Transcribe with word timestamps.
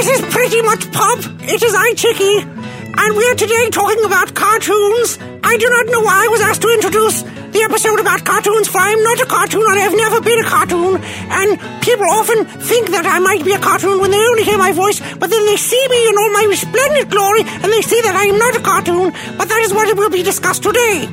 This 0.00 0.16
is 0.16 0.32
pretty 0.32 0.62
much 0.62 0.90
pop. 0.96 1.18
It 1.44 1.60
is 1.60 1.74
I, 1.76 1.92
Chicky, 1.92 2.40
and 2.40 3.10
we 3.20 3.22
are 3.28 3.34
today 3.36 3.68
talking 3.68 4.02
about 4.08 4.32
cartoons. 4.32 5.20
I 5.44 5.60
do 5.60 5.68
not 5.68 5.92
know 5.92 6.00
why 6.00 6.24
I 6.24 6.28
was 6.32 6.40
asked 6.40 6.62
to 6.62 6.72
introduce 6.72 7.20
the 7.20 7.60
episode 7.68 8.00
about 8.00 8.24
cartoons, 8.24 8.66
for 8.66 8.80
I 8.80 8.96
am 8.96 9.02
not 9.04 9.20
a 9.20 9.26
cartoon 9.26 9.60
and 9.60 9.76
I 9.76 9.84
have 9.84 9.92
never 9.92 10.22
been 10.22 10.40
a 10.40 10.48
cartoon. 10.48 11.04
And 11.04 11.60
people 11.84 12.08
often 12.16 12.46
think 12.64 12.96
that 12.96 13.04
I 13.04 13.18
might 13.18 13.44
be 13.44 13.52
a 13.52 13.60
cartoon 13.60 14.00
when 14.00 14.10
they 14.10 14.16
only 14.16 14.42
hear 14.42 14.56
my 14.56 14.72
voice, 14.72 15.04
but 15.20 15.28
then 15.28 15.44
they 15.44 15.60
see 15.60 15.84
me 15.92 16.08
in 16.08 16.16
all 16.16 16.32
my 16.32 16.46
resplendent 16.48 17.10
glory 17.10 17.44
and 17.44 17.68
they 17.68 17.84
see 17.84 18.00
that 18.00 18.16
I 18.16 18.24
am 18.24 18.38
not 18.40 18.56
a 18.56 18.64
cartoon. 18.64 19.12
But 19.36 19.52
that 19.52 19.60
is 19.68 19.74
what 19.74 19.94
will 19.98 20.08
be 20.08 20.22
discussed 20.22 20.62
today. 20.62 21.12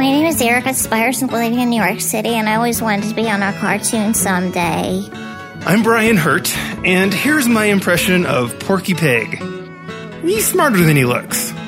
My 0.00 0.08
name 0.08 0.24
is 0.24 0.40
Erica 0.40 0.72
Spyres, 0.72 1.20
living 1.20 1.60
in 1.60 1.68
New 1.68 1.82
York 1.84 2.00
City, 2.00 2.40
and 2.40 2.48
I 2.48 2.56
always 2.56 2.80
wanted 2.80 3.04
to 3.10 3.14
be 3.14 3.28
on 3.28 3.42
a 3.42 3.52
cartoon 3.60 4.14
someday. 4.14 5.04
I'm 5.66 5.82
Brian 5.82 6.18
Hirt, 6.18 6.54
and 6.84 7.14
here's 7.14 7.48
my 7.48 7.64
impression 7.64 8.26
of 8.26 8.58
Porky 8.60 8.92
Pig. 8.92 9.42
He's 10.20 10.46
smarter 10.46 10.76
than 10.76 10.94
he 10.94 11.06
looks. 11.06 11.52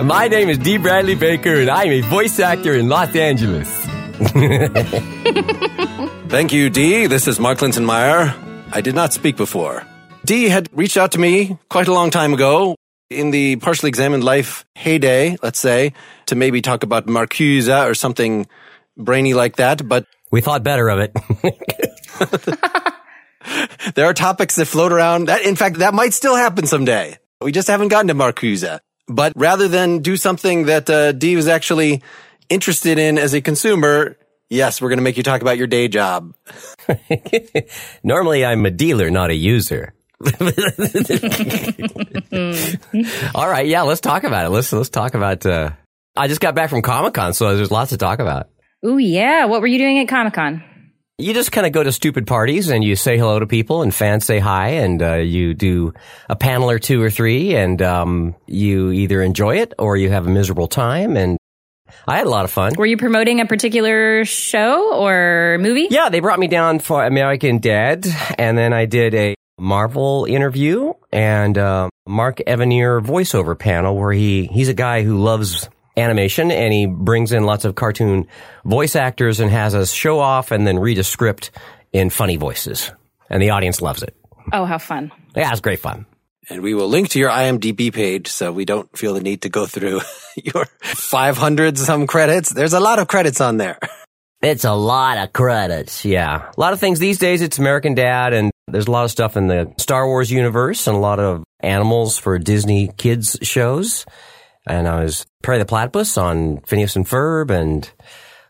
My 0.00 0.28
name 0.28 0.48
is 0.48 0.58
D. 0.58 0.76
Bradley 0.76 1.16
Baker, 1.16 1.56
and 1.56 1.68
I'm 1.68 1.90
a 1.90 2.00
voice 2.02 2.38
actor 2.38 2.74
in 2.74 2.88
Los 2.88 3.16
Angeles. 3.16 3.68
Thank 6.28 6.52
you, 6.52 6.70
D. 6.70 7.08
This 7.08 7.26
is 7.26 7.40
Mark 7.40 7.58
Linsenmayer. 7.58 8.32
I 8.70 8.80
did 8.80 8.94
not 8.94 9.12
speak 9.12 9.36
before. 9.36 9.84
D 10.24 10.48
had 10.48 10.68
reached 10.72 10.96
out 10.96 11.10
to 11.12 11.18
me 11.18 11.58
quite 11.68 11.88
a 11.88 11.92
long 11.92 12.10
time 12.10 12.34
ago 12.34 12.76
in 13.10 13.32
the 13.32 13.56
partially 13.56 13.88
examined 13.88 14.22
life 14.22 14.64
heyday, 14.76 15.36
let's 15.42 15.58
say, 15.58 15.92
to 16.26 16.36
maybe 16.36 16.62
talk 16.62 16.84
about 16.84 17.06
Marcuse 17.06 17.68
or 17.84 17.94
something 17.94 18.46
brainy 18.96 19.34
like 19.34 19.56
that, 19.56 19.88
but 19.88 20.06
We 20.30 20.40
thought 20.40 20.62
better 20.62 20.88
of 20.88 21.00
it. 21.00 21.14
there 23.94 24.06
are 24.06 24.14
topics 24.14 24.56
that 24.56 24.66
float 24.66 24.92
around. 24.92 25.26
That, 25.26 25.42
in 25.42 25.56
fact, 25.56 25.78
that 25.78 25.94
might 25.94 26.14
still 26.14 26.36
happen 26.36 26.66
someday. 26.66 27.18
We 27.40 27.52
just 27.52 27.68
haven't 27.68 27.88
gotten 27.88 28.08
to 28.08 28.14
Marcuse. 28.14 28.78
But 29.08 29.32
rather 29.34 29.66
than 29.66 30.00
do 30.00 30.16
something 30.16 30.66
that 30.66 30.88
uh, 30.88 31.12
Dee 31.12 31.34
was 31.34 31.48
actually 31.48 32.02
interested 32.48 32.98
in 32.98 33.18
as 33.18 33.34
a 33.34 33.40
consumer, 33.40 34.16
yes, 34.48 34.80
we're 34.80 34.88
going 34.88 34.98
to 34.98 35.02
make 35.02 35.16
you 35.16 35.22
talk 35.22 35.40
about 35.40 35.58
your 35.58 35.66
day 35.66 35.88
job. 35.88 36.34
Normally, 38.04 38.44
I'm 38.44 38.64
a 38.66 38.70
dealer, 38.70 39.10
not 39.10 39.30
a 39.30 39.34
user. 39.34 39.94
All 43.34 43.48
right, 43.48 43.66
yeah, 43.66 43.82
let's 43.82 44.02
talk 44.02 44.24
about 44.24 44.44
it. 44.44 44.50
Let's 44.50 44.70
let's 44.70 44.90
talk 44.90 45.14
about. 45.14 45.46
Uh, 45.46 45.70
I 46.14 46.28
just 46.28 46.42
got 46.42 46.54
back 46.54 46.68
from 46.68 46.82
Comic 46.82 47.14
Con, 47.14 47.32
so 47.32 47.56
there's 47.56 47.70
lots 47.70 47.90
to 47.90 47.96
talk 47.96 48.18
about. 48.18 48.50
Ooh, 48.84 48.98
yeah. 48.98 49.44
What 49.44 49.60
were 49.60 49.66
you 49.66 49.78
doing 49.78 49.98
at 49.98 50.08
Comic 50.08 50.34
Con? 50.34 50.62
You 51.18 51.34
just 51.34 51.52
kind 51.52 51.66
of 51.66 51.72
go 51.72 51.82
to 51.82 51.92
stupid 51.92 52.26
parties 52.26 52.70
and 52.70 52.82
you 52.82 52.96
say 52.96 53.18
hello 53.18 53.38
to 53.38 53.46
people, 53.46 53.82
and 53.82 53.94
fans 53.94 54.24
say 54.24 54.38
hi, 54.38 54.68
and 54.68 55.02
uh, 55.02 55.16
you 55.16 55.52
do 55.52 55.92
a 56.30 56.36
panel 56.36 56.70
or 56.70 56.78
two 56.78 57.02
or 57.02 57.10
three, 57.10 57.54
and 57.54 57.82
um, 57.82 58.34
you 58.46 58.90
either 58.90 59.20
enjoy 59.20 59.58
it 59.58 59.74
or 59.78 59.98
you 59.98 60.08
have 60.08 60.26
a 60.26 60.30
miserable 60.30 60.66
time. 60.66 61.18
And 61.18 61.36
I 62.08 62.16
had 62.16 62.26
a 62.26 62.30
lot 62.30 62.46
of 62.46 62.50
fun. 62.50 62.72
Were 62.78 62.86
you 62.86 62.96
promoting 62.96 63.40
a 63.40 63.46
particular 63.46 64.24
show 64.24 64.94
or 64.94 65.58
movie? 65.60 65.88
Yeah, 65.90 66.08
they 66.08 66.20
brought 66.20 66.38
me 66.38 66.48
down 66.48 66.78
for 66.78 67.04
American 67.04 67.58
Dad, 67.58 68.06
and 68.38 68.56
then 68.56 68.72
I 68.72 68.86
did 68.86 69.14
a 69.14 69.34
Marvel 69.58 70.24
interview 70.24 70.94
and 71.12 71.58
uh, 71.58 71.90
Mark 72.08 72.38
Evanier 72.46 73.04
voiceover 73.04 73.58
panel 73.58 73.94
where 73.94 74.12
he 74.12 74.46
he's 74.46 74.70
a 74.70 74.74
guy 74.74 75.02
who 75.02 75.18
loves 75.18 75.68
animation 75.96 76.50
and 76.50 76.72
he 76.72 76.86
brings 76.86 77.32
in 77.32 77.44
lots 77.44 77.64
of 77.64 77.74
cartoon 77.74 78.26
voice 78.64 78.96
actors 78.96 79.40
and 79.40 79.50
has 79.50 79.74
us 79.74 79.92
show 79.92 80.18
off 80.18 80.50
and 80.50 80.66
then 80.66 80.78
read 80.78 80.98
a 80.98 81.04
script 81.04 81.50
in 81.92 82.10
funny 82.10 82.36
voices, 82.36 82.92
and 83.28 83.42
the 83.42 83.50
audience 83.50 83.82
loves 83.82 84.02
it. 84.02 84.14
Oh, 84.52 84.64
how 84.64 84.78
fun. 84.78 85.12
Yeah, 85.34 85.50
it's 85.50 85.60
great 85.60 85.80
fun. 85.80 86.06
And 86.48 86.62
we 86.62 86.74
will 86.74 86.88
link 86.88 87.10
to 87.10 87.18
your 87.18 87.30
IMDb 87.30 87.92
page 87.92 88.28
so 88.28 88.50
we 88.50 88.64
don't 88.64 88.96
feel 88.96 89.14
the 89.14 89.20
need 89.20 89.42
to 89.42 89.48
go 89.48 89.66
through 89.66 90.00
your 90.36 90.66
500 90.82 91.78
some 91.78 92.06
credits. 92.06 92.50
There's 92.50 92.72
a 92.72 92.80
lot 92.80 92.98
of 92.98 93.08
credits 93.08 93.40
on 93.40 93.56
there. 93.56 93.78
It's 94.42 94.64
a 94.64 94.72
lot 94.72 95.18
of 95.18 95.32
credits. 95.32 96.04
Yeah. 96.04 96.50
A 96.56 96.60
lot 96.60 96.72
of 96.72 96.80
things 96.80 96.98
these 96.98 97.18
days. 97.18 97.42
It's 97.42 97.58
American 97.58 97.94
Dad 97.94 98.32
and 98.32 98.50
there's 98.66 98.86
a 98.86 98.90
lot 98.90 99.04
of 99.04 99.10
stuff 99.10 99.36
in 99.36 99.48
the 99.48 99.72
Star 99.76 100.06
Wars 100.06 100.30
universe 100.30 100.86
and 100.86 100.96
a 100.96 101.00
lot 101.00 101.20
of 101.20 101.44
animals 101.60 102.18
for 102.18 102.38
Disney 102.38 102.90
kids 102.96 103.36
shows. 103.42 104.06
And 104.66 104.86
I 104.86 105.02
was 105.02 105.26
Perry 105.42 105.58
the 105.58 105.64
Platypus 105.64 106.18
on 106.18 106.60
Phineas 106.66 106.96
and 106.96 107.06
Ferb 107.06 107.50
and 107.50 107.90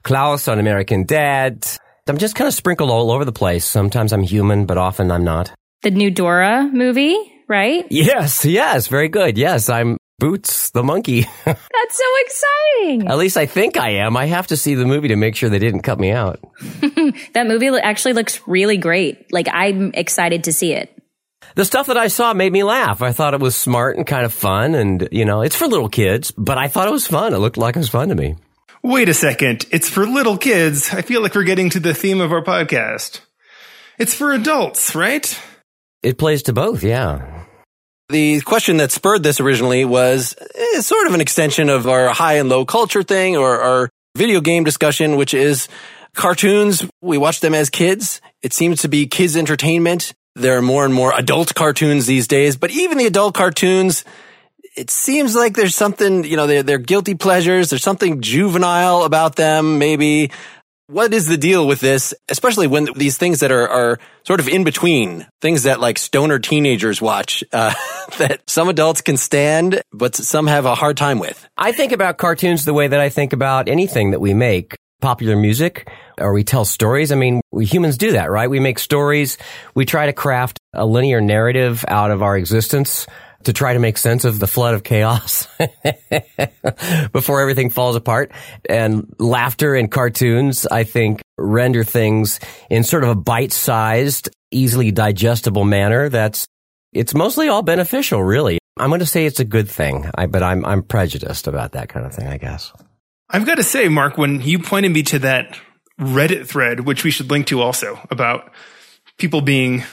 Klaus 0.03 0.49
on 0.49 0.59
American 0.59 1.05
Dad. 1.05 1.67
I'm 2.09 2.19
just 2.19 2.35
kind 2.35 2.49
of 2.49 2.55
sprinkled 2.55 2.91
all 2.91 3.11
over 3.11 3.25
the 3.25 3.33
place. 3.33 3.65
Sometimes 3.65 4.13
I'm 4.13 4.23
human, 4.23 4.67
but 4.67 4.79
often 4.79 5.11
I'm 5.11 5.25
not. 5.25 5.53
The 5.83 5.91
new 5.91 6.11
Dora 6.11 6.69
movie, 6.73 7.17
right? 7.49 7.87
Yes, 7.91 8.45
yes, 8.45 8.89
very 8.89 9.09
good. 9.09 9.39
Yes, 9.39 9.69
I'm 9.69 9.97
Boots 10.21 10.69
the 10.73 10.83
monkey. 10.83 11.23
That's 11.47 11.97
so 11.97 12.05
exciting. 12.21 13.09
At 13.09 13.17
least 13.17 13.39
I 13.39 13.47
think 13.47 13.79
I 13.79 14.05
am. 14.05 14.19
I 14.19 14.27
have 14.27 14.49
to 14.49 14.57
see 14.57 14.75
the 14.75 14.85
movie 14.85 15.09
to 15.09 15.17
make 15.17 15.35
sure 15.35 15.49
they 15.49 15.59
didn't 15.59 15.81
cut 15.81 15.99
me 15.99 16.11
out. 16.11 16.41
that 17.33 17.47
movie 17.47 17.69
actually 17.69 18.13
looks 18.13 18.47
really 18.47 18.77
great. 18.77 19.33
Like, 19.33 19.49
I'm 19.51 19.93
excited 19.95 20.45
to 20.45 20.53
see 20.53 20.75
it. 20.75 20.95
The 21.61 21.67
stuff 21.67 21.89
that 21.89 21.99
I 21.99 22.09
saw 22.09 22.33
made 22.33 22.55
me 22.55 22.65
laugh. 22.65 23.03
I 23.03 23.13
thought 23.13 23.35
it 23.35 23.41
was 23.41 23.55
smart 23.55 23.99
and 23.99 24.07
kind 24.07 24.25
of 24.25 24.33
fun. 24.33 24.75
And, 24.75 25.07
you 25.13 25.27
know, 25.27 25.43
it's 25.43 25.55
for 25.55 25.67
little 25.67 25.91
kids, 25.91 26.31
but 26.31 26.57
I 26.57 26.69
thought 26.69 26.89
it 26.89 26.91
was 26.91 27.07
fun. 27.07 27.35
It 27.35 27.37
looked 27.37 27.59
like 27.59 27.77
it 27.77 27.81
was 27.81 27.91
fun 27.91 28.09
to 28.09 28.15
me. 28.15 28.37
Wait 28.83 29.11
a 29.11 29.13
second. 29.13 29.67
It's 29.71 29.87
for 29.87 30.07
little 30.07 30.39
kids. 30.39 30.89
I 30.95 31.03
feel 31.03 31.21
like 31.21 31.35
we're 31.35 31.45
getting 31.45 31.69
to 31.69 31.79
the 31.79 31.93
theme 31.93 32.23
of 32.23 32.33
our 32.33 32.43
podcast. 32.43 33.21
It's 33.99 34.15
for 34.15 34.33
adults, 34.33 34.95
right? 34.95 35.39
It 36.03 36.17
plays 36.17 36.45
to 36.45 36.55
both, 36.55 36.83
yeah. 36.83 37.45
The 38.09 38.41
question 38.41 38.79
that 38.79 38.91
spurred 38.91 39.23
this 39.23 39.39
originally 39.39 39.85
was 39.85 40.35
eh, 40.55 40.81
sort 40.81 41.09
of 41.09 41.13
an 41.13 41.21
extension 41.21 41.69
of 41.69 41.87
our 41.87 42.09
high 42.09 42.39
and 42.39 42.49
low 42.49 42.65
culture 42.65 43.03
thing 43.03 43.37
or 43.37 43.61
our 43.61 43.91
video 44.17 44.41
game 44.41 44.65
discussion, 44.65 45.17
which 45.17 45.35
is 45.35 45.69
cartoons. 46.15 46.87
We 47.03 47.19
watch 47.19 47.41
them 47.41 47.53
as 47.53 47.69
kids. 47.69 48.23
It 48.41 48.55
seems 48.55 48.81
to 48.81 48.89
be 48.89 49.07
kids 49.07 49.37
entertainment. 49.37 50.15
There 50.41 50.57
are 50.57 50.63
more 50.63 50.87
and 50.87 50.95
more 50.95 51.13
adult 51.15 51.55
cartoons 51.55 52.07
these 52.07 52.27
days, 52.27 52.57
but 52.57 52.71
even 52.71 52.97
the 52.97 53.07
adult 53.07 53.35
cartoons, 53.35 54.05
it 54.75 54.91
seems 54.91 55.35
like 55.35 55.55
there's 55.55 55.77
something, 55.77 56.25
you 56.25 56.37
know, 56.37 56.47
they're, 56.47 56.63
they're 56.63 56.79
guilty 56.79 57.15
pleasures. 57.15 57.69
There's 57.69 57.83
something 57.83 58.23
juvenile 58.23 59.05
about 59.05 59.37
them, 59.37 59.79
maybe. 59.79 60.31
What 60.87 61.13
is 61.13 61.27
the 61.27 61.37
deal 61.37 61.67
with 61.67 61.81
this, 61.81 62.15
especially 62.29 62.67
when 62.67 62.89
these 62.97 63.19
things 63.19 63.41
that 63.41 63.53
are, 63.53 63.69
are 63.69 63.99
sort 64.25 64.41
of 64.41 64.49
in 64.49 64.65
between, 64.65 65.27
things 65.43 65.65
that 65.65 65.79
like 65.79 65.99
stoner 65.99 66.39
teenagers 66.39 67.03
watch, 67.03 67.45
uh, 67.53 67.75
that 68.19 68.41
some 68.47 68.69
adults 68.69 69.03
can 69.03 69.19
stand, 69.19 69.83
but 69.93 70.17
some 70.17 70.47
have 70.47 70.65
a 70.65 70.75
hard 70.75 70.97
time 70.97 71.19
with? 71.19 71.49
I 71.57 71.73
think 71.73 71.93
about 71.93 72.17
cartoons 72.17 72.65
the 72.65 72.75
way 72.75 72.89
that 72.89 72.99
I 72.99 73.11
think 73.11 73.35
about 73.35 73.69
anything 73.69 74.13
that 74.13 74.21
we 74.21 74.33
make. 74.33 74.75
Popular 75.01 75.37
music, 75.37 75.89
or 76.19 76.33
we 76.33 76.45
tell 76.45 76.65
stories. 76.65 77.13
I 77.13 77.15
mean, 77.15 77.41
we 77.51 77.65
humans 77.65 77.99
do 77.99 78.13
that, 78.13 78.31
right? 78.31 78.49
We 78.49 78.61
make 78.61 78.79
stories. 78.79 79.39
We 79.75 79.85
try 79.85 80.07
to 80.07 80.13
craft 80.13 80.59
a 80.73 80.87
linear 80.87 81.21
narrative 81.21 81.85
out 81.89 82.11
of 82.11 82.23
our 82.23 82.37
existence 82.37 83.07
to 83.45 83.53
try 83.53 83.73
to 83.73 83.79
make 83.79 83.97
sense 83.97 84.25
of 84.25 84.39
the 84.39 84.47
flood 84.47 84.75
of 84.75 84.83
chaos 84.83 85.49
before 87.13 87.41
everything 87.41 87.71
falls 87.71 87.97
apart. 87.97 88.33
And 88.69 89.15
laughter 89.19 89.75
and 89.75 89.91
cartoons, 89.91 90.67
I 90.67 90.85
think, 90.85 91.23
render 91.39 91.85
things 91.85 92.39
in 92.69 92.85
sort 92.85 93.05
of 93.05 93.11
a 93.11 93.15
bite-sized, 93.15 94.29
easily 94.51 94.91
digestible 94.91 95.65
manner. 95.65 96.09
That's, 96.09 96.47
it's 96.93 97.15
mostly 97.15 97.49
all 97.49 97.63
beneficial, 97.63 98.23
really. 98.23 98.59
I'm 98.79 98.91
going 98.91 99.01
to 99.01 99.07
say 99.07 99.27
it's 99.27 99.41
a 99.41 99.45
good 99.45 99.69
thing, 99.69 100.11
I, 100.15 100.27
but 100.27 100.43
I'm, 100.43 100.65
I'm 100.65 100.83
prejudiced 100.83 101.47
about 101.47 101.73
that 101.73 101.89
kind 101.89 102.07
of 102.07 102.15
thing, 102.15 102.29
I 102.29 102.37
guess. 102.37 102.73
I've 103.33 103.47
got 103.47 103.57
to 103.57 103.63
say, 103.63 103.89
Mark, 103.89 104.19
when 104.19 104.41
you 104.41 104.59
pointed 104.59 104.93
me 104.93 105.03
to 105.05 105.21
that 105.21 105.59
Reddit 106.01 106.47
thread, 106.47 106.81
which 106.81 107.05
we 107.05 107.11
should 107.11 107.31
link 107.31 107.47
to 107.49 107.61
also 107.61 108.01
about 108.11 108.51
people 109.19 109.41
being 109.41 109.85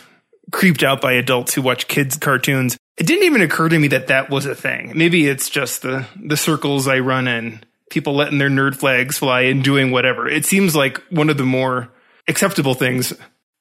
creeped 0.52 0.82
out 0.82 1.02
by 1.02 1.14
adults 1.14 1.54
who 1.54 1.62
watch 1.62 1.88
kids 1.88 2.18
cartoons. 2.18 2.78
it 2.98 3.06
didn't 3.06 3.26
even 3.26 3.42
occur 3.42 3.70
to 3.70 3.78
me 3.78 3.90
that 3.90 4.08
that 4.08 4.30
was 4.30 4.46
a 4.46 4.56
thing. 4.56 4.94
Maybe 4.96 5.28
it's 5.28 5.50
just 5.50 5.82
the 5.82 6.08
the 6.16 6.38
circles 6.38 6.88
I 6.88 7.00
run 7.00 7.28
in, 7.28 7.60
people 7.90 8.16
letting 8.16 8.38
their 8.38 8.50
nerd 8.50 8.76
flags 8.76 9.18
fly 9.18 9.42
and 9.42 9.64
doing 9.64 9.92
whatever. 9.92 10.28
It 10.28 10.46
seems 10.46 10.76
like 10.76 11.00
one 11.10 11.30
of 11.30 11.38
the 11.38 11.46
more 11.46 11.90
acceptable 12.28 12.74
things 12.74 13.14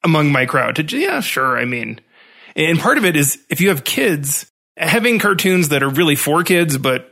among 0.04 0.30
my 0.30 0.46
crowd. 0.46 0.76
To 0.76 0.98
yeah, 0.98 1.20
sure. 1.20 1.58
I 1.58 1.64
mean, 1.64 2.00
and 2.54 2.78
part 2.78 2.98
of 2.98 3.04
it 3.04 3.16
is 3.16 3.44
if 3.50 3.60
you 3.60 3.68
have 3.68 3.84
kids, 3.84 4.50
having 4.76 5.18
cartoons 5.18 5.70
that 5.70 5.82
are 5.82 5.90
really 5.90 6.16
for 6.16 6.44
kids 6.44 6.78
but 6.78 7.10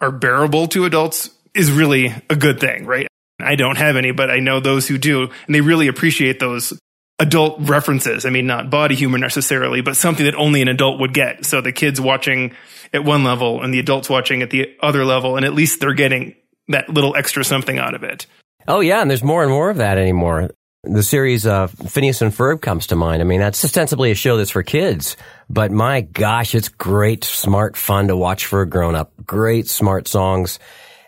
are 0.00 0.10
bearable 0.10 0.66
to 0.68 0.86
adults 0.86 1.30
is 1.54 1.70
really 1.70 2.14
a 2.28 2.36
good 2.36 2.60
thing, 2.60 2.86
right? 2.86 3.06
I 3.40 3.56
don't 3.56 3.76
have 3.76 3.96
any, 3.96 4.12
but 4.12 4.30
I 4.30 4.38
know 4.38 4.60
those 4.60 4.86
who 4.86 4.98
do, 4.98 5.30
and 5.46 5.54
they 5.54 5.60
really 5.60 5.88
appreciate 5.88 6.40
those 6.40 6.78
adult 7.18 7.60
references. 7.60 8.24
I 8.24 8.30
mean, 8.30 8.46
not 8.46 8.70
body 8.70 8.94
humor 8.94 9.18
necessarily, 9.18 9.80
but 9.82 9.96
something 9.96 10.24
that 10.24 10.34
only 10.34 10.62
an 10.62 10.68
adult 10.68 11.00
would 11.00 11.14
get. 11.14 11.44
So 11.44 11.60
the 11.60 11.72
kids 11.72 12.00
watching 12.00 12.54
at 12.92 13.04
one 13.04 13.24
level 13.24 13.62
and 13.62 13.72
the 13.72 13.78
adults 13.78 14.08
watching 14.08 14.42
at 14.42 14.50
the 14.50 14.74
other 14.80 15.04
level, 15.04 15.36
and 15.36 15.44
at 15.44 15.54
least 15.54 15.80
they're 15.80 15.94
getting 15.94 16.34
that 16.68 16.88
little 16.88 17.14
extra 17.14 17.44
something 17.44 17.78
out 17.78 17.94
of 17.94 18.02
it. 18.02 18.26
Oh 18.66 18.80
yeah, 18.80 19.00
and 19.00 19.10
there's 19.10 19.22
more 19.22 19.42
and 19.42 19.50
more 19.50 19.70
of 19.70 19.78
that 19.78 19.98
anymore. 19.98 20.50
The 20.82 21.02
series 21.02 21.46
uh, 21.46 21.66
Phineas 21.66 22.22
and 22.22 22.32
Ferb 22.32 22.62
comes 22.62 22.86
to 22.86 22.96
mind. 22.96 23.20
I 23.20 23.26
mean, 23.26 23.40
that's 23.40 23.62
ostensibly 23.62 24.12
a 24.12 24.14
show 24.14 24.38
that's 24.38 24.50
for 24.50 24.62
kids, 24.62 25.16
but 25.50 25.70
my 25.70 26.00
gosh, 26.00 26.54
it's 26.54 26.68
great, 26.68 27.22
smart 27.24 27.76
fun 27.76 28.08
to 28.08 28.16
watch 28.16 28.46
for 28.46 28.62
a 28.62 28.68
grown 28.68 28.94
up. 28.94 29.12
Great, 29.26 29.68
smart 29.68 30.08
songs, 30.08 30.58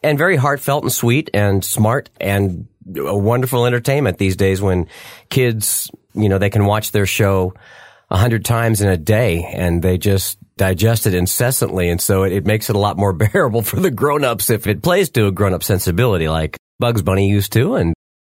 and 0.02 0.18
very 0.18 0.36
heartfelt 0.36 0.82
and 0.82 0.92
sweet 0.92 1.30
and 1.32 1.64
smart 1.64 2.10
and 2.20 2.66
a 2.96 3.16
wonderful 3.16 3.66
entertainment 3.66 4.18
these 4.18 4.36
days 4.36 4.60
when 4.60 4.88
kids, 5.30 5.90
you 6.14 6.28
know, 6.28 6.38
they 6.38 6.50
can 6.50 6.64
watch 6.64 6.90
their 6.92 7.06
show 7.06 7.54
a 8.10 8.16
hundred 8.16 8.44
times 8.44 8.80
in 8.80 8.88
a 8.88 8.96
day 8.96 9.44
and 9.54 9.82
they 9.82 9.98
just 9.98 10.38
digest 10.56 11.06
it 11.06 11.14
incessantly. 11.14 11.88
And 11.88 12.00
so 12.00 12.24
it, 12.24 12.32
it 12.32 12.46
makes 12.46 12.68
it 12.68 12.76
a 12.76 12.78
lot 12.78 12.96
more 12.96 13.12
bearable 13.32 13.62
for 13.62 13.80
the 13.80 13.90
grown-ups 13.90 14.50
if 14.50 14.66
it 14.66 14.82
plays 14.82 15.10
to 15.10 15.26
a 15.26 15.32
grown-up 15.32 15.62
sensibility 15.62 16.28
like 16.28 16.56
Bugs 16.78 17.02
Bunny 17.02 17.28
used 17.28 17.52
to 17.52 17.76
and 17.76 17.94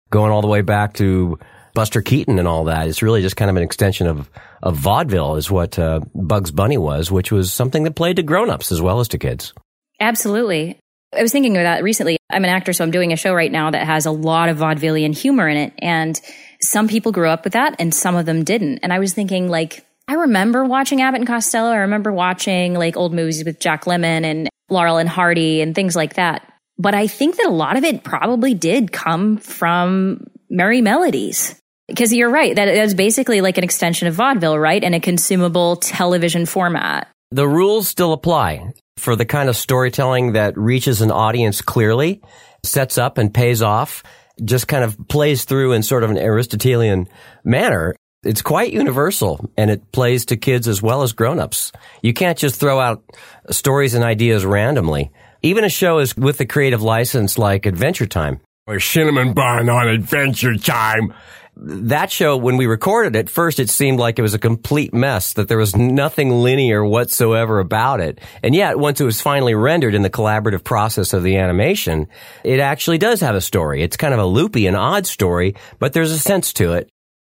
going 0.10 0.32
all 0.32 0.42
the 0.42 0.48
way 0.48 0.62
back 0.62 0.94
to 0.94 1.38
Buster 1.74 2.02
Keaton 2.02 2.40
and 2.40 2.48
all 2.48 2.66
that. 2.66 2.88
It's 2.88 3.04
really 3.04 3.22
just 3.22 3.36
kind 3.36 3.52
of 3.52 3.58
an 3.58 3.64
extension 3.64 4.08
of, 4.08 4.30
of 4.64 4.78
vaudeville 4.78 5.36
is 5.36 5.52
what 5.52 5.78
uh, 5.78 6.00
Bugs 6.16 6.50
Bunny 6.50 6.78
was, 6.78 7.12
which 7.12 7.32
was 7.32 7.54
something 7.54 7.84
that 7.84 7.96
played 7.96 8.16
to 8.16 8.24
grown-ups 8.24 8.72
as 8.72 8.82
well 8.82 9.00
as 9.00 9.10
to 9.10 9.18
kids. 9.20 9.54
Absolutely. 10.00 10.80
I 11.16 11.22
was 11.22 11.32
thinking 11.32 11.56
of 11.58 11.64
that 11.64 11.84
recently. 11.84 12.18
I'm 12.30 12.44
an 12.44 12.50
actor, 12.50 12.74
so 12.74 12.84
I'm 12.84 12.92
doing 12.92 13.14
a 13.14 13.18
show 13.18 13.34
right 13.34 13.52
now 13.52 13.72
that 13.72 13.86
has 13.86 14.06
a 14.06 14.12
lot 14.12 14.50
of 14.50 14.58
vaudevillian 14.58 15.18
humor 15.18 15.48
in 15.48 15.58
it. 15.58 15.74
And 15.80 16.20
some 16.62 16.88
people 16.88 17.12
grew 17.12 17.30
up 17.30 17.44
with 17.44 17.54
that 17.54 17.76
and 17.80 17.94
some 17.94 18.16
of 18.16 18.26
them 18.26 18.44
didn't. 18.44 18.80
And 18.80 18.92
I 18.92 19.00
was 19.00 19.14
thinking, 19.14 19.48
like, 19.48 19.86
I 20.08 20.14
remember 20.14 20.66
watching 20.66 21.02
Abbott 21.02 21.22
and 21.22 21.28
Costello. 21.28 21.70
I 21.70 21.78
remember 21.78 22.12
watching 22.12 22.74
like 22.74 22.98
old 22.98 23.14
movies 23.14 23.44
with 23.44 23.60
Jack 23.60 23.86
Lemmon 23.86 24.24
and 24.24 24.50
Laurel 24.70 24.98
and 24.98 25.10
Hardy 25.10 25.62
and 25.62 25.76
things 25.76 25.96
like 25.96 26.16
that. 26.16 26.52
But 26.78 26.94
I 26.94 27.08
think 27.08 27.38
that 27.38 27.48
a 27.48 27.52
lot 27.52 27.78
of 27.78 27.84
it 27.84 28.04
probably 28.04 28.54
did 28.54 28.92
come 28.92 29.38
from 29.38 30.28
Merrie 30.52 30.84
Melodies. 30.84 31.60
Because 31.88 32.14
you're 32.14 32.30
right, 32.30 32.56
that 32.56 32.68
is 32.68 32.94
basically 32.94 33.40
like 33.40 33.58
an 33.58 33.64
extension 33.64 34.10
of 34.10 34.14
vaudeville, 34.14 34.60
right? 34.60 34.84
And 34.84 34.94
a 34.94 35.00
consumable 35.00 35.78
television 35.78 36.46
format. 36.46 37.08
The 37.32 37.48
rules 37.48 37.88
still 37.88 38.12
apply 38.14 38.74
for 38.98 39.16
the 39.16 39.26
kind 39.26 39.50
of 39.50 39.56
storytelling 39.56 40.34
that 40.34 40.58
reaches 40.58 41.02
an 41.02 41.12
audience 41.12 41.62
clearly, 41.62 42.22
sets 42.64 42.98
up 42.98 43.18
and 43.18 43.34
pays 43.34 43.62
off, 43.62 44.04
just 44.44 44.68
kind 44.68 44.84
of 44.84 44.98
plays 45.08 45.46
through 45.46 45.74
in 45.74 45.84
sort 45.84 46.04
of 46.04 46.12
an 46.12 46.18
Aristotelian 46.18 47.08
manner. 47.44 47.96
It's 48.24 48.42
quite 48.42 48.74
universal 48.74 49.50
and 49.58 49.70
it 49.70 49.92
plays 49.92 50.26
to 50.26 50.38
kids 50.38 50.68
as 50.68 50.82
well 50.82 51.04
as 51.04 51.14
grown-ups. 51.14 51.72
You 52.02 52.14
can't 52.14 52.38
just 52.38 52.60
throw 52.60 52.80
out 52.80 53.04
stories 53.52 53.94
and 53.94 54.04
ideas 54.04 54.46
randomly. 54.46 55.12
Even 55.44 55.64
a 55.64 55.70
show 55.70 56.00
is 56.00 56.18
with 56.18 56.40
the 56.40 56.46
creative 56.46 56.82
license 56.82 57.38
like 57.38 57.66
Adventure 57.66 58.08
Time 58.08 58.42
or 58.66 58.80
Cinnamon 58.80 59.34
Bun 59.34 59.70
on 59.70 59.88
Adventure 59.88 60.56
Time 60.56 61.14
that 61.60 62.12
show, 62.12 62.38
when 62.38 62.58
we 62.58 62.68
recorded 62.68 63.16
it, 63.16 63.30
first 63.30 63.60
it 63.60 63.70
seemed 63.70 64.00
like 64.00 64.20
it 64.20 64.22
was 64.22 64.34
a 64.34 64.40
complete 64.40 64.94
mess, 64.94 65.34
that 65.34 65.48
there 65.48 65.58
was 65.58 65.76
nothing 65.76 66.30
linear 66.30 66.86
whatsoever 66.86 67.60
about 67.60 68.00
it. 68.00 68.20
And 68.44 68.54
yet, 68.54 68.78
once 68.78 69.02
it 69.02 69.06
was 69.06 69.22
finally 69.22 69.56
rendered 69.56 69.96
in 69.96 70.04
the 70.04 70.10
collaborative 70.10 70.64
process 70.64 71.14
of 71.14 71.24
the 71.24 71.38
animation, 71.38 72.08
it 72.44 72.60
actually 72.60 73.00
does 73.00 73.22
have 73.22 73.36
a 73.36 73.42
story. 73.42 73.82
It's 73.82 73.98
kind 73.98 74.14
of 74.14 74.20
a 74.20 74.26
loopy 74.26 74.68
and 74.68 74.76
odd 74.76 75.08
story, 75.08 75.56
but 75.80 75.94
there's 75.94 76.12
a 76.12 76.20
sense 76.20 76.54
to 76.54 76.74
it. 76.74 76.90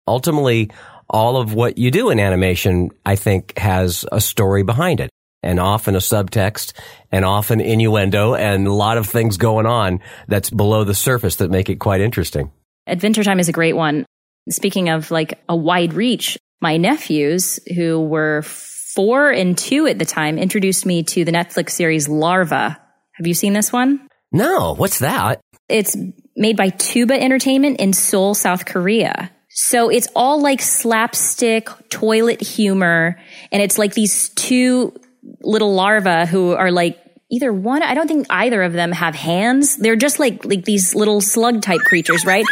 Ultimately, 0.08 0.70
all 1.08 1.36
of 1.36 1.54
what 1.54 1.78
you 1.78 1.90
do 1.90 2.10
in 2.10 2.18
animation, 2.18 2.90
I 3.04 3.14
think, 3.16 3.56
has 3.58 4.04
a 4.10 4.20
story 4.20 4.64
behind 4.64 5.00
it. 5.00 5.10
And 5.42 5.60
often 5.60 5.94
a 5.94 5.98
subtext 5.98 6.72
and 7.12 7.24
often 7.24 7.60
innuendo 7.60 8.34
and 8.34 8.66
a 8.66 8.72
lot 8.72 8.98
of 8.98 9.06
things 9.06 9.36
going 9.36 9.66
on 9.66 10.00
that's 10.26 10.50
below 10.50 10.82
the 10.82 10.94
surface 10.94 11.36
that 11.36 11.52
make 11.52 11.70
it 11.70 11.76
quite 11.76 12.00
interesting. 12.00 12.50
Adventure 12.88 13.22
Time 13.22 13.38
is 13.38 13.48
a 13.48 13.52
great 13.52 13.76
one. 13.76 14.04
Speaking 14.48 14.88
of 14.88 15.10
like 15.10 15.40
a 15.48 15.56
wide 15.56 15.94
reach, 15.94 16.38
my 16.60 16.76
nephews, 16.76 17.60
who 17.74 18.00
were 18.00 18.42
four 18.42 19.30
and 19.30 19.56
two 19.58 19.86
at 19.86 19.98
the 19.98 20.04
time, 20.04 20.38
introduced 20.38 20.86
me 20.86 21.02
to 21.02 21.24
the 21.24 21.32
Netflix 21.32 21.70
series 21.70 22.08
Larva. 22.08 22.80
Have 23.14 23.26
you 23.26 23.34
seen 23.34 23.52
this 23.52 23.72
one? 23.72 24.06
No. 24.32 24.74
What's 24.74 25.00
that? 25.00 25.40
It's 25.68 25.96
made 26.36 26.56
by 26.56 26.68
Tuba 26.68 27.14
Entertainment 27.20 27.80
in 27.80 27.92
Seoul, 27.92 28.34
South 28.34 28.66
Korea. 28.66 29.30
So 29.48 29.88
it's 29.88 30.08
all 30.14 30.42
like 30.42 30.60
slapstick 30.60 31.68
toilet 31.88 32.42
humor. 32.42 33.18
And 33.50 33.62
it's 33.62 33.78
like 33.78 33.94
these 33.94 34.28
two 34.30 34.94
little 35.40 35.74
larvae 35.74 36.26
who 36.26 36.52
are 36.52 36.70
like 36.70 36.98
either 37.30 37.52
one, 37.52 37.82
I 37.82 37.94
don't 37.94 38.06
think 38.06 38.26
either 38.30 38.62
of 38.62 38.74
them 38.74 38.92
have 38.92 39.14
hands. 39.14 39.76
They're 39.76 39.96
just 39.96 40.18
like, 40.18 40.44
like 40.44 40.64
these 40.64 40.94
little 40.94 41.20
slug 41.20 41.62
type 41.62 41.80
creatures, 41.80 42.24
right? 42.24 42.44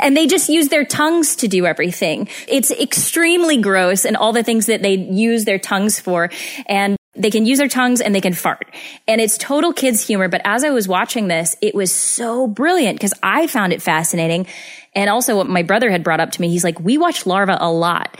And 0.00 0.16
they 0.16 0.26
just 0.26 0.48
use 0.48 0.68
their 0.68 0.84
tongues 0.84 1.36
to 1.36 1.48
do 1.48 1.66
everything. 1.66 2.28
It's 2.46 2.70
extremely 2.70 3.58
gross 3.58 4.04
and 4.04 4.16
all 4.16 4.32
the 4.32 4.42
things 4.42 4.66
that 4.66 4.82
they 4.82 4.94
use 4.94 5.44
their 5.44 5.58
tongues 5.58 6.00
for. 6.00 6.30
And 6.66 6.96
they 7.14 7.30
can 7.30 7.46
use 7.46 7.58
their 7.58 7.68
tongues 7.68 8.00
and 8.00 8.14
they 8.14 8.20
can 8.20 8.32
fart. 8.32 8.72
And 9.06 9.20
it's 9.20 9.36
total 9.36 9.72
kids 9.72 10.06
humor. 10.06 10.28
But 10.28 10.42
as 10.44 10.64
I 10.64 10.70
was 10.70 10.86
watching 10.86 11.28
this, 11.28 11.56
it 11.60 11.74
was 11.74 11.92
so 11.92 12.46
brilliant 12.46 12.96
because 12.96 13.14
I 13.22 13.46
found 13.46 13.72
it 13.72 13.82
fascinating. 13.82 14.46
And 14.94 15.10
also 15.10 15.36
what 15.36 15.48
my 15.48 15.62
brother 15.62 15.90
had 15.90 16.04
brought 16.04 16.20
up 16.20 16.30
to 16.32 16.40
me, 16.40 16.48
he's 16.48 16.64
like, 16.64 16.80
we 16.80 16.96
watch 16.96 17.26
Larva 17.26 17.58
a 17.60 17.70
lot 17.70 18.16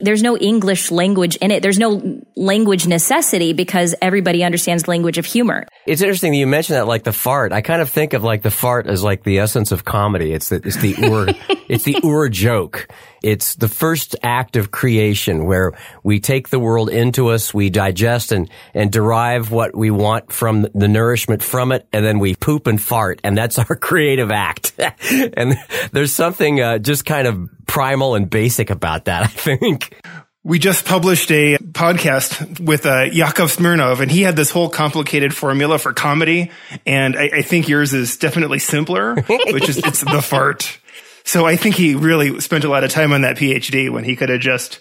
there's 0.00 0.22
no 0.22 0.36
English 0.36 0.90
language 0.90 1.36
in 1.36 1.50
it. 1.50 1.62
There's 1.62 1.78
no 1.78 2.22
language 2.36 2.86
necessity 2.86 3.52
because 3.52 3.94
everybody 4.00 4.42
understands 4.42 4.88
language 4.88 5.18
of 5.18 5.26
humor. 5.26 5.66
It's 5.86 6.02
interesting 6.02 6.32
that 6.32 6.38
you 6.38 6.46
mentioned 6.46 6.76
that, 6.76 6.86
like 6.86 7.04
the 7.04 7.12
fart. 7.12 7.52
I 7.52 7.60
kind 7.60 7.82
of 7.82 7.90
think 7.90 8.12
of 8.12 8.24
like 8.24 8.42
the 8.42 8.50
fart 8.50 8.86
as 8.86 9.02
like 9.02 9.24
the 9.24 9.38
essence 9.38 9.72
of 9.72 9.84
comedy. 9.84 10.32
It's 10.32 10.48
the 10.48 10.56
it's 10.64 10.76
the 10.76 10.94
ur 11.04 11.34
it's 11.68 11.84
the 11.84 12.00
ur 12.04 12.28
joke. 12.28 12.88
It's 13.22 13.56
the 13.56 13.68
first 13.68 14.16
act 14.22 14.56
of 14.56 14.70
creation 14.70 15.44
where 15.44 15.72
we 16.02 16.20
take 16.20 16.48
the 16.48 16.58
world 16.58 16.88
into 16.88 17.28
us, 17.28 17.52
we 17.52 17.68
digest 17.68 18.32
and 18.32 18.48
and 18.72 18.90
derive 18.90 19.50
what 19.50 19.76
we 19.76 19.90
want 19.90 20.32
from 20.32 20.66
the 20.74 20.88
nourishment 20.88 21.42
from 21.42 21.72
it, 21.72 21.86
and 21.92 22.04
then 22.04 22.18
we 22.18 22.34
poop 22.34 22.66
and 22.66 22.80
fart, 22.80 23.20
and 23.22 23.36
that's 23.36 23.58
our 23.58 23.76
creative 23.76 24.30
act. 24.30 24.72
and 25.36 25.56
there's 25.92 26.12
something 26.12 26.60
uh, 26.60 26.78
just 26.78 27.04
kind 27.04 27.26
of 27.26 27.50
primal 27.70 28.16
and 28.16 28.28
basic 28.28 28.70
about 28.70 29.06
that. 29.06 29.22
I 29.24 29.26
think. 29.26 29.96
We 30.42 30.58
just 30.58 30.86
published 30.86 31.30
a 31.30 31.58
podcast 31.58 32.60
with 32.60 32.86
uh, 32.86 33.02
Yakov 33.12 33.54
Smirnoff, 33.54 34.00
and 34.00 34.10
he 34.10 34.22
had 34.22 34.36
this 34.36 34.50
whole 34.50 34.70
complicated 34.70 35.34
formula 35.34 35.78
for 35.78 35.92
comedy. 35.92 36.50
And 36.86 37.14
I, 37.14 37.30
I 37.34 37.42
think 37.42 37.68
yours 37.68 37.92
is 37.92 38.16
definitely 38.16 38.58
simpler, 38.58 39.14
which 39.48 39.68
is 39.68 39.76
it's 39.78 40.00
the 40.00 40.22
fart. 40.22 40.78
So 41.24 41.46
I 41.46 41.56
think 41.56 41.74
he 41.74 41.94
really 41.94 42.40
spent 42.40 42.64
a 42.64 42.70
lot 42.70 42.84
of 42.84 42.90
time 42.90 43.12
on 43.12 43.20
that 43.20 43.36
PhD 43.36 43.90
when 43.90 44.04
he 44.04 44.16
could 44.16 44.30
have 44.30 44.40
just 44.40 44.80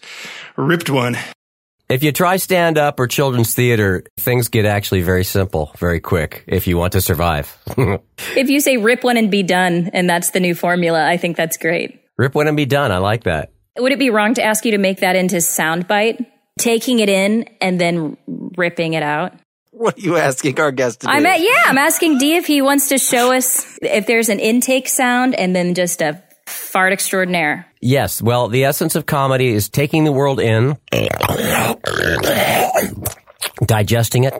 ripped 0.55 0.89
one. 0.89 1.17
If 1.89 2.03
you 2.03 2.13
try 2.13 2.37
stand 2.37 2.77
up 2.77 2.99
or 2.99 3.07
children's 3.07 3.53
theater, 3.53 4.03
things 4.17 4.47
get 4.47 4.65
actually 4.65 5.01
very 5.01 5.25
simple, 5.25 5.71
very 5.77 5.99
quick 5.99 6.45
if 6.47 6.67
you 6.67 6.77
want 6.77 6.93
to 6.93 7.01
survive. 7.01 7.57
if 8.37 8.49
you 8.49 8.61
say 8.61 8.77
rip 8.77 9.03
one 9.03 9.17
and 9.17 9.29
be 9.29 9.43
done, 9.43 9.89
and 9.91 10.09
that's 10.09 10.29
the 10.29 10.39
new 10.39 10.55
formula, 10.55 11.05
I 11.05 11.17
think 11.17 11.35
that's 11.35 11.57
great. 11.57 11.98
Rip 12.19 12.35
one 12.35 12.49
and 12.49 12.57
be 12.57 12.65
done. 12.65 12.91
I 12.91 12.97
like 12.97 13.23
that. 13.23 13.53
Would 13.77 13.93
it 13.93 13.97
be 13.97 14.09
wrong 14.09 14.33
to 14.33 14.43
ask 14.43 14.65
you 14.65 14.71
to 14.71 14.77
make 14.77 14.99
that 14.99 15.15
into 15.15 15.37
soundbite? 15.37 16.25
Taking 16.59 16.99
it 16.99 17.07
in 17.07 17.45
and 17.61 17.79
then 17.79 18.17
ripping 18.27 18.91
it 18.91 19.03
out? 19.03 19.35
What 19.71 19.97
are 19.97 20.01
you 20.01 20.17
asking 20.17 20.59
our 20.59 20.73
guest 20.73 20.99
to 20.99 21.07
do? 21.07 21.13
I'm 21.13 21.25
at, 21.25 21.39
yeah, 21.39 21.61
I'm 21.67 21.77
asking 21.77 22.17
D 22.17 22.35
if 22.35 22.45
he 22.45 22.61
wants 22.61 22.89
to 22.89 22.97
show 22.97 23.31
us 23.31 23.79
if 23.81 24.05
there's 24.05 24.27
an 24.27 24.41
intake 24.41 24.89
sound 24.89 25.33
and 25.33 25.55
then 25.55 25.75
just 25.75 26.01
a 26.01 26.21
fart 26.45 26.91
extraordinaire. 26.91 27.65
Yes. 27.79 28.21
Well, 28.21 28.49
the 28.49 28.65
essence 28.65 28.95
of 28.95 29.05
comedy 29.05 29.53
is 29.53 29.69
taking 29.69 30.03
the 30.03 30.11
world 30.11 30.41
in, 30.41 30.77
digesting 33.65 34.25
it, 34.25 34.33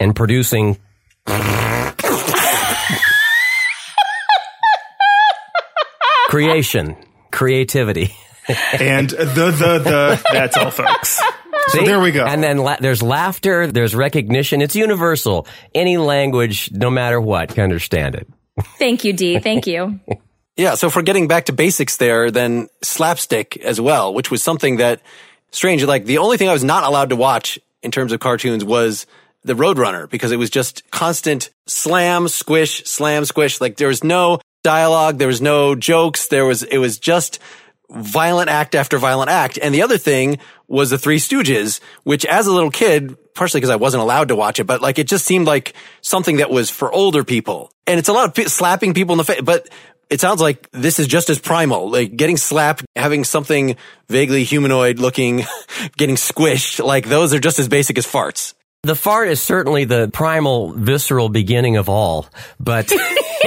and 0.00 0.16
producing 0.16 0.78
creation. 6.32 6.96
Creativity. 7.30 8.14
and 8.72 9.10
the, 9.10 9.24
the, 9.26 9.78
the, 9.78 10.22
that's 10.32 10.56
all, 10.56 10.70
folks. 10.70 11.20
So 11.68 11.78
See? 11.78 11.84
there 11.84 12.00
we 12.00 12.10
go. 12.10 12.24
And 12.26 12.42
then 12.42 12.58
la- 12.58 12.78
there's 12.80 13.02
laughter, 13.02 13.70
there's 13.70 13.94
recognition. 13.94 14.60
It's 14.60 14.74
universal. 14.74 15.46
Any 15.74 15.96
language, 15.96 16.72
no 16.72 16.90
matter 16.90 17.20
what, 17.20 17.50
can 17.50 17.62
understand 17.62 18.16
it. 18.16 18.28
Thank 18.78 19.04
you, 19.04 19.12
Dee. 19.12 19.38
Thank 19.38 19.66
you. 19.66 20.00
Yeah. 20.54 20.74
So 20.74 20.90
for 20.90 21.00
getting 21.00 21.28
back 21.28 21.46
to 21.46 21.54
basics 21.54 21.96
there, 21.96 22.30
then 22.30 22.68
slapstick 22.82 23.56
as 23.56 23.80
well, 23.80 24.12
which 24.12 24.30
was 24.30 24.42
something 24.42 24.76
that 24.76 25.00
strange. 25.50 25.82
Like 25.82 26.04
the 26.04 26.18
only 26.18 26.36
thing 26.36 26.50
I 26.50 26.52
was 26.52 26.62
not 26.62 26.84
allowed 26.84 27.08
to 27.08 27.16
watch 27.16 27.58
in 27.82 27.90
terms 27.90 28.12
of 28.12 28.20
cartoons 28.20 28.62
was 28.62 29.06
the 29.44 29.54
Roadrunner 29.54 30.10
because 30.10 30.30
it 30.30 30.36
was 30.36 30.50
just 30.50 30.90
constant 30.90 31.48
slam, 31.66 32.28
squish, 32.28 32.84
slam, 32.84 33.24
squish. 33.24 33.62
Like 33.62 33.78
there 33.78 33.88
was 33.88 34.04
no 34.04 34.40
dialogue. 34.62 35.18
There 35.18 35.28
was 35.28 35.40
no 35.40 35.74
jokes. 35.74 36.28
There 36.28 36.44
was, 36.44 36.62
it 36.62 36.78
was 36.78 36.98
just 36.98 37.38
violent 37.90 38.48
act 38.48 38.74
after 38.74 38.98
violent 38.98 39.30
act. 39.30 39.58
And 39.60 39.74
the 39.74 39.82
other 39.82 39.98
thing 39.98 40.38
was 40.66 40.90
the 40.90 40.98
Three 40.98 41.18
Stooges, 41.18 41.80
which 42.04 42.24
as 42.24 42.46
a 42.46 42.52
little 42.52 42.70
kid, 42.70 43.16
partially 43.34 43.60
because 43.60 43.70
I 43.70 43.76
wasn't 43.76 44.02
allowed 44.02 44.28
to 44.28 44.36
watch 44.36 44.58
it, 44.60 44.64
but 44.64 44.80
like 44.80 44.98
it 44.98 45.06
just 45.06 45.24
seemed 45.24 45.46
like 45.46 45.74
something 46.00 46.36
that 46.36 46.50
was 46.50 46.70
for 46.70 46.92
older 46.92 47.24
people. 47.24 47.70
And 47.86 47.98
it's 47.98 48.08
a 48.08 48.12
lot 48.12 48.38
of 48.38 48.48
slapping 48.48 48.94
people 48.94 49.12
in 49.12 49.18
the 49.18 49.24
face, 49.24 49.42
but 49.42 49.68
it 50.08 50.20
sounds 50.20 50.40
like 50.40 50.70
this 50.72 50.98
is 50.98 51.06
just 51.06 51.30
as 51.30 51.38
primal, 51.38 51.90
like 51.90 52.16
getting 52.16 52.36
slapped, 52.36 52.84
having 52.96 53.24
something 53.24 53.76
vaguely 54.08 54.44
humanoid 54.44 54.98
looking, 54.98 55.44
getting 55.96 56.16
squished. 56.16 56.84
Like 56.84 57.06
those 57.06 57.34
are 57.34 57.38
just 57.38 57.58
as 57.58 57.68
basic 57.68 57.98
as 57.98 58.06
farts. 58.06 58.54
The 58.84 58.96
fart 58.96 59.28
is 59.28 59.40
certainly 59.40 59.84
the 59.84 60.10
primal, 60.12 60.72
visceral 60.72 61.28
beginning 61.28 61.76
of 61.76 61.88
all, 61.88 62.26
but, 62.58 62.92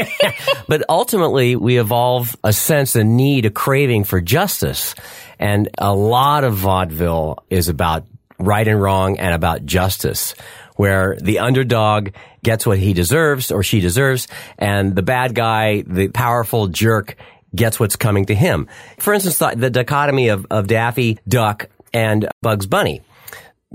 but 0.70 0.86
ultimately 0.88 1.58
we 1.58 1.77
evolve 1.77 2.38
a 2.42 2.54
sense, 2.54 2.96
a 2.96 3.04
need, 3.04 3.46
a 3.46 3.50
craving 3.50 4.06
for 4.06 4.22
justice. 4.22 4.96
And 5.38 5.68
a 5.77 5.94
lot 5.94 6.46
of 6.46 6.54
vaudeville 6.54 7.44
is 7.50 7.68
about 7.68 8.06
right 8.39 8.65
and 8.65 8.82
wrong 8.82 9.18
and 9.20 9.34
about 9.34 9.65
justice, 9.65 10.36
where 10.77 11.18
the 11.22 11.39
underdog 11.39 12.12
gets 12.42 12.65
what 12.65 12.80
he 12.80 12.94
deserves 12.94 13.51
or 13.51 13.62
she 13.62 13.82
deserves, 13.82 14.30
and 14.58 14.96
the 14.96 15.04
bad 15.04 15.36
guy, 15.36 15.82
the 15.82 16.08
powerful 16.08 16.70
jerk, 16.70 17.18
gets 17.54 17.77
what's 17.77 17.98
coming 17.98 18.24
to 18.27 18.36
him. 18.36 18.70
For 19.00 19.13
instance, 19.13 19.39
the, 19.39 19.54
the 19.54 19.70
dichotomy 19.70 20.30
of, 20.30 20.48
of 20.50 20.68
Daffy 20.68 21.20
Duck 21.27 21.68
and 21.94 22.30
Bugs 22.42 22.68
Bunny. 22.68 23.01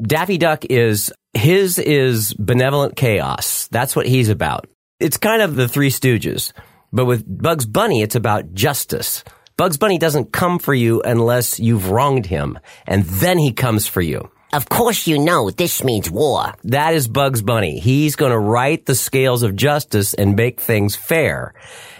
Daffy 0.00 0.38
Duck 0.38 0.64
is 0.64 1.12
his 1.34 1.78
is 1.78 2.34
benevolent 2.34 2.96
chaos. 2.96 3.68
That's 3.68 3.94
what 3.94 4.06
he's 4.06 4.28
about. 4.28 4.68
It's 4.98 5.16
kind 5.16 5.42
of 5.42 5.54
the 5.54 5.68
Three 5.68 5.90
Stooges, 5.90 6.52
but 6.92 7.06
with 7.06 7.24
Bugs 7.26 7.66
Bunny, 7.66 8.02
it's 8.02 8.14
about 8.14 8.52
justice. 8.52 9.24
Bugs 9.56 9.76
Bunny 9.76 9.98
doesn't 9.98 10.32
come 10.32 10.58
for 10.58 10.74
you 10.74 11.02
unless 11.02 11.60
you've 11.60 11.90
wronged 11.90 12.26
him, 12.26 12.58
and 12.86 13.04
then 13.04 13.38
he 13.38 13.52
comes 13.52 13.86
for 13.86 14.00
you. 14.00 14.30
Of 14.52 14.68
course 14.68 15.06
you 15.06 15.18
know 15.18 15.50
this 15.50 15.84
means 15.84 16.10
war. 16.10 16.54
That 16.64 16.94
is 16.94 17.06
Bugs 17.06 17.40
Bunny. 17.40 17.78
He's 17.78 18.16
going 18.16 18.32
to 18.32 18.38
right 18.38 18.84
the 18.84 18.96
scales 18.96 19.44
of 19.44 19.54
justice 19.54 20.12
and 20.12 20.34
make 20.34 20.60
things 20.60 20.96
fair. 20.96 21.54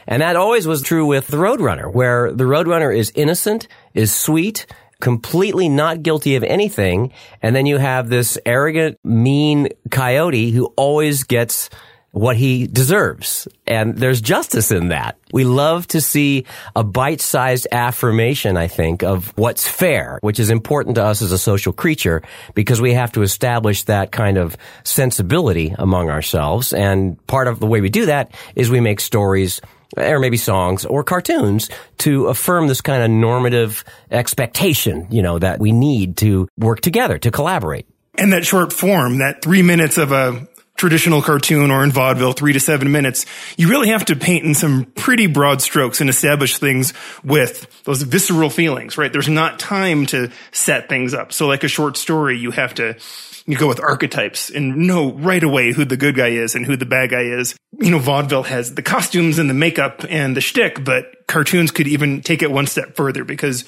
And 0.09 0.21
that 0.21 0.35
always 0.35 0.67
was 0.67 0.83
true 0.83 1.07
with 1.07 1.29
the 1.29 1.37
Roadrunner, 1.37 1.93
where 1.93 2.33
the 2.33 2.45
Roadrunner 2.45 2.97
is 2.97 3.13
innocent, 3.15 3.69
is 3.95 4.13
sweet, 4.13 4.67
completely 5.01 5.69
not 5.69 6.03
guilty 6.03 6.37
of 6.37 6.45
anything. 6.45 7.13
And 7.43 7.57
then 7.57 7.67
you 7.67 7.79
have 7.79 8.09
this 8.09 8.39
arrogant, 8.47 8.99
mean 9.05 9.69
coyote 9.91 10.51
who 10.51 10.67
always 10.77 11.25
gets 11.25 11.71
what 12.13 12.37
he 12.37 12.67
deserves. 12.67 13.47
And 13.67 13.97
there's 13.97 14.21
justice 14.21 14.73
in 14.73 14.89
that. 14.89 15.17
We 15.33 15.45
love 15.45 15.87
to 15.89 16.01
see 16.01 16.45
a 16.75 16.83
bite-sized 16.83 17.69
affirmation, 17.71 18.57
I 18.57 18.67
think, 18.67 19.05
of 19.05 19.33
what's 19.39 19.67
fair, 19.67 20.19
which 20.21 20.41
is 20.41 20.51
important 20.51 20.97
to 20.97 21.05
us 21.05 21.23
as 21.23 21.31
a 21.31 21.39
social 21.39 21.73
creature 21.73 22.23
because 22.55 22.81
we 22.81 22.95
have 22.95 23.13
to 23.13 23.23
establish 23.23 23.85
that 23.85 24.11
kind 24.11 24.39
of 24.39 24.57
sensibility 24.83 25.73
among 25.79 26.11
ourselves. 26.11 26.73
And 26.73 27.25
part 27.29 27.47
of 27.47 27.61
the 27.61 27.67
way 27.67 27.81
we 27.81 27.91
do 27.91 28.07
that 28.07 28.33
is 28.57 28.71
we 28.71 28.81
make 28.81 29.01
stories 29.01 29.61
or 29.97 30.19
maybe 30.19 30.37
songs 30.37 30.85
or 30.85 31.03
cartoons 31.03 31.69
to 31.99 32.27
affirm 32.27 32.69
this 32.69 32.81
kind 32.81 33.03
of 33.03 33.11
normative 33.11 33.85
expectation, 34.11 35.07
you 35.11 35.23
know, 35.23 35.39
that 35.39 35.59
we 35.59 35.73
need 35.73 36.17
to 36.19 36.49
work 36.59 36.81
together, 36.81 37.19
to 37.19 37.31
collaborate. 37.31 37.87
and 38.17 38.33
that 38.33 38.45
short 38.45 38.73
form, 38.73 39.19
that 39.19 39.43
three 39.43 39.63
minutes 39.63 39.97
of 39.97 40.13
a 40.13 40.47
traditional 40.77 41.21
cartoon 41.21 41.71
or 41.71 41.85
in 41.85 41.91
vaudeville, 41.91 42.33
three 42.33 42.55
to 42.55 42.61
seven 42.61 42.91
minutes, 42.91 43.27
you 43.59 43.69
really 43.69 43.89
have 43.89 44.05
to 44.07 44.17
paint 44.17 44.47
in 44.47 44.55
some 44.55 44.85
pretty 44.85 45.27
broad 45.27 45.61
strokes 45.61 46.01
and 46.01 46.09
establish 46.09 46.57
things 46.57 46.95
with 47.23 47.83
those 47.85 48.03
visceral 48.03 48.49
feelings, 48.49 48.97
right? 48.97 49.13
There's 49.13 49.29
not 49.29 49.59
time 49.59 50.07
to 50.07 50.31
set 50.53 50.89
things 50.89 51.13
up. 51.13 51.33
So 51.35 51.47
like 51.47 51.65
a 51.65 51.69
short 51.69 51.99
story, 51.99 52.39
you 52.39 52.51
have 52.51 52.75
to 52.75 52.99
you 53.47 53.57
go 53.57 53.69
with 53.69 53.81
archetypes 53.81 54.51
and 54.51 54.77
know 54.77 55.13
right 55.13 55.43
away 55.43 55.73
who 55.73 55.85
the 55.85 55.97
good 55.97 56.15
guy 56.15 56.29
is 56.29 56.55
and 56.55 56.67
who 56.67 56.77
the 56.77 56.87
bad 56.87 57.11
guy 57.11 57.23
is. 57.23 57.57
You 57.79 57.91
know, 57.91 57.99
vaudeville 57.99 58.45
has 58.45 58.75
the 58.75 58.83
costumes 58.83 59.39
and 59.39 59.49
the 59.49 59.55
makeup 59.55 60.05
and 60.09 60.37
the 60.37 60.41
shtick, 60.41 60.85
but 60.85 61.27
cartoons 61.27 61.71
could 61.71 61.89
even 61.89 62.21
take 62.21 62.43
it 62.43 62.51
one 62.51 62.67
step 62.67 62.97
further 62.97 63.25
because 63.25 63.65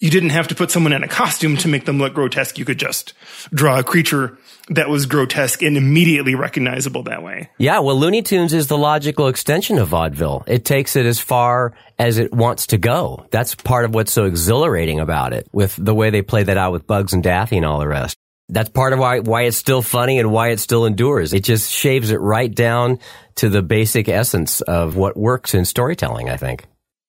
you 0.00 0.08
didn't 0.08 0.30
have 0.30 0.48
to 0.48 0.54
put 0.54 0.70
someone 0.70 0.94
in 0.94 1.02
a 1.02 1.08
costume 1.08 1.58
to 1.58 1.68
make 1.68 1.84
them 1.84 1.98
look 1.98 2.14
grotesque. 2.14 2.58
You 2.58 2.64
could 2.64 2.78
just 2.78 3.12
draw 3.52 3.78
a 3.78 3.84
creature 3.84 4.38
that 4.70 4.88
was 4.88 5.04
grotesque 5.04 5.62
and 5.62 5.76
immediately 5.76 6.34
recognizable 6.34 7.02
that 7.02 7.22
way. 7.22 7.50
Yeah, 7.58 7.80
well, 7.80 7.98
Looney 7.98 8.22
Tunes 8.22 8.54
is 8.54 8.68
the 8.68 8.78
logical 8.78 9.28
extension 9.28 9.78
of 9.78 9.88
vaudeville. 9.88 10.44
It 10.46 10.64
takes 10.64 10.96
it 10.96 11.04
as 11.04 11.18
far 11.18 11.74
as 11.98 12.16
it 12.16 12.32
wants 12.32 12.68
to 12.68 12.78
go. 12.78 13.26
That's 13.30 13.54
part 13.54 13.84
of 13.84 13.94
what's 13.94 14.12
so 14.12 14.24
exhilarating 14.24 15.00
about 15.00 15.34
it, 15.34 15.48
with 15.52 15.76
the 15.76 15.94
way 15.94 16.08
they 16.08 16.22
play 16.22 16.44
that 16.44 16.56
out 16.56 16.72
with 16.72 16.86
Bugs 16.86 17.12
and 17.12 17.22
Daffy 17.22 17.58
and 17.58 17.66
all 17.66 17.78
the 17.78 17.88
rest. 17.88 18.16
That's 18.52 18.68
part 18.68 18.92
of 18.92 18.98
why 18.98 19.20
why 19.20 19.42
it's 19.42 19.56
still 19.56 19.82
funny 19.82 20.18
and 20.18 20.30
why 20.30 20.48
it 20.48 20.60
still 20.60 20.84
endures. 20.84 21.32
It 21.32 21.44
just 21.44 21.70
shaves 21.70 22.10
it 22.10 22.20
right 22.20 22.52
down 22.52 22.98
to 23.36 23.48
the 23.48 23.62
basic 23.62 24.08
essence 24.08 24.60
of 24.60 24.96
what 24.96 25.16
works 25.16 25.54
in 25.54 25.64
storytelling, 25.64 26.28
I 26.28 26.36
think. 26.36 26.66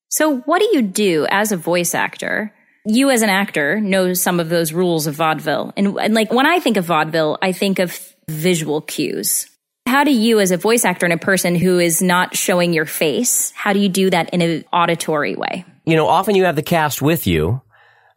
So, 0.10 0.40
what 0.40 0.60
do 0.60 0.70
you 0.74 0.82
do 0.82 1.26
as 1.30 1.52
a 1.52 1.58
voice 1.58 1.96
actor? 1.96 2.54
You, 2.86 3.10
as 3.10 3.22
an 3.22 3.30
actor, 3.30 3.80
know 3.80 4.14
some 4.14 4.40
of 4.40 4.50
those 4.50 4.74
rules 4.74 5.08
of 5.08 5.16
vaudeville. 5.16 5.72
And, 5.78 5.98
and, 5.98 6.14
like 6.14 6.34
when 6.34 6.48
I 6.48 6.60
think 6.60 6.78
of 6.78 6.86
vaudeville, 6.86 7.38
I 7.42 7.52
think 7.52 7.80
of 7.80 7.98
visual 8.28 8.82
cues. 8.82 9.48
How 9.86 10.04
do 10.04 10.12
you, 10.12 10.40
as 10.40 10.52
a 10.52 10.58
voice 10.58 10.84
actor 10.84 11.06
and 11.06 11.14
a 11.14 11.18
person 11.18 11.56
who 11.56 11.80
is 11.80 12.02
not 12.02 12.36
showing 12.36 12.74
your 12.74 12.86
face, 12.86 13.52
how 13.56 13.74
do 13.74 13.80
you 13.80 13.90
do 13.90 14.10
that 14.10 14.32
in 14.32 14.42
an 14.42 14.66
auditory 14.72 15.36
way? 15.36 15.66
You 15.86 15.96
know, 15.96 16.08
often 16.08 16.36
you 16.36 16.46
have 16.46 16.56
the 16.56 16.64
cast 16.64 17.02
with 17.02 17.28
you, 17.28 17.62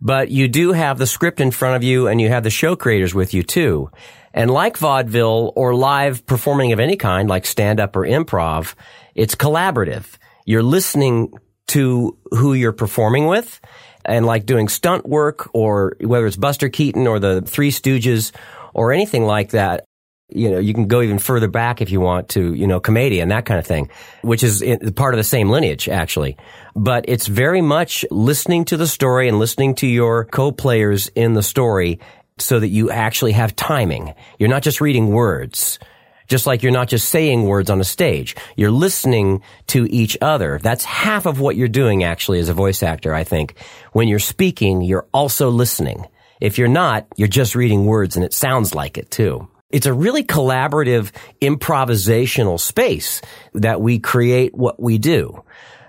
but 0.04 0.30
you 0.30 0.46
do 0.46 0.72
have 0.72 0.98
the 0.98 1.06
script 1.06 1.40
in 1.40 1.50
front 1.50 1.76
of 1.76 1.82
you 1.82 2.06
and 2.06 2.20
you 2.20 2.28
have 2.28 2.44
the 2.44 2.50
show 2.50 2.76
creators 2.76 3.14
with 3.14 3.32
you 3.32 3.42
too. 3.42 3.90
And 4.34 4.50
like 4.50 4.76
vaudeville 4.76 5.52
or 5.56 5.74
live 5.74 6.26
performing 6.26 6.72
of 6.72 6.78
any 6.80 6.96
kind, 6.96 7.28
like 7.28 7.46
stand 7.46 7.80
up 7.80 7.96
or 7.96 8.02
improv, 8.02 8.74
it's 9.14 9.34
collaborative. 9.34 10.04
You're 10.44 10.62
listening 10.62 11.32
to 11.68 12.18
who 12.32 12.52
you're 12.52 12.72
performing 12.72 13.26
with 13.26 13.60
and 14.04 14.26
like 14.26 14.44
doing 14.44 14.68
stunt 14.68 15.08
work 15.08 15.48
or 15.54 15.96
whether 16.00 16.26
it's 16.26 16.36
Buster 16.36 16.68
Keaton 16.68 17.06
or 17.06 17.18
the 17.18 17.40
Three 17.40 17.70
Stooges 17.70 18.32
or 18.74 18.92
anything 18.92 19.24
like 19.24 19.50
that. 19.50 19.86
You 20.34 20.50
know, 20.50 20.58
you 20.58 20.74
can 20.74 20.86
go 20.86 21.00
even 21.00 21.18
further 21.18 21.48
back 21.48 21.80
if 21.80 21.90
you 21.90 22.00
want 22.00 22.30
to, 22.30 22.52
you 22.54 22.66
know, 22.66 22.80
commedia, 22.80 23.24
that 23.26 23.46
kind 23.46 23.58
of 23.58 23.66
thing, 23.66 23.88
which 24.22 24.42
is 24.42 24.64
part 24.96 25.14
of 25.14 25.18
the 25.18 25.24
same 25.24 25.48
lineage, 25.48 25.88
actually. 25.88 26.36
But 26.74 27.04
it's 27.08 27.26
very 27.26 27.60
much 27.60 28.04
listening 28.10 28.64
to 28.66 28.76
the 28.76 28.86
story 28.86 29.28
and 29.28 29.38
listening 29.38 29.76
to 29.76 29.86
your 29.86 30.24
co-players 30.24 31.08
in 31.08 31.34
the 31.34 31.42
story 31.42 32.00
so 32.38 32.58
that 32.58 32.68
you 32.68 32.90
actually 32.90 33.32
have 33.32 33.54
timing. 33.54 34.12
You're 34.38 34.48
not 34.48 34.62
just 34.62 34.80
reading 34.80 35.10
words. 35.10 35.78
Just 36.26 36.46
like 36.46 36.62
you're 36.62 36.72
not 36.72 36.88
just 36.88 37.10
saying 37.10 37.44
words 37.44 37.68
on 37.68 37.80
a 37.80 37.84
stage. 37.84 38.34
You're 38.56 38.70
listening 38.70 39.42
to 39.68 39.84
each 39.92 40.16
other. 40.22 40.58
That's 40.62 40.84
half 40.84 41.26
of 41.26 41.38
what 41.38 41.54
you're 41.54 41.68
doing 41.68 42.02
actually 42.02 42.38
as 42.38 42.48
a 42.48 42.54
voice 42.54 42.82
actor, 42.82 43.14
I 43.14 43.24
think. 43.24 43.56
When 43.92 44.08
you're 44.08 44.18
speaking, 44.18 44.80
you're 44.80 45.06
also 45.12 45.50
listening. 45.50 46.06
If 46.40 46.58
you're 46.58 46.66
not, 46.66 47.06
you're 47.16 47.28
just 47.28 47.54
reading 47.54 47.84
words 47.84 48.16
and 48.16 48.24
it 48.24 48.32
sounds 48.32 48.74
like 48.74 48.96
it 48.96 49.10
too. 49.10 49.48
It's 49.74 49.86
a 49.86 49.92
really 49.92 50.22
collaborative 50.22 51.10
improvisational 51.42 52.60
space 52.60 53.20
that 53.54 53.80
we 53.80 53.98
create 53.98 54.54
what 54.54 54.80
we 54.80 54.98
do. 54.98 55.42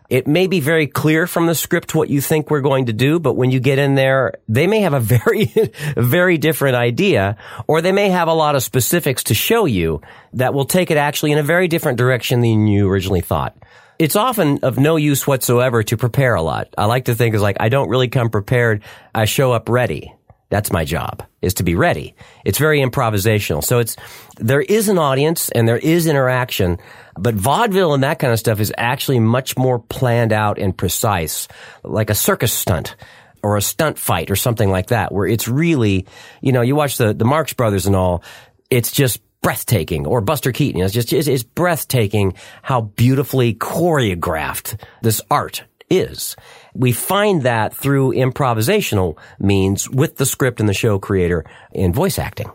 It 0.09 0.25
may 0.25 0.47
be 0.47 0.59
very 0.59 0.87
clear 0.87 1.27
from 1.27 1.45
the 1.45 1.53
script 1.53 1.93
what 1.93 2.09
you 2.09 2.19
think 2.19 2.49
we're 2.49 2.61
going 2.61 2.87
to 2.87 2.93
do, 2.93 3.19
but 3.19 3.35
when 3.35 3.51
you 3.51 3.59
get 3.59 3.77
in 3.77 3.93
there, 3.93 4.39
they 4.49 4.65
may 4.65 4.79
have 4.79 4.95
a 4.95 4.99
very, 5.19 5.53
very 5.95 6.39
different 6.39 6.75
idea, 6.75 7.37
or 7.67 7.81
they 7.81 7.91
may 7.91 8.09
have 8.09 8.27
a 8.27 8.33
lot 8.33 8.55
of 8.55 8.63
specifics 8.63 9.25
to 9.25 9.35
show 9.35 9.65
you 9.65 10.01
that 10.33 10.55
will 10.55 10.65
take 10.65 10.89
it 10.89 10.97
actually 10.97 11.31
in 11.31 11.37
a 11.37 11.43
very 11.43 11.67
different 11.67 11.99
direction 11.99 12.41
than 12.41 12.65
you 12.65 12.89
originally 12.89 13.21
thought. 13.21 13.55
It's 13.99 14.15
often 14.15 14.61
of 14.63 14.79
no 14.79 14.95
use 14.95 15.27
whatsoever 15.27 15.83
to 15.83 15.95
prepare 15.95 16.33
a 16.33 16.41
lot. 16.41 16.73
I 16.75 16.85
like 16.85 17.05
to 17.05 17.13
think 17.13 17.35
is 17.35 17.41
like, 17.43 17.57
I 17.59 17.69
don't 17.69 17.89
really 17.89 18.07
come 18.07 18.31
prepared. 18.31 18.81
I 19.13 19.25
show 19.25 19.51
up 19.51 19.69
ready. 19.69 20.11
That's 20.55 20.71
my 20.71 20.85
job, 20.85 21.21
is 21.41 21.55
to 21.55 21.63
be 21.63 21.75
ready. 21.75 22.15
It's 22.45 22.59
very 22.59 22.79
improvisational. 22.79 23.61
So 23.61 23.79
it's, 23.79 23.97
there 24.37 24.61
is 24.61 24.87
an 24.87 24.97
audience 24.97 25.49
and 25.49 25.67
there 25.67 25.77
is 25.77 26.07
interaction, 26.07 26.77
but 27.19 27.35
vaudeville 27.35 27.93
and 27.93 28.03
that 28.03 28.19
kind 28.19 28.31
of 28.31 28.39
stuff 28.39 28.61
is 28.61 28.71
actually 28.77 29.19
much 29.19 29.57
more 29.57 29.79
planned 29.79 30.31
out 30.31 30.57
and 30.57 30.77
precise, 30.77 31.49
like 31.83 32.09
a 32.09 32.15
circus 32.15 32.53
stunt 32.53 32.95
or 33.43 33.57
a 33.57 33.61
stunt 33.61 33.99
fight 33.99 34.31
or 34.31 34.37
something 34.37 34.69
like 34.71 34.87
that, 34.87 35.11
where 35.11 35.27
it's 35.27 35.49
really, 35.49 36.07
you 36.39 36.53
know, 36.53 36.61
you 36.61 36.73
watch 36.73 36.95
the, 36.95 37.13
the 37.13 37.25
Marx 37.25 37.51
Brothers 37.51 37.85
and 37.85 37.93
all, 37.97 38.23
it's 38.69 38.93
just 38.93 39.19
breathtaking 39.41 40.07
or 40.07 40.21
Buster 40.21 40.53
Keaton. 40.53 40.79
It's 40.79 40.93
just, 40.93 41.11
it's, 41.11 41.27
it's 41.27 41.43
breathtaking 41.43 42.33
how 42.61 42.79
beautifully 42.79 43.55
choreographed 43.55 44.81
this 45.01 45.19
art 45.29 45.65
is. 45.89 46.37
We 46.75 46.91
find 46.91 47.43
that 47.43 47.73
through 47.73 48.13
improvisational 48.13 49.17
means 49.39 49.89
with 49.89 50.17
the 50.17 50.25
script 50.25 50.59
and 50.59 50.67
the 50.67 50.73
show 50.73 50.99
creator 50.99 51.45
in 51.71 51.93
voice 51.93 52.19
acting. 52.19 52.51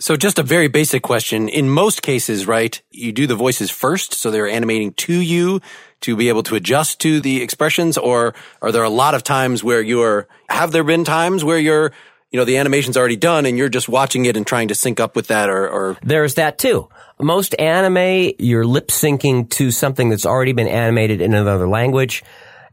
So 0.00 0.16
just 0.16 0.38
a 0.38 0.42
very 0.42 0.68
basic 0.68 1.02
question. 1.02 1.48
In 1.48 1.68
most 1.68 2.02
cases, 2.02 2.46
right, 2.46 2.80
you 2.90 3.12
do 3.12 3.26
the 3.26 3.36
voices 3.36 3.70
first, 3.70 4.14
so 4.14 4.30
they're 4.30 4.48
animating 4.48 4.92
to 4.94 5.12
you 5.12 5.60
to 6.00 6.16
be 6.16 6.28
able 6.28 6.42
to 6.44 6.56
adjust 6.56 7.00
to 7.00 7.20
the 7.20 7.42
expressions, 7.42 7.96
or 7.96 8.34
are 8.60 8.72
there 8.72 8.82
a 8.82 8.90
lot 8.90 9.14
of 9.14 9.22
times 9.22 9.62
where 9.62 9.80
you're, 9.80 10.26
have 10.48 10.72
there 10.72 10.84
been 10.84 11.04
times 11.04 11.44
where 11.44 11.58
you're, 11.58 11.92
you 12.30 12.38
know, 12.38 12.44
the 12.44 12.58
animation's 12.58 12.96
already 12.96 13.16
done 13.16 13.46
and 13.46 13.56
you're 13.56 13.68
just 13.68 13.88
watching 13.88 14.24
it 14.24 14.36
and 14.36 14.46
trying 14.46 14.68
to 14.68 14.74
sync 14.74 14.98
up 14.98 15.14
with 15.14 15.28
that 15.28 15.48
or, 15.48 15.68
or 15.68 15.96
There's 16.02 16.34
that 16.34 16.58
too. 16.58 16.88
Most 17.20 17.54
anime, 17.60 18.32
you're 18.40 18.66
lip 18.66 18.88
syncing 18.88 19.48
to 19.50 19.70
something 19.70 20.10
that's 20.10 20.26
already 20.26 20.52
been 20.52 20.66
animated 20.66 21.20
in 21.20 21.32
another 21.32 21.68
language. 21.68 22.24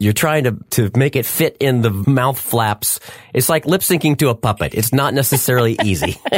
You're 0.02 0.12
trying 0.12 0.44
to, 0.44 0.58
to 0.70 0.90
make 0.96 1.14
it 1.14 1.24
fit 1.24 1.56
in 1.60 1.82
the 1.82 1.90
mouth 1.90 2.36
flaps. 2.36 2.98
It's 3.32 3.48
like 3.48 3.66
lip 3.66 3.82
syncing 3.82 4.18
to 4.18 4.30
a 4.30 4.34
puppet. 4.34 4.74
It's 4.74 4.92
not 4.92 5.14
necessarily 5.14 5.76
easy. 5.84 6.18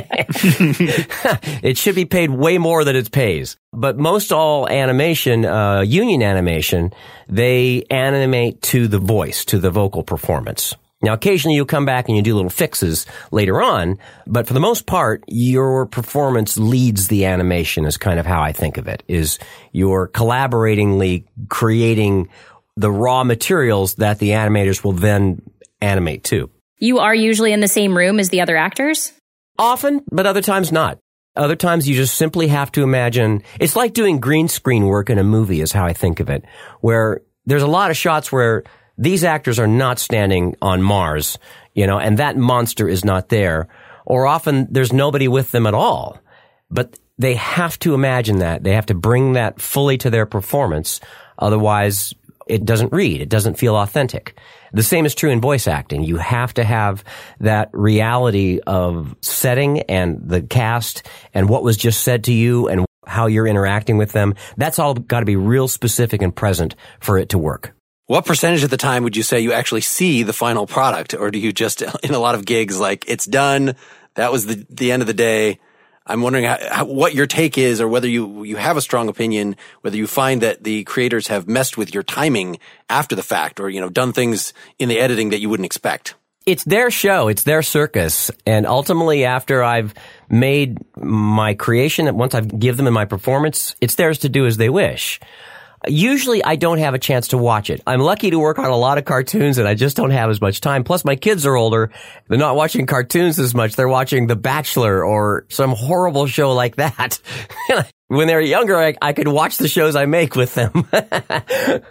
it 1.62 1.78
should 1.78 1.94
be 1.94 2.04
paid 2.04 2.28
way 2.28 2.58
more 2.58 2.84
than 2.84 2.94
it 2.94 3.10
pays. 3.10 3.56
But 3.72 3.96
most 3.96 4.32
all 4.32 4.68
animation, 4.68 5.46
uh, 5.46 5.80
union 5.80 6.22
animation, 6.22 6.92
they 7.26 7.84
animate 7.90 8.60
to 8.62 8.86
the 8.86 8.98
voice, 8.98 9.46
to 9.46 9.58
the 9.58 9.70
vocal 9.70 10.02
performance. 10.02 10.74
Now, 11.00 11.12
occasionally 11.12 11.56
you 11.56 11.64
come 11.64 11.84
back 11.84 12.08
and 12.08 12.16
you 12.16 12.22
do 12.22 12.34
little 12.34 12.50
fixes 12.50 13.06
later 13.30 13.62
on, 13.62 13.98
but 14.26 14.46
for 14.46 14.54
the 14.54 14.60
most 14.60 14.86
part, 14.86 15.22
your 15.26 15.86
performance 15.86 16.56
leads 16.56 17.08
the 17.08 17.26
animation 17.26 17.84
is 17.84 17.96
kind 17.96 18.18
of 18.18 18.26
how 18.26 18.42
I 18.42 18.52
think 18.52 18.78
of 18.78 18.88
it, 18.88 19.02
is 19.08 19.38
you're 19.72 20.08
collaboratingly 20.08 21.24
creating 21.48 22.28
the 22.76 22.90
raw 22.90 23.24
materials 23.24 23.94
that 23.96 24.18
the 24.18 24.30
animators 24.30 24.82
will 24.82 24.92
then 24.92 25.42
animate 25.80 26.24
to. 26.24 26.50
You 26.78 26.98
are 26.98 27.14
usually 27.14 27.52
in 27.52 27.60
the 27.60 27.68
same 27.68 27.96
room 27.96 28.18
as 28.18 28.30
the 28.30 28.40
other 28.40 28.56
actors? 28.56 29.12
Often, 29.58 30.04
but 30.10 30.26
other 30.26 30.42
times 30.42 30.72
not. 30.72 30.98
Other 31.36 31.56
times 31.56 31.88
you 31.88 31.96
just 31.96 32.14
simply 32.14 32.48
have 32.48 32.70
to 32.72 32.82
imagine, 32.82 33.42
it's 33.58 33.76
like 33.76 33.92
doing 33.92 34.20
green 34.20 34.48
screen 34.48 34.86
work 34.86 35.10
in 35.10 35.18
a 35.18 35.24
movie 35.24 35.60
is 35.60 35.72
how 35.72 35.84
I 35.84 35.92
think 35.92 36.20
of 36.20 36.30
it, 36.30 36.44
where 36.80 37.22
there's 37.46 37.62
a 37.62 37.68
lot 37.68 37.90
of 37.90 37.96
shots 37.96 38.30
where 38.30 38.64
these 38.96 39.24
actors 39.24 39.58
are 39.58 39.66
not 39.66 39.98
standing 39.98 40.56
on 40.62 40.82
Mars, 40.82 41.38
you 41.74 41.86
know, 41.86 41.98
and 41.98 42.18
that 42.18 42.36
monster 42.36 42.88
is 42.88 43.04
not 43.04 43.28
there. 43.28 43.68
Or 44.06 44.26
often 44.26 44.68
there's 44.70 44.92
nobody 44.92 45.26
with 45.26 45.50
them 45.50 45.66
at 45.66 45.74
all. 45.74 46.18
But 46.70 46.98
they 47.18 47.34
have 47.34 47.78
to 47.80 47.94
imagine 47.94 48.38
that. 48.38 48.62
They 48.62 48.72
have 48.72 48.86
to 48.86 48.94
bring 48.94 49.32
that 49.32 49.60
fully 49.60 49.98
to 49.98 50.10
their 50.10 50.26
performance. 50.26 51.00
Otherwise, 51.38 52.14
it 52.46 52.64
doesn't 52.64 52.92
read. 52.92 53.20
It 53.20 53.28
doesn't 53.28 53.58
feel 53.58 53.76
authentic. 53.76 54.38
The 54.72 54.82
same 54.82 55.06
is 55.06 55.14
true 55.14 55.30
in 55.30 55.40
voice 55.40 55.68
acting. 55.68 56.02
You 56.02 56.16
have 56.16 56.54
to 56.54 56.64
have 56.64 57.04
that 57.40 57.70
reality 57.72 58.60
of 58.66 59.14
setting 59.20 59.80
and 59.82 60.20
the 60.24 60.42
cast 60.42 61.06
and 61.32 61.48
what 61.48 61.62
was 61.62 61.76
just 61.76 62.02
said 62.02 62.24
to 62.24 62.32
you 62.32 62.68
and 62.68 62.84
how 63.06 63.26
you're 63.26 63.46
interacting 63.46 63.98
with 63.98 64.12
them. 64.12 64.34
That's 64.56 64.78
all 64.78 64.94
got 64.94 65.20
to 65.20 65.26
be 65.26 65.36
real 65.36 65.68
specific 65.68 66.22
and 66.22 66.34
present 66.34 66.74
for 67.00 67.18
it 67.18 67.30
to 67.30 67.38
work. 67.38 67.74
What 68.06 68.26
percentage 68.26 68.64
of 68.64 68.70
the 68.70 68.76
time 68.76 69.02
would 69.04 69.16
you 69.16 69.22
say 69.22 69.40
you 69.40 69.52
actually 69.52 69.80
see 69.80 70.22
the 70.22 70.32
final 70.32 70.66
product? 70.66 71.14
Or 71.14 71.30
do 71.30 71.38
you 71.38 71.52
just, 71.52 71.82
in 72.02 72.12
a 72.12 72.18
lot 72.18 72.34
of 72.34 72.44
gigs, 72.44 72.78
like, 72.78 73.04
it's 73.08 73.26
done. 73.26 73.76
That 74.14 74.32
was 74.32 74.46
the, 74.46 74.66
the 74.68 74.92
end 74.92 75.02
of 75.02 75.06
the 75.06 75.14
day. 75.14 75.58
I'm 76.06 76.20
wondering 76.20 76.44
how, 76.44 76.58
how, 76.70 76.84
what 76.84 77.14
your 77.14 77.26
take 77.26 77.56
is 77.56 77.80
or 77.80 77.88
whether 77.88 78.08
you, 78.08 78.44
you 78.44 78.56
have 78.56 78.76
a 78.76 78.82
strong 78.82 79.08
opinion, 79.08 79.56
whether 79.80 79.96
you 79.96 80.06
find 80.06 80.42
that 80.42 80.62
the 80.62 80.84
creators 80.84 81.28
have 81.28 81.48
messed 81.48 81.78
with 81.78 81.94
your 81.94 82.02
timing 82.02 82.58
after 82.90 83.16
the 83.16 83.22
fact 83.22 83.58
or, 83.58 83.70
you 83.70 83.80
know, 83.80 83.88
done 83.88 84.12
things 84.12 84.52
in 84.78 84.88
the 84.88 85.00
editing 85.00 85.30
that 85.30 85.40
you 85.40 85.48
wouldn't 85.48 85.66
expect. 85.66 86.14
It's 86.46 86.64
their 86.64 86.90
show. 86.90 87.28
It's 87.28 87.44
their 87.44 87.62
circus. 87.62 88.30
And 88.44 88.66
ultimately, 88.66 89.24
after 89.24 89.62
I've 89.62 89.94
made 90.28 90.78
my 90.96 91.54
creation, 91.54 92.14
once 92.16 92.34
I've 92.34 92.58
give 92.58 92.76
them 92.76 92.86
in 92.86 92.92
my 92.92 93.06
performance, 93.06 93.74
it's 93.80 93.94
theirs 93.94 94.18
to 94.18 94.28
do 94.28 94.44
as 94.44 94.58
they 94.58 94.68
wish. 94.68 95.20
Usually 95.86 96.42
I 96.44 96.56
don't 96.56 96.78
have 96.78 96.94
a 96.94 96.98
chance 96.98 97.28
to 97.28 97.38
watch 97.38 97.70
it. 97.70 97.80
I'm 97.86 98.00
lucky 98.00 98.30
to 98.30 98.38
work 98.38 98.58
on 98.58 98.66
a 98.66 98.76
lot 98.76 98.98
of 98.98 99.04
cartoons 99.04 99.58
and 99.58 99.66
I 99.66 99.74
just 99.74 99.96
don't 99.96 100.10
have 100.10 100.30
as 100.30 100.40
much 100.40 100.60
time. 100.60 100.84
Plus 100.84 101.04
my 101.04 101.16
kids 101.16 101.46
are 101.46 101.56
older. 101.56 101.90
They're 102.28 102.38
not 102.38 102.56
watching 102.56 102.86
cartoons 102.86 103.38
as 103.38 103.54
much. 103.54 103.76
They're 103.76 103.88
watching 103.88 104.26
The 104.26 104.36
Bachelor 104.36 105.04
or 105.04 105.46
some 105.48 105.70
horrible 105.70 106.26
show 106.26 106.52
like 106.52 106.76
that. 106.76 107.20
when 108.08 108.26
they 108.26 108.34
were 108.34 108.40
younger, 108.40 108.76
I, 108.76 108.94
I, 109.00 109.12
could 109.12 109.28
watch 109.28 109.58
the 109.58 109.68
shows 109.68 109.96
I 109.96 110.06
make 110.06 110.36
with 110.36 110.54
them. 110.54 110.72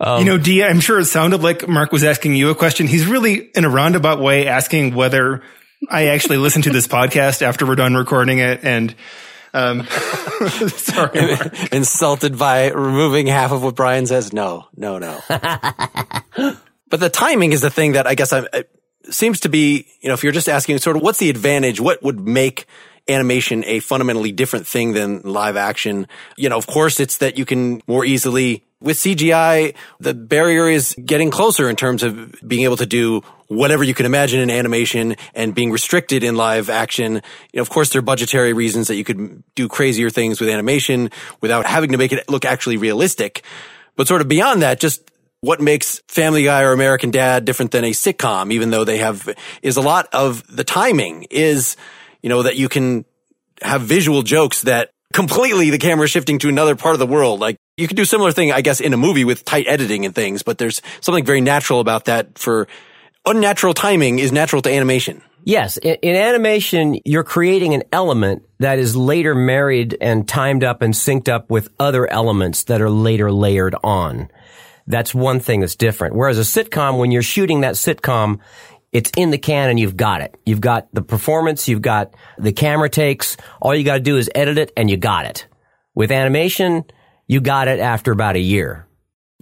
um, 0.00 0.18
you 0.20 0.24
know, 0.24 0.38
Dee, 0.38 0.64
I'm 0.64 0.80
sure 0.80 0.98
it 0.98 1.06
sounded 1.06 1.42
like 1.42 1.68
Mark 1.68 1.92
was 1.92 2.04
asking 2.04 2.34
you 2.34 2.50
a 2.50 2.54
question. 2.54 2.86
He's 2.86 3.06
really 3.06 3.50
in 3.54 3.64
a 3.64 3.70
roundabout 3.70 4.20
way 4.20 4.46
asking 4.46 4.94
whether 4.94 5.42
I 5.88 6.08
actually 6.08 6.38
listen 6.38 6.62
to 6.62 6.70
this 6.70 6.86
podcast 6.88 7.42
after 7.42 7.66
we're 7.66 7.76
done 7.76 7.94
recording 7.94 8.38
it 8.38 8.60
and 8.64 8.94
um, 9.56 9.86
sorry, 10.68 11.32
Mark. 11.32 11.72
insulted 11.72 12.38
by 12.38 12.68
removing 12.68 13.26
half 13.26 13.52
of 13.52 13.62
what 13.62 13.74
Brian 13.74 14.06
says. 14.06 14.32
No, 14.32 14.66
no, 14.76 14.98
no. 14.98 15.18
but 15.28 17.00
the 17.00 17.10
timing 17.10 17.52
is 17.52 17.62
the 17.62 17.70
thing 17.70 17.92
that 17.92 18.06
I 18.06 18.14
guess 18.14 18.32
I, 18.34 18.40
it 18.52 18.70
seems 19.10 19.40
to 19.40 19.48
be, 19.48 19.86
you 20.00 20.08
know, 20.08 20.14
if 20.14 20.22
you're 20.22 20.32
just 20.32 20.48
asking 20.48 20.78
sort 20.78 20.96
of 20.96 21.02
what's 21.02 21.18
the 21.18 21.30
advantage, 21.30 21.80
what 21.80 22.02
would 22.02 22.20
make 22.20 22.66
animation 23.08 23.64
a 23.66 23.80
fundamentally 23.80 24.32
different 24.32 24.66
thing 24.66 24.92
than 24.92 25.22
live 25.22 25.56
action. 25.56 26.06
You 26.36 26.50
know, 26.50 26.58
of 26.58 26.66
course, 26.66 27.00
it's 27.00 27.18
that 27.18 27.38
you 27.38 27.46
can 27.46 27.80
more 27.86 28.04
easily 28.04 28.65
with 28.80 28.98
CGI, 28.98 29.74
the 30.00 30.14
barrier 30.14 30.68
is 30.68 30.94
getting 31.02 31.30
closer 31.30 31.68
in 31.68 31.76
terms 31.76 32.02
of 32.02 32.34
being 32.46 32.64
able 32.64 32.76
to 32.76 32.86
do 32.86 33.22
whatever 33.48 33.82
you 33.82 33.94
can 33.94 34.06
imagine 34.06 34.40
in 34.40 34.50
animation 34.50 35.16
and 35.34 35.54
being 35.54 35.70
restricted 35.70 36.22
in 36.22 36.36
live 36.36 36.68
action. 36.68 37.22
Of 37.54 37.70
course, 37.70 37.90
there 37.90 38.00
are 38.00 38.02
budgetary 38.02 38.52
reasons 38.52 38.88
that 38.88 38.96
you 38.96 39.04
could 39.04 39.42
do 39.54 39.68
crazier 39.68 40.10
things 40.10 40.40
with 40.40 40.50
animation 40.50 41.10
without 41.40 41.64
having 41.64 41.92
to 41.92 41.98
make 41.98 42.12
it 42.12 42.28
look 42.28 42.44
actually 42.44 42.76
realistic. 42.76 43.42
But 43.96 44.08
sort 44.08 44.20
of 44.20 44.28
beyond 44.28 44.62
that, 44.62 44.78
just 44.78 45.10
what 45.40 45.60
makes 45.60 46.00
Family 46.08 46.44
Guy 46.44 46.62
or 46.62 46.72
American 46.72 47.10
Dad 47.10 47.44
different 47.44 47.70
than 47.70 47.84
a 47.84 47.92
sitcom, 47.92 48.52
even 48.52 48.70
though 48.70 48.84
they 48.84 48.98
have, 48.98 49.28
is 49.62 49.76
a 49.76 49.82
lot 49.82 50.08
of 50.12 50.44
the 50.54 50.64
timing 50.64 51.26
is, 51.30 51.76
you 52.20 52.28
know, 52.28 52.42
that 52.42 52.56
you 52.56 52.68
can 52.68 53.04
have 53.62 53.82
visual 53.82 54.22
jokes 54.22 54.62
that 54.62 54.90
completely 55.12 55.70
the 55.70 55.78
camera 55.78 56.06
shifting 56.08 56.38
to 56.40 56.48
another 56.48 56.76
part 56.76 56.94
of 56.94 56.98
the 56.98 57.06
world. 57.06 57.40
Like 57.40 57.56
you 57.76 57.86
could 57.86 57.96
do 57.96 58.04
similar 58.04 58.32
thing, 58.32 58.52
I 58.52 58.62
guess, 58.62 58.80
in 58.80 58.92
a 58.92 58.96
movie 58.96 59.24
with 59.24 59.44
tight 59.44 59.66
editing 59.68 60.06
and 60.06 60.14
things, 60.14 60.42
but 60.42 60.58
there's 60.58 60.80
something 61.00 61.24
very 61.24 61.40
natural 61.40 61.80
about 61.80 62.06
that 62.06 62.38
for 62.38 62.68
unnatural 63.26 63.74
timing 63.74 64.18
is 64.18 64.32
natural 64.32 64.62
to 64.62 64.70
animation. 64.70 65.22
Yes. 65.44 65.76
In, 65.76 65.96
in, 66.02 66.16
animation, 66.16 67.00
you're 67.04 67.22
creating 67.22 67.74
an 67.74 67.84
element 67.92 68.42
that 68.58 68.78
is 68.78 68.96
later 68.96 69.34
married 69.34 69.96
and 70.00 70.26
timed 70.26 70.64
up 70.64 70.82
and 70.82 70.94
synced 70.94 71.28
up 71.28 71.50
with 71.50 71.68
other 71.78 72.10
elements 72.10 72.64
that 72.64 72.80
are 72.80 72.90
later 72.90 73.30
layered 73.30 73.76
on. 73.84 74.28
That's 74.86 75.14
one 75.14 75.40
thing 75.40 75.60
that's 75.60 75.76
different. 75.76 76.14
Whereas 76.14 76.38
a 76.38 76.42
sitcom, 76.42 76.98
when 76.98 77.10
you're 77.10 77.22
shooting 77.22 77.60
that 77.60 77.74
sitcom, 77.74 78.40
it's 78.90 79.10
in 79.16 79.30
the 79.30 79.38
can 79.38 79.68
and 79.68 79.78
you've 79.78 79.96
got 79.96 80.20
it. 80.22 80.34
You've 80.46 80.60
got 80.60 80.88
the 80.92 81.02
performance, 81.02 81.68
you've 81.68 81.82
got 81.82 82.14
the 82.38 82.52
camera 82.52 82.88
takes. 82.88 83.36
All 83.60 83.74
you 83.74 83.84
got 83.84 83.94
to 83.94 84.00
do 84.00 84.16
is 84.16 84.30
edit 84.34 84.58
it 84.58 84.72
and 84.76 84.88
you 84.88 84.96
got 84.96 85.26
it. 85.26 85.46
With 85.94 86.10
animation, 86.10 86.84
you 87.26 87.40
got 87.40 87.68
it 87.68 87.80
after 87.80 88.12
about 88.12 88.36
a 88.36 88.40
year. 88.40 88.86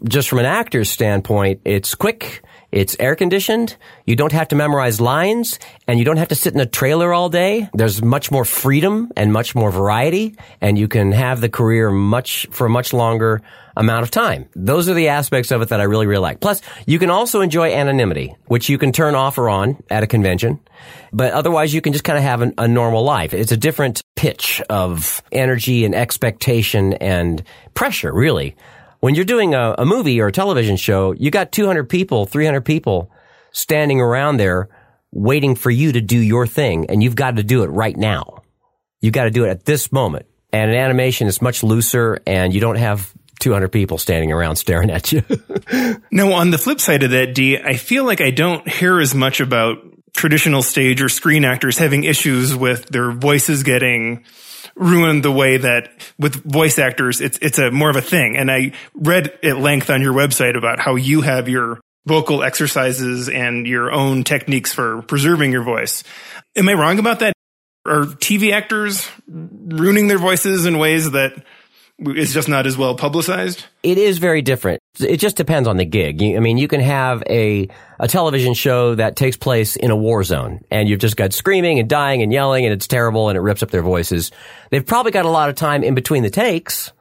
Just 0.02 0.28
from 0.28 0.40
an 0.40 0.46
actor's 0.46 0.90
standpoint, 0.90 1.60
it's 1.64 1.94
quick. 1.94 2.42
It's 2.72 2.96
air 2.98 3.14
conditioned. 3.14 3.76
You 4.04 4.16
don't 4.16 4.32
have 4.32 4.48
to 4.48 4.56
memorize 4.56 5.00
lines 5.00 5.60
and 5.86 5.98
you 5.98 6.04
don't 6.04 6.16
have 6.16 6.28
to 6.28 6.34
sit 6.34 6.52
in 6.52 6.60
a 6.60 6.66
trailer 6.66 7.14
all 7.14 7.28
day. 7.28 7.70
There's 7.72 8.02
much 8.02 8.32
more 8.32 8.44
freedom 8.44 9.12
and 9.16 9.32
much 9.32 9.54
more 9.54 9.70
variety 9.70 10.34
and 10.60 10.76
you 10.76 10.88
can 10.88 11.12
have 11.12 11.40
the 11.40 11.48
career 11.48 11.90
much 11.90 12.48
for 12.50 12.68
much 12.68 12.92
longer 12.92 13.42
amount 13.76 14.02
of 14.02 14.10
time. 14.10 14.48
Those 14.54 14.88
are 14.88 14.94
the 14.94 15.08
aspects 15.08 15.50
of 15.50 15.62
it 15.62 15.68
that 15.68 15.80
I 15.80 15.84
really, 15.84 16.06
really 16.06 16.22
like. 16.22 16.40
Plus, 16.40 16.60
you 16.86 16.98
can 16.98 17.10
also 17.10 17.40
enjoy 17.40 17.72
anonymity, 17.72 18.34
which 18.46 18.68
you 18.68 18.78
can 18.78 18.92
turn 18.92 19.14
off 19.14 19.38
or 19.38 19.48
on 19.48 19.82
at 19.90 20.02
a 20.02 20.06
convention. 20.06 20.60
But 21.12 21.32
otherwise, 21.32 21.74
you 21.74 21.80
can 21.80 21.92
just 21.92 22.04
kind 22.04 22.18
of 22.18 22.24
have 22.24 22.42
an, 22.42 22.54
a 22.58 22.68
normal 22.68 23.02
life. 23.02 23.34
It's 23.34 23.52
a 23.52 23.56
different 23.56 24.02
pitch 24.16 24.62
of 24.70 25.22
energy 25.32 25.84
and 25.84 25.94
expectation 25.94 26.94
and 26.94 27.42
pressure, 27.74 28.12
really. 28.12 28.56
When 29.00 29.14
you're 29.14 29.24
doing 29.24 29.54
a, 29.54 29.74
a 29.78 29.84
movie 29.84 30.20
or 30.20 30.28
a 30.28 30.32
television 30.32 30.76
show, 30.76 31.12
you 31.12 31.30
got 31.30 31.52
200 31.52 31.88
people, 31.88 32.26
300 32.26 32.62
people 32.62 33.10
standing 33.52 34.00
around 34.00 34.38
there 34.38 34.68
waiting 35.12 35.54
for 35.54 35.70
you 35.70 35.92
to 35.92 36.00
do 36.00 36.18
your 36.18 36.46
thing 36.46 36.86
and 36.90 37.02
you've 37.02 37.14
got 37.14 37.36
to 37.36 37.42
do 37.42 37.62
it 37.62 37.68
right 37.68 37.96
now. 37.96 38.42
You've 39.00 39.12
got 39.12 39.24
to 39.24 39.30
do 39.30 39.44
it 39.44 39.50
at 39.50 39.64
this 39.64 39.92
moment. 39.92 40.26
And 40.52 40.70
an 40.70 40.76
animation 40.76 41.26
is 41.26 41.42
much 41.42 41.62
looser 41.62 42.18
and 42.26 42.52
you 42.52 42.60
don't 42.60 42.76
have 42.76 43.12
200 43.40 43.68
people 43.68 43.98
standing 43.98 44.32
around 44.32 44.56
staring 44.56 44.90
at 44.90 45.12
you. 45.12 45.22
now, 46.10 46.32
on 46.32 46.50
the 46.50 46.58
flip 46.58 46.80
side 46.80 47.02
of 47.02 47.10
that, 47.10 47.34
D, 47.34 47.58
I 47.58 47.76
feel 47.76 48.04
like 48.04 48.20
I 48.20 48.30
don't 48.30 48.66
hear 48.68 49.00
as 49.00 49.14
much 49.14 49.40
about 49.40 49.78
traditional 50.14 50.62
stage 50.62 51.02
or 51.02 51.08
screen 51.08 51.44
actors 51.44 51.78
having 51.78 52.04
issues 52.04 52.54
with 52.54 52.86
their 52.86 53.10
voices 53.10 53.62
getting 53.62 54.24
ruined 54.76 55.24
the 55.24 55.32
way 55.32 55.56
that 55.56 55.90
with 56.18 56.42
voice 56.50 56.78
actors, 56.78 57.20
it's, 57.20 57.38
it's 57.42 57.58
a 57.58 57.70
more 57.70 57.90
of 57.90 57.96
a 57.96 58.02
thing. 58.02 58.36
And 58.36 58.50
I 58.50 58.72
read 58.94 59.38
at 59.42 59.58
length 59.58 59.90
on 59.90 60.02
your 60.02 60.14
website 60.14 60.56
about 60.56 60.78
how 60.80 60.96
you 60.96 61.20
have 61.20 61.48
your 61.48 61.80
vocal 62.06 62.42
exercises 62.42 63.28
and 63.28 63.66
your 63.66 63.92
own 63.92 64.24
techniques 64.24 64.72
for 64.72 65.02
preserving 65.02 65.52
your 65.52 65.62
voice. 65.62 66.04
Am 66.56 66.68
I 66.68 66.74
wrong 66.74 66.98
about 66.98 67.20
that? 67.20 67.32
Are 67.86 68.04
TV 68.04 68.52
actors 68.52 69.08
ruining 69.28 70.08
their 70.08 70.18
voices 70.18 70.64
in 70.64 70.78
ways 70.78 71.10
that 71.10 71.32
is 71.98 72.34
just 72.34 72.48
not 72.48 72.66
as 72.66 72.76
well 72.76 72.96
publicized? 72.96 73.64
it 73.82 73.98
is 73.98 74.18
very 74.18 74.42
different. 74.42 74.80
It 74.98 75.18
just 75.18 75.36
depends 75.36 75.68
on 75.68 75.76
the 75.76 75.84
gig. 75.84 76.22
I 76.22 76.40
mean, 76.40 76.56
you 76.56 76.68
can 76.68 76.80
have 76.80 77.22
a, 77.28 77.68
a 77.98 78.08
television 78.08 78.54
show 78.54 78.94
that 78.94 79.16
takes 79.16 79.36
place 79.36 79.76
in 79.76 79.90
a 79.90 79.96
war 79.96 80.24
zone 80.24 80.60
and 80.70 80.88
you've 80.88 81.00
just 81.00 81.16
got 81.16 81.32
screaming 81.32 81.78
and 81.78 81.88
dying 81.88 82.22
and 82.22 82.32
yelling 82.32 82.64
and 82.64 82.72
it's 82.72 82.86
terrible 82.86 83.28
and 83.28 83.36
it 83.36 83.40
rips 83.40 83.62
up 83.62 83.70
their 83.70 83.82
voices. 83.82 84.30
They've 84.70 84.84
probably 84.84 85.12
got 85.12 85.24
a 85.24 85.30
lot 85.30 85.48
of 85.48 85.56
time 85.56 85.84
in 85.84 85.94
between 85.94 86.22
the 86.22 86.30
takes. 86.30 86.92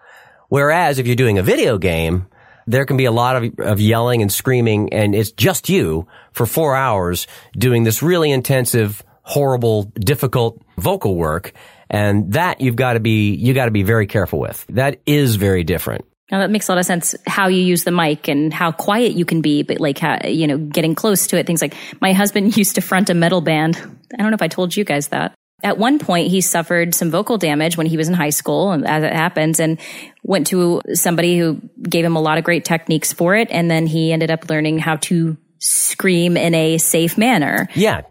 Whereas 0.50 1.00
if 1.00 1.08
you're 1.08 1.16
doing 1.16 1.38
a 1.38 1.44
video 1.44 1.78
game, 1.78 2.28
there 2.68 2.86
can 2.86 2.98
be 2.98 3.06
a 3.06 3.12
lot 3.12 3.36
of, 3.36 3.60
of 3.60 3.80
yelling 3.80 4.22
and 4.22 4.32
screaming 4.32 4.94
and 4.94 5.16
it's 5.16 5.32
just 5.32 5.70
you 5.70 6.08
for 6.32 6.46
four 6.46 6.76
hours 6.76 7.28
doing 7.58 7.84
this 7.84 8.04
really 8.04 8.32
intensive, 8.32 9.04
horrible, 9.22 9.84
difficult 9.96 10.62
vocal 10.78 11.16
work. 11.16 11.54
And 11.94 12.34
that 12.34 12.60
you've 12.60 12.76
got 12.76 12.94
to 12.94 13.00
be, 13.00 13.36
you 13.36 13.54
got 13.54 13.66
to 13.66 13.72
be 13.72 13.84
very 13.84 14.08
careful 14.08 14.40
with. 14.40 14.66
That 14.70 15.00
is 15.06 15.36
very 15.36 15.64
different. 15.64 16.06
Now 16.32 16.40
that 16.40 16.50
makes 16.50 16.68
a 16.68 16.72
lot 16.72 16.80
of 16.80 16.86
sense 16.86 17.14
how 17.28 17.48
you 17.48 17.62
use 17.62 17.84
the 17.84 17.92
mic 17.92 18.28
and 18.28 18.52
how 18.52 18.72
quiet 18.72 19.14
you 19.14 19.26
can 19.26 19.42
be, 19.42 19.62
but 19.62 19.80
like 19.80 20.00
how, 20.00 20.28
you 20.28 20.48
know, 20.48 20.58
getting 20.58 20.96
close 20.96 21.28
to 21.28 21.38
it. 21.38 21.46
Things 21.46 21.62
like 21.62 21.76
my 22.02 22.12
husband 22.12 22.58
used 22.58 22.76
to 22.76 22.82
front 22.82 23.12
a 23.12 23.14
metal 23.14 23.42
band. 23.42 23.78
I 24.12 24.18
don't 24.18 24.32
know 24.32 24.36
if 24.36 24.42
I 24.42 24.48
told 24.48 24.76
you 24.76 24.84
guys 24.84 25.10
that. 25.10 25.36
At 25.62 25.78
one 25.78 26.00
point, 26.00 26.30
he 26.30 26.42
suffered 26.42 26.94
some 26.96 27.12
vocal 27.12 27.38
damage 27.38 27.78
when 27.78 27.88
he 27.88 27.96
was 27.96 28.10
in 28.10 28.14
high 28.16 28.32
school, 28.32 28.72
and 28.72 28.86
as 28.86 29.02
it 29.02 29.14
happens, 29.14 29.62
and 29.62 29.80
went 30.22 30.48
to 30.48 30.82
somebody 30.94 31.38
who 31.38 31.62
gave 31.82 32.04
him 32.04 32.18
a 32.18 32.22
lot 32.22 32.38
of 32.38 32.44
great 32.44 32.66
techniques 32.66 33.14
for 33.14 33.34
it. 33.36 33.48
And 33.50 33.72
then 33.72 33.88
he 33.88 34.12
ended 34.12 34.30
up 34.30 34.50
learning 34.50 34.80
how 34.80 34.98
to 34.98 35.38
scream 35.60 36.36
in 36.36 36.54
a 36.54 36.80
safe 36.80 37.18
manner. 37.18 37.70
Yeah. 37.76 38.02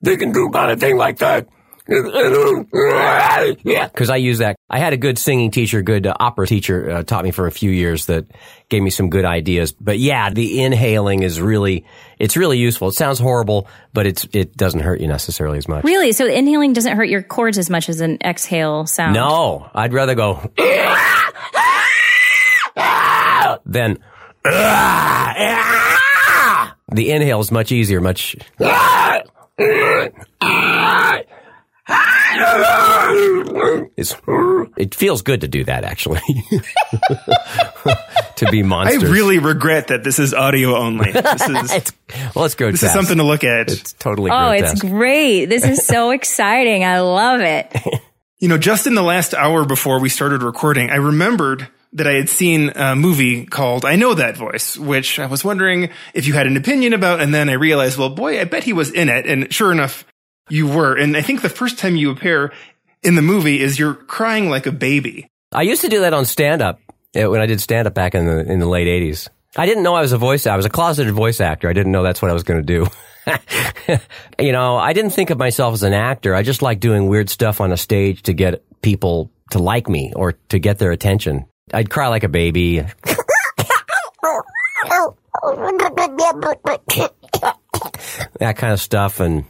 They 0.00 0.16
can 0.16 0.32
do 0.32 0.46
about 0.46 0.72
a 0.72 0.76
thing 0.76 0.96
like 0.96 1.18
that. 1.18 1.46
Yeah. 3.64 3.88
Cause 3.88 4.10
I 4.10 4.16
use 4.16 4.38
that. 4.38 4.56
I 4.68 4.78
had 4.78 4.92
a 4.92 4.96
good 4.96 5.18
singing 5.18 5.50
teacher, 5.50 5.80
good 5.82 6.06
uh, 6.06 6.14
opera 6.20 6.46
teacher, 6.46 6.90
uh, 6.90 7.02
taught 7.02 7.24
me 7.24 7.30
for 7.30 7.46
a 7.46 7.52
few 7.52 7.70
years 7.70 8.06
that 8.06 8.26
gave 8.68 8.82
me 8.82 8.90
some 8.90 9.08
good 9.08 9.24
ideas. 9.24 9.72
But 9.72 9.98
yeah, 9.98 10.30
the 10.30 10.62
inhaling 10.62 11.22
is 11.22 11.40
really, 11.40 11.86
it's 12.18 12.36
really 12.36 12.58
useful. 12.58 12.88
It 12.88 12.92
sounds 12.92 13.18
horrible, 13.18 13.66
but 13.94 14.06
it's, 14.06 14.26
it 14.32 14.56
doesn't 14.56 14.80
hurt 14.80 15.00
you 15.00 15.08
necessarily 15.08 15.56
as 15.58 15.66
much. 15.66 15.84
Really? 15.84 16.12
So 16.12 16.26
inhaling 16.26 16.74
doesn't 16.74 16.96
hurt 16.96 17.08
your 17.08 17.22
cords 17.22 17.56
as 17.56 17.70
much 17.70 17.88
as 17.88 18.00
an 18.00 18.18
exhale 18.22 18.86
sound. 18.86 19.14
No, 19.14 19.70
I'd 19.74 19.94
rather 19.94 20.14
go 20.14 20.50
than 23.64 23.98
the 26.92 27.10
inhale 27.10 27.40
is 27.40 27.50
much 27.50 27.72
easier, 27.72 28.00
much. 28.00 28.36
It's, 33.96 34.14
it 34.76 34.94
feels 34.94 35.22
good 35.22 35.40
to 35.40 35.48
do 35.48 35.64
that, 35.64 35.84
actually. 35.84 36.20
to 38.36 38.46
be 38.50 38.62
monster, 38.62 39.06
I 39.06 39.10
really 39.10 39.38
regret 39.38 39.88
that 39.88 40.04
this 40.04 40.18
is 40.18 40.34
audio 40.34 40.76
only. 40.76 41.12
This 41.18 41.48
is, 41.48 41.72
It's, 41.72 41.92
well, 42.34 42.44
it's 42.44 42.54
grotesque. 42.54 42.80
this 42.82 42.90
is 42.90 42.92
something 42.92 43.18
to 43.18 43.24
look 43.24 43.44
at. 43.44 43.70
It's 43.70 43.92
totally 43.94 44.30
Oh, 44.30 44.48
grotesque. 44.50 44.74
it's 44.74 44.82
great. 44.82 45.46
This 45.46 45.64
is 45.64 45.86
so 45.86 46.10
exciting. 46.10 46.84
I 46.84 47.00
love 47.00 47.40
it. 47.40 47.72
You 48.38 48.48
know, 48.48 48.58
just 48.58 48.86
in 48.86 48.94
the 48.94 49.02
last 49.02 49.34
hour 49.34 49.64
before 49.64 50.00
we 50.00 50.08
started 50.08 50.42
recording, 50.42 50.90
I 50.90 50.96
remembered 50.96 51.68
that 51.94 52.06
I 52.06 52.12
had 52.12 52.28
seen 52.28 52.70
a 52.76 52.94
movie 52.94 53.46
called 53.46 53.84
I 53.84 53.96
Know 53.96 54.14
That 54.14 54.36
Voice, 54.36 54.76
which 54.76 55.18
I 55.18 55.26
was 55.26 55.44
wondering 55.44 55.88
if 56.14 56.26
you 56.26 56.34
had 56.34 56.46
an 56.46 56.56
opinion 56.56 56.92
about. 56.92 57.20
And 57.20 57.34
then 57.34 57.48
I 57.48 57.54
realized, 57.54 57.98
well, 57.98 58.10
boy, 58.10 58.40
I 58.40 58.44
bet 58.44 58.64
he 58.64 58.72
was 58.74 58.90
in 58.92 59.08
it. 59.08 59.26
And 59.26 59.52
sure 59.52 59.72
enough, 59.72 60.04
you 60.48 60.66
were. 60.66 60.96
And 60.96 61.16
I 61.16 61.22
think 61.22 61.42
the 61.42 61.48
first 61.48 61.78
time 61.78 61.96
you 61.96 62.10
appear 62.10 62.52
in 63.02 63.14
the 63.14 63.22
movie 63.22 63.60
is 63.60 63.78
you're 63.78 63.94
crying 63.94 64.50
like 64.50 64.66
a 64.66 64.72
baby. 64.72 65.28
I 65.52 65.62
used 65.62 65.82
to 65.82 65.88
do 65.88 66.00
that 66.00 66.12
on 66.12 66.24
stand 66.24 66.62
up 66.62 66.80
eh, 67.14 67.26
when 67.26 67.40
I 67.40 67.46
did 67.46 67.60
stand 67.60 67.86
up 67.86 67.94
back 67.94 68.14
in 68.14 68.26
the 68.26 68.40
in 68.50 68.58
the 68.58 68.66
late 68.66 68.86
eighties. 68.86 69.28
I 69.56 69.66
didn't 69.66 69.82
know 69.82 69.94
I 69.94 70.02
was 70.02 70.12
a 70.12 70.18
voice. 70.18 70.46
I 70.46 70.56
was 70.56 70.66
a 70.66 70.70
closeted 70.70 71.14
voice 71.14 71.40
actor. 71.40 71.68
I 71.68 71.72
didn't 71.72 71.92
know 71.92 72.02
that's 72.02 72.20
what 72.20 72.30
I 72.30 72.34
was 72.34 72.42
going 72.42 72.64
to 72.64 72.66
do. 72.66 72.86
you 74.38 74.52
know, 74.52 74.76
I 74.76 74.92
didn't 74.92 75.10
think 75.10 75.30
of 75.30 75.38
myself 75.38 75.74
as 75.74 75.82
an 75.82 75.94
actor. 75.94 76.34
I 76.34 76.42
just 76.42 76.62
like 76.62 76.80
doing 76.80 77.08
weird 77.08 77.30
stuff 77.30 77.60
on 77.60 77.72
a 77.72 77.76
stage 77.76 78.22
to 78.22 78.34
get 78.34 78.62
people 78.82 79.30
to 79.50 79.58
like 79.58 79.88
me 79.88 80.12
or 80.14 80.32
to 80.50 80.58
get 80.58 80.78
their 80.78 80.92
attention. 80.92 81.46
I'd 81.72 81.90
cry 81.90 82.08
like 82.08 82.24
a 82.24 82.28
baby. 82.28 82.80
that 88.38 88.56
kind 88.56 88.72
of 88.72 88.80
stuff 88.80 89.20
and 89.20 89.44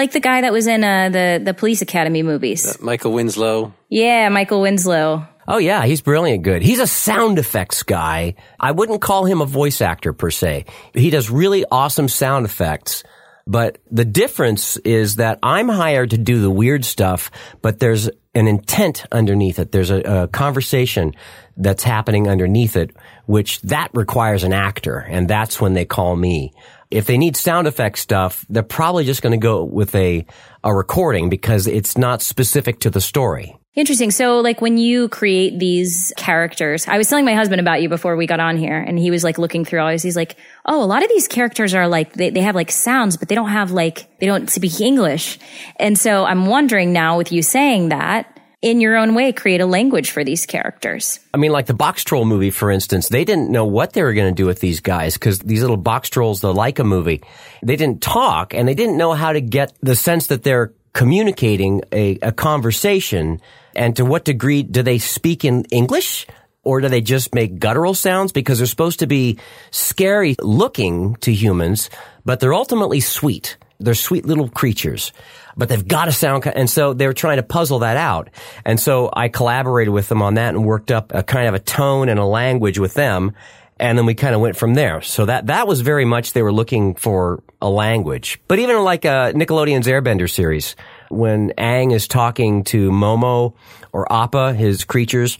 Like 0.00 0.12
the 0.12 0.20
guy 0.20 0.40
that 0.40 0.50
was 0.50 0.66
in 0.66 0.82
uh, 0.82 1.10
the 1.10 1.42
the 1.44 1.52
police 1.52 1.82
academy 1.82 2.22
movies. 2.22 2.80
Michael 2.80 3.12
Winslow. 3.12 3.74
Yeah, 3.90 4.30
Michael 4.30 4.62
Winslow. 4.62 5.28
Oh 5.46 5.58
yeah, 5.58 5.84
he's 5.84 6.00
brilliant 6.00 6.42
good. 6.42 6.62
He's 6.62 6.78
a 6.78 6.86
sound 6.86 7.38
effects 7.38 7.82
guy. 7.82 8.34
I 8.58 8.70
wouldn't 8.70 9.02
call 9.02 9.26
him 9.26 9.42
a 9.42 9.44
voice 9.44 9.82
actor 9.82 10.14
per 10.14 10.30
se. 10.30 10.64
He 10.94 11.10
does 11.10 11.28
really 11.28 11.66
awesome 11.70 12.08
sound 12.08 12.46
effects. 12.46 13.04
But 13.46 13.76
the 13.90 14.06
difference 14.06 14.78
is 14.78 15.16
that 15.16 15.38
I'm 15.42 15.68
hired 15.68 16.10
to 16.10 16.18
do 16.18 16.40
the 16.40 16.50
weird 16.50 16.86
stuff, 16.86 17.30
but 17.60 17.78
there's 17.78 18.08
an 18.34 18.48
intent 18.48 19.04
underneath 19.12 19.58
it. 19.58 19.70
There's 19.70 19.90
a, 19.90 20.00
a 20.22 20.28
conversation 20.28 21.14
that's 21.58 21.82
happening 21.82 22.26
underneath 22.26 22.74
it, 22.76 22.96
which 23.26 23.60
that 23.62 23.90
requires 23.92 24.44
an 24.44 24.54
actor. 24.54 24.96
And 24.96 25.28
that's 25.28 25.60
when 25.60 25.74
they 25.74 25.84
call 25.84 26.16
me. 26.16 26.54
If 26.90 27.06
they 27.06 27.18
need 27.18 27.36
sound 27.36 27.66
effect 27.66 27.98
stuff, 27.98 28.44
they're 28.48 28.62
probably 28.62 29.04
just 29.04 29.22
going 29.22 29.32
to 29.32 29.38
go 29.38 29.62
with 29.62 29.94
a, 29.94 30.26
a 30.64 30.74
recording 30.74 31.28
because 31.28 31.66
it's 31.66 31.96
not 31.96 32.20
specific 32.20 32.80
to 32.80 32.90
the 32.90 33.00
story. 33.00 33.56
Interesting. 33.76 34.10
So, 34.10 34.40
like 34.40 34.60
when 34.60 34.78
you 34.78 35.08
create 35.08 35.60
these 35.60 36.12
characters, 36.16 36.88
I 36.88 36.98
was 36.98 37.08
telling 37.08 37.24
my 37.24 37.34
husband 37.34 37.60
about 37.60 37.80
you 37.80 37.88
before 37.88 38.16
we 38.16 38.26
got 38.26 38.40
on 38.40 38.56
here, 38.56 38.76
and 38.76 38.98
he 38.98 39.12
was 39.12 39.22
like 39.22 39.38
looking 39.38 39.64
through 39.64 39.80
all 39.80 39.90
these. 39.90 40.02
He's 40.02 40.16
like, 40.16 40.36
"Oh, 40.66 40.82
a 40.82 40.86
lot 40.86 41.04
of 41.04 41.08
these 41.08 41.28
characters 41.28 41.72
are 41.72 41.86
like 41.86 42.14
they, 42.14 42.30
they 42.30 42.40
have 42.40 42.56
like 42.56 42.72
sounds, 42.72 43.16
but 43.16 43.28
they 43.28 43.36
don't 43.36 43.50
have 43.50 43.70
like 43.70 44.18
they 44.18 44.26
don't 44.26 44.50
speak 44.50 44.80
English." 44.80 45.38
And 45.76 45.96
so, 45.96 46.24
I'm 46.24 46.46
wondering 46.46 46.92
now, 46.92 47.16
with 47.16 47.30
you 47.30 47.42
saying 47.42 47.90
that, 47.90 48.39
in 48.62 48.80
your 48.80 48.96
own 48.96 49.14
way, 49.14 49.32
create 49.32 49.60
a 49.60 49.66
language 49.66 50.10
for 50.10 50.22
these 50.22 50.44
characters. 50.44 51.18
I 51.32 51.38
mean, 51.38 51.50
like 51.50 51.66
the 51.66 51.74
Boxtroll 51.74 52.26
movie, 52.26 52.50
for 52.50 52.70
instance, 52.70 53.08
they 53.08 53.24
didn't 53.24 53.50
know 53.50 53.64
what 53.64 53.94
they 53.94 54.02
were 54.02 54.12
going 54.12 54.34
to 54.34 54.36
do 54.36 54.46
with 54.46 54.60
these 54.60 54.80
guys 54.80 55.14
because 55.14 55.38
these 55.38 55.62
little 55.62 55.78
box 55.78 56.10
trolls, 56.10 56.40
the 56.40 56.52
Laika 56.52 56.84
movie, 56.84 57.22
they 57.62 57.76
didn't 57.76 58.02
talk 58.02 58.54
and 58.54 58.68
they 58.68 58.74
didn't 58.74 58.98
know 58.98 59.12
how 59.12 59.32
to 59.32 59.40
get 59.40 59.72
the 59.80 59.96
sense 59.96 60.26
that 60.26 60.42
they're 60.42 60.72
communicating 60.92 61.82
a, 61.92 62.18
a 62.20 62.32
conversation 62.32 63.40
and 63.74 63.96
to 63.96 64.04
what 64.04 64.24
degree 64.24 64.62
do 64.62 64.82
they 64.82 64.98
speak 64.98 65.44
in 65.44 65.64
English 65.66 66.26
or 66.62 66.80
do 66.80 66.88
they 66.88 67.00
just 67.00 67.34
make 67.34 67.58
guttural 67.58 67.94
sounds 67.94 68.32
because 68.32 68.58
they're 68.58 68.66
supposed 68.66 68.98
to 68.98 69.06
be 69.06 69.38
scary 69.70 70.36
looking 70.40 71.14
to 71.16 71.32
humans, 71.32 71.88
but 72.24 72.40
they're 72.40 72.52
ultimately 72.52 73.00
sweet. 73.00 73.56
They're 73.78 73.94
sweet 73.94 74.26
little 74.26 74.48
creatures, 74.48 75.12
but 75.56 75.68
they've 75.68 75.86
got 75.86 76.06
to 76.06 76.12
sound, 76.12 76.46
and 76.46 76.68
so 76.68 76.94
they're 76.94 77.12
trying 77.12 77.36
to 77.36 77.42
puzzle 77.42 77.80
that 77.80 77.96
out. 77.96 78.30
And 78.64 78.78
so 78.78 79.10
I 79.12 79.28
collaborated 79.28 79.92
with 79.92 80.08
them 80.08 80.22
on 80.22 80.34
that 80.34 80.54
and 80.54 80.64
worked 80.64 80.90
up 80.90 81.12
a 81.14 81.22
kind 81.22 81.48
of 81.48 81.54
a 81.54 81.58
tone 81.58 82.08
and 82.08 82.18
a 82.18 82.24
language 82.24 82.78
with 82.78 82.94
them. 82.94 83.32
And 83.78 83.96
then 83.96 84.04
we 84.04 84.14
kind 84.14 84.34
of 84.34 84.42
went 84.42 84.58
from 84.58 84.74
there. 84.74 85.00
So 85.00 85.24
that, 85.24 85.46
that 85.46 85.66
was 85.66 85.80
very 85.80 86.04
much 86.04 86.34
they 86.34 86.42
were 86.42 86.52
looking 86.52 86.94
for 86.96 87.42
a 87.62 87.70
language. 87.70 88.38
But 88.46 88.58
even 88.58 88.84
like 88.84 89.06
a 89.06 89.32
Nickelodeon's 89.34 89.86
Airbender 89.86 90.30
series, 90.30 90.76
when 91.08 91.54
Aang 91.56 91.90
is 91.94 92.06
talking 92.06 92.62
to 92.64 92.90
Momo 92.90 93.54
or 93.92 94.12
Appa, 94.12 94.52
his 94.52 94.84
creatures, 94.84 95.38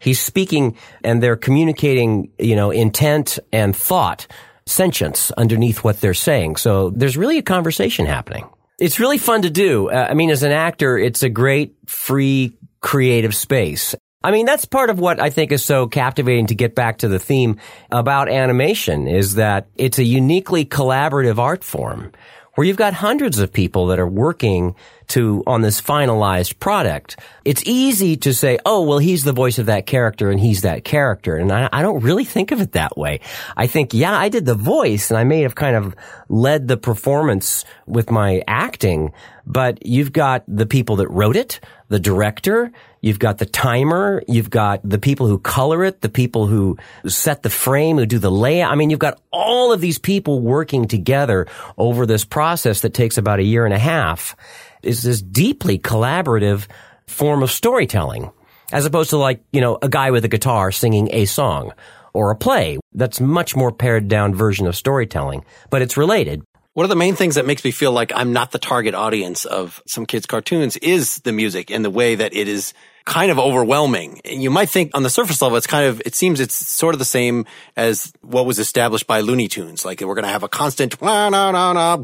he's 0.00 0.20
speaking 0.20 0.76
and 1.04 1.22
they're 1.22 1.36
communicating, 1.36 2.32
you 2.38 2.56
know, 2.56 2.72
intent 2.72 3.38
and 3.52 3.76
thought, 3.76 4.26
sentience 4.66 5.30
underneath 5.32 5.84
what 5.84 6.00
they're 6.00 6.14
saying. 6.14 6.56
So 6.56 6.90
there's 6.90 7.16
really 7.16 7.38
a 7.38 7.42
conversation 7.42 8.06
happening. 8.06 8.48
It's 8.78 8.98
really 8.98 9.18
fun 9.18 9.42
to 9.42 9.50
do. 9.50 9.90
Uh, 9.90 10.08
I 10.10 10.14
mean, 10.14 10.30
as 10.30 10.42
an 10.42 10.52
actor, 10.52 10.98
it's 10.98 11.22
a 11.22 11.28
great 11.28 11.74
free 11.86 12.56
creative 12.80 13.34
space. 13.34 13.94
I 14.24 14.30
mean, 14.30 14.46
that's 14.46 14.64
part 14.64 14.90
of 14.90 15.00
what 15.00 15.20
I 15.20 15.30
think 15.30 15.50
is 15.50 15.64
so 15.64 15.86
captivating 15.86 16.46
to 16.48 16.54
get 16.54 16.74
back 16.74 16.98
to 16.98 17.08
the 17.08 17.18
theme 17.18 17.58
about 17.90 18.28
animation 18.28 19.08
is 19.08 19.34
that 19.34 19.66
it's 19.76 19.98
a 19.98 20.04
uniquely 20.04 20.64
collaborative 20.64 21.38
art 21.38 21.64
form 21.64 22.12
where 22.54 22.66
you've 22.66 22.76
got 22.76 22.92
hundreds 22.92 23.38
of 23.38 23.52
people 23.52 23.86
that 23.86 23.98
are 23.98 24.06
working 24.06 24.74
to 25.08 25.42
on 25.46 25.62
this 25.62 25.80
finalized 25.80 26.58
product. 26.58 27.18
It's 27.44 27.62
easy 27.66 28.16
to 28.18 28.34
say, 28.34 28.58
oh, 28.64 28.82
well, 28.82 28.98
he's 28.98 29.24
the 29.24 29.32
voice 29.32 29.58
of 29.58 29.66
that 29.66 29.86
character 29.86 30.30
and 30.30 30.38
he's 30.38 30.62
that 30.62 30.84
character. 30.84 31.36
And 31.36 31.50
I, 31.50 31.68
I 31.72 31.82
don't 31.82 32.02
really 32.02 32.24
think 32.24 32.50
of 32.50 32.60
it 32.60 32.72
that 32.72 32.96
way. 32.96 33.20
I 33.56 33.66
think, 33.66 33.94
yeah, 33.94 34.16
I 34.16 34.28
did 34.28 34.46
the 34.46 34.54
voice 34.54 35.10
and 35.10 35.18
I 35.18 35.24
may 35.24 35.42
have 35.42 35.54
kind 35.54 35.76
of 35.76 35.94
led 36.28 36.68
the 36.68 36.76
performance 36.76 37.64
with 37.86 38.10
my 38.10 38.42
acting, 38.46 39.12
but 39.46 39.84
you've 39.84 40.12
got 40.12 40.44
the 40.46 40.66
people 40.66 40.96
that 40.96 41.08
wrote 41.08 41.36
it, 41.36 41.60
the 41.92 42.00
director, 42.00 42.72
You've 43.02 43.18
got 43.18 43.38
the 43.38 43.46
timer. 43.46 44.22
You've 44.28 44.48
got 44.48 44.80
the 44.88 44.98
people 44.98 45.26
who 45.26 45.40
color 45.40 45.84
it, 45.84 46.00
the 46.00 46.08
people 46.08 46.46
who 46.46 46.78
set 47.06 47.42
the 47.42 47.50
frame, 47.50 47.98
who 47.98 48.06
do 48.06 48.20
the 48.20 48.30
layout. 48.30 48.70
I 48.70 48.76
mean, 48.76 48.90
you've 48.90 49.00
got 49.00 49.20
all 49.32 49.72
of 49.72 49.80
these 49.80 49.98
people 49.98 50.40
working 50.40 50.86
together 50.86 51.48
over 51.76 52.06
this 52.06 52.24
process 52.24 52.82
that 52.82 52.94
takes 52.94 53.18
about 53.18 53.40
a 53.40 53.42
year 53.42 53.64
and 53.64 53.74
a 53.74 53.78
half. 53.78 54.36
It's 54.84 55.02
this 55.02 55.20
deeply 55.20 55.80
collaborative 55.80 56.68
form 57.08 57.42
of 57.42 57.50
storytelling 57.50 58.30
as 58.70 58.86
opposed 58.86 59.10
to 59.10 59.16
like, 59.16 59.42
you 59.52 59.60
know, 59.60 59.78
a 59.82 59.88
guy 59.88 60.12
with 60.12 60.24
a 60.24 60.28
guitar 60.28 60.70
singing 60.70 61.08
a 61.12 61.24
song 61.24 61.72
or 62.12 62.30
a 62.30 62.36
play. 62.36 62.78
That's 62.94 63.20
much 63.20 63.56
more 63.56 63.72
pared 63.72 64.06
down 64.06 64.32
version 64.32 64.68
of 64.68 64.76
storytelling, 64.76 65.44
but 65.70 65.82
it's 65.82 65.96
related. 65.96 66.44
One 66.74 66.84
of 66.84 66.90
the 66.90 66.96
main 66.96 67.16
things 67.16 67.34
that 67.34 67.44
makes 67.44 67.64
me 67.64 67.70
feel 67.70 67.92
like 67.92 68.12
I'm 68.14 68.32
not 68.32 68.50
the 68.50 68.58
target 68.58 68.94
audience 68.94 69.44
of 69.44 69.82
some 69.86 70.06
kids' 70.06 70.24
cartoons 70.24 70.78
is 70.78 71.18
the 71.18 71.32
music 71.32 71.70
and 71.70 71.84
the 71.84 71.90
way 71.90 72.14
that 72.14 72.34
it 72.34 72.48
is 72.48 72.72
kind 73.04 73.30
of 73.30 73.38
overwhelming. 73.38 74.20
You 74.24 74.50
might 74.50 74.68
think 74.68 74.92
on 74.94 75.02
the 75.02 75.10
surface 75.10 75.42
level, 75.42 75.56
it's 75.56 75.66
kind 75.66 75.86
of, 75.86 76.02
it 76.04 76.14
seems 76.14 76.40
it's 76.40 76.54
sort 76.54 76.94
of 76.94 76.98
the 76.98 77.04
same 77.04 77.46
as 77.76 78.12
what 78.20 78.46
was 78.46 78.58
established 78.58 79.06
by 79.06 79.20
Looney 79.20 79.48
Tunes. 79.48 79.84
Like 79.84 80.00
we're 80.00 80.14
going 80.14 80.24
to 80.24 80.30
have 80.30 80.42
a 80.42 80.48
constant, 80.48 81.00
na, 81.02 81.28
na, 81.28 81.50
na, 81.50 81.72
na, 81.72 81.96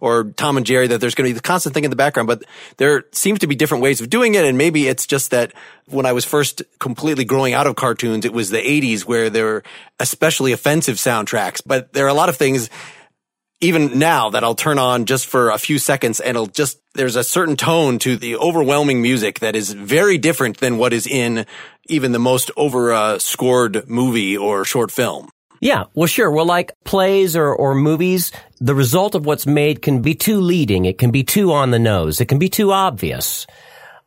or 0.00 0.24
Tom 0.24 0.56
and 0.56 0.66
Jerry, 0.66 0.86
that 0.88 1.00
there's 1.00 1.14
going 1.14 1.28
to 1.28 1.30
be 1.30 1.36
the 1.36 1.40
constant 1.40 1.74
thing 1.74 1.84
in 1.84 1.90
the 1.90 1.96
background, 1.96 2.26
but 2.26 2.44
there 2.76 3.04
seems 3.12 3.38
to 3.40 3.46
be 3.46 3.54
different 3.54 3.82
ways 3.82 4.00
of 4.00 4.10
doing 4.10 4.34
it. 4.34 4.44
And 4.44 4.58
maybe 4.58 4.86
it's 4.86 5.06
just 5.06 5.30
that 5.30 5.52
when 5.86 6.06
I 6.06 6.12
was 6.12 6.24
first 6.24 6.62
completely 6.78 7.24
growing 7.24 7.54
out 7.54 7.66
of 7.66 7.76
cartoons, 7.76 8.24
it 8.24 8.32
was 8.32 8.50
the 8.50 8.58
80s 8.58 9.02
where 9.02 9.30
there 9.30 9.44
were 9.44 9.64
especially 10.00 10.52
offensive 10.52 10.96
soundtracks, 10.96 11.62
but 11.64 11.92
there 11.92 12.04
are 12.04 12.08
a 12.08 12.14
lot 12.14 12.28
of 12.28 12.36
things 12.36 12.68
even 13.60 13.98
now 13.98 14.30
that 14.30 14.44
I'll 14.44 14.54
turn 14.54 14.78
on 14.78 15.06
just 15.06 15.26
for 15.26 15.50
a 15.50 15.58
few 15.58 15.78
seconds 15.78 16.20
and 16.20 16.30
it'll 16.30 16.46
just, 16.46 16.80
there's 16.94 17.16
a 17.16 17.24
certain 17.24 17.56
tone 17.56 17.98
to 18.00 18.16
the 18.16 18.36
overwhelming 18.36 19.00
music 19.00 19.40
that 19.40 19.56
is 19.56 19.72
very 19.72 20.18
different 20.18 20.58
than 20.58 20.76
what 20.76 20.92
is 20.92 21.06
in 21.06 21.46
even 21.86 22.12
the 22.12 22.18
most 22.18 22.50
over 22.56 22.92
uh, 22.92 23.18
scored 23.18 23.88
movie 23.88 24.36
or 24.36 24.64
short 24.64 24.90
film. 24.90 25.30
Yeah, 25.60 25.84
well, 25.94 26.06
sure. 26.06 26.30
Well, 26.30 26.44
like 26.44 26.72
plays 26.84 27.36
or, 27.36 27.54
or 27.54 27.74
movies, 27.74 28.32
the 28.60 28.74
result 28.74 29.14
of 29.14 29.24
what's 29.24 29.46
made 29.46 29.80
can 29.80 30.02
be 30.02 30.14
too 30.14 30.40
leading. 30.40 30.84
It 30.84 30.98
can 30.98 31.10
be 31.10 31.22
too 31.22 31.52
on 31.52 31.70
the 31.70 31.78
nose. 31.78 32.20
It 32.20 32.26
can 32.26 32.38
be 32.38 32.50
too 32.50 32.70
obvious. 32.70 33.46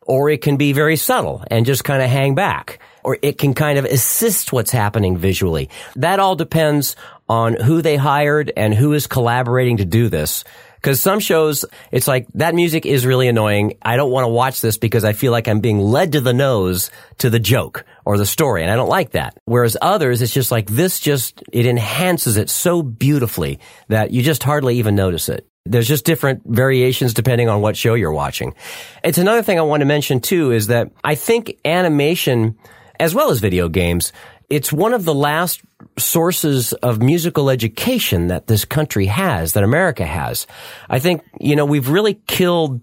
Or 0.02 0.30
it 0.30 0.40
can 0.40 0.56
be 0.56 0.72
very 0.72 0.96
subtle 0.96 1.42
and 1.50 1.66
just 1.66 1.84
kind 1.84 2.02
of 2.02 2.08
hang 2.08 2.34
back. 2.34 2.78
Or 3.02 3.18
it 3.22 3.38
can 3.38 3.54
kind 3.54 3.78
of 3.78 3.84
assist 3.86 4.52
what's 4.52 4.70
happening 4.70 5.16
visually. 5.16 5.68
That 5.96 6.20
all 6.20 6.36
depends 6.36 6.94
on 7.28 7.54
who 7.54 7.82
they 7.82 7.96
hired 7.96 8.52
and 8.56 8.74
who 8.74 8.92
is 8.92 9.06
collaborating 9.06 9.78
to 9.78 9.84
do 9.84 10.08
this. 10.08 10.44
Cause 10.80 11.00
some 11.00 11.18
shows, 11.18 11.64
it's 11.90 12.06
like, 12.06 12.28
that 12.34 12.54
music 12.54 12.86
is 12.86 13.04
really 13.04 13.26
annoying. 13.26 13.74
I 13.82 13.96
don't 13.96 14.12
want 14.12 14.24
to 14.24 14.28
watch 14.28 14.60
this 14.60 14.78
because 14.78 15.04
I 15.04 15.12
feel 15.12 15.32
like 15.32 15.48
I'm 15.48 15.58
being 15.58 15.80
led 15.80 16.12
to 16.12 16.20
the 16.20 16.32
nose 16.32 16.92
to 17.18 17.30
the 17.30 17.40
joke 17.40 17.84
or 18.04 18.16
the 18.16 18.24
story. 18.24 18.62
And 18.62 18.70
I 18.70 18.76
don't 18.76 18.88
like 18.88 19.10
that. 19.10 19.36
Whereas 19.44 19.76
others, 19.82 20.22
it's 20.22 20.32
just 20.32 20.52
like, 20.52 20.68
this 20.68 21.00
just, 21.00 21.42
it 21.52 21.66
enhances 21.66 22.36
it 22.36 22.48
so 22.48 22.82
beautifully 22.82 23.58
that 23.88 24.12
you 24.12 24.22
just 24.22 24.44
hardly 24.44 24.78
even 24.78 24.94
notice 24.94 25.28
it. 25.28 25.48
There's 25.66 25.88
just 25.88 26.04
different 26.04 26.42
variations 26.46 27.12
depending 27.12 27.48
on 27.48 27.60
what 27.60 27.76
show 27.76 27.94
you're 27.94 28.12
watching. 28.12 28.54
It's 29.02 29.18
another 29.18 29.42
thing 29.42 29.58
I 29.58 29.62
want 29.62 29.80
to 29.80 29.86
mention 29.86 30.20
too 30.20 30.52
is 30.52 30.68
that 30.68 30.92
I 31.02 31.16
think 31.16 31.58
animation, 31.64 32.56
as 33.00 33.14
well 33.14 33.30
as 33.30 33.40
video 33.40 33.68
games, 33.68 34.12
it's 34.50 34.72
one 34.72 34.94
of 34.94 35.04
the 35.04 35.14
last 35.14 35.60
sources 35.98 36.72
of 36.74 37.02
musical 37.02 37.50
education 37.50 38.28
that 38.28 38.46
this 38.46 38.64
country 38.64 39.06
has, 39.06 39.52
that 39.52 39.64
America 39.64 40.06
has. 40.06 40.46
I 40.88 40.98
think, 40.98 41.22
you 41.38 41.56
know, 41.56 41.66
we've 41.66 41.88
really 41.88 42.14
killed 42.26 42.80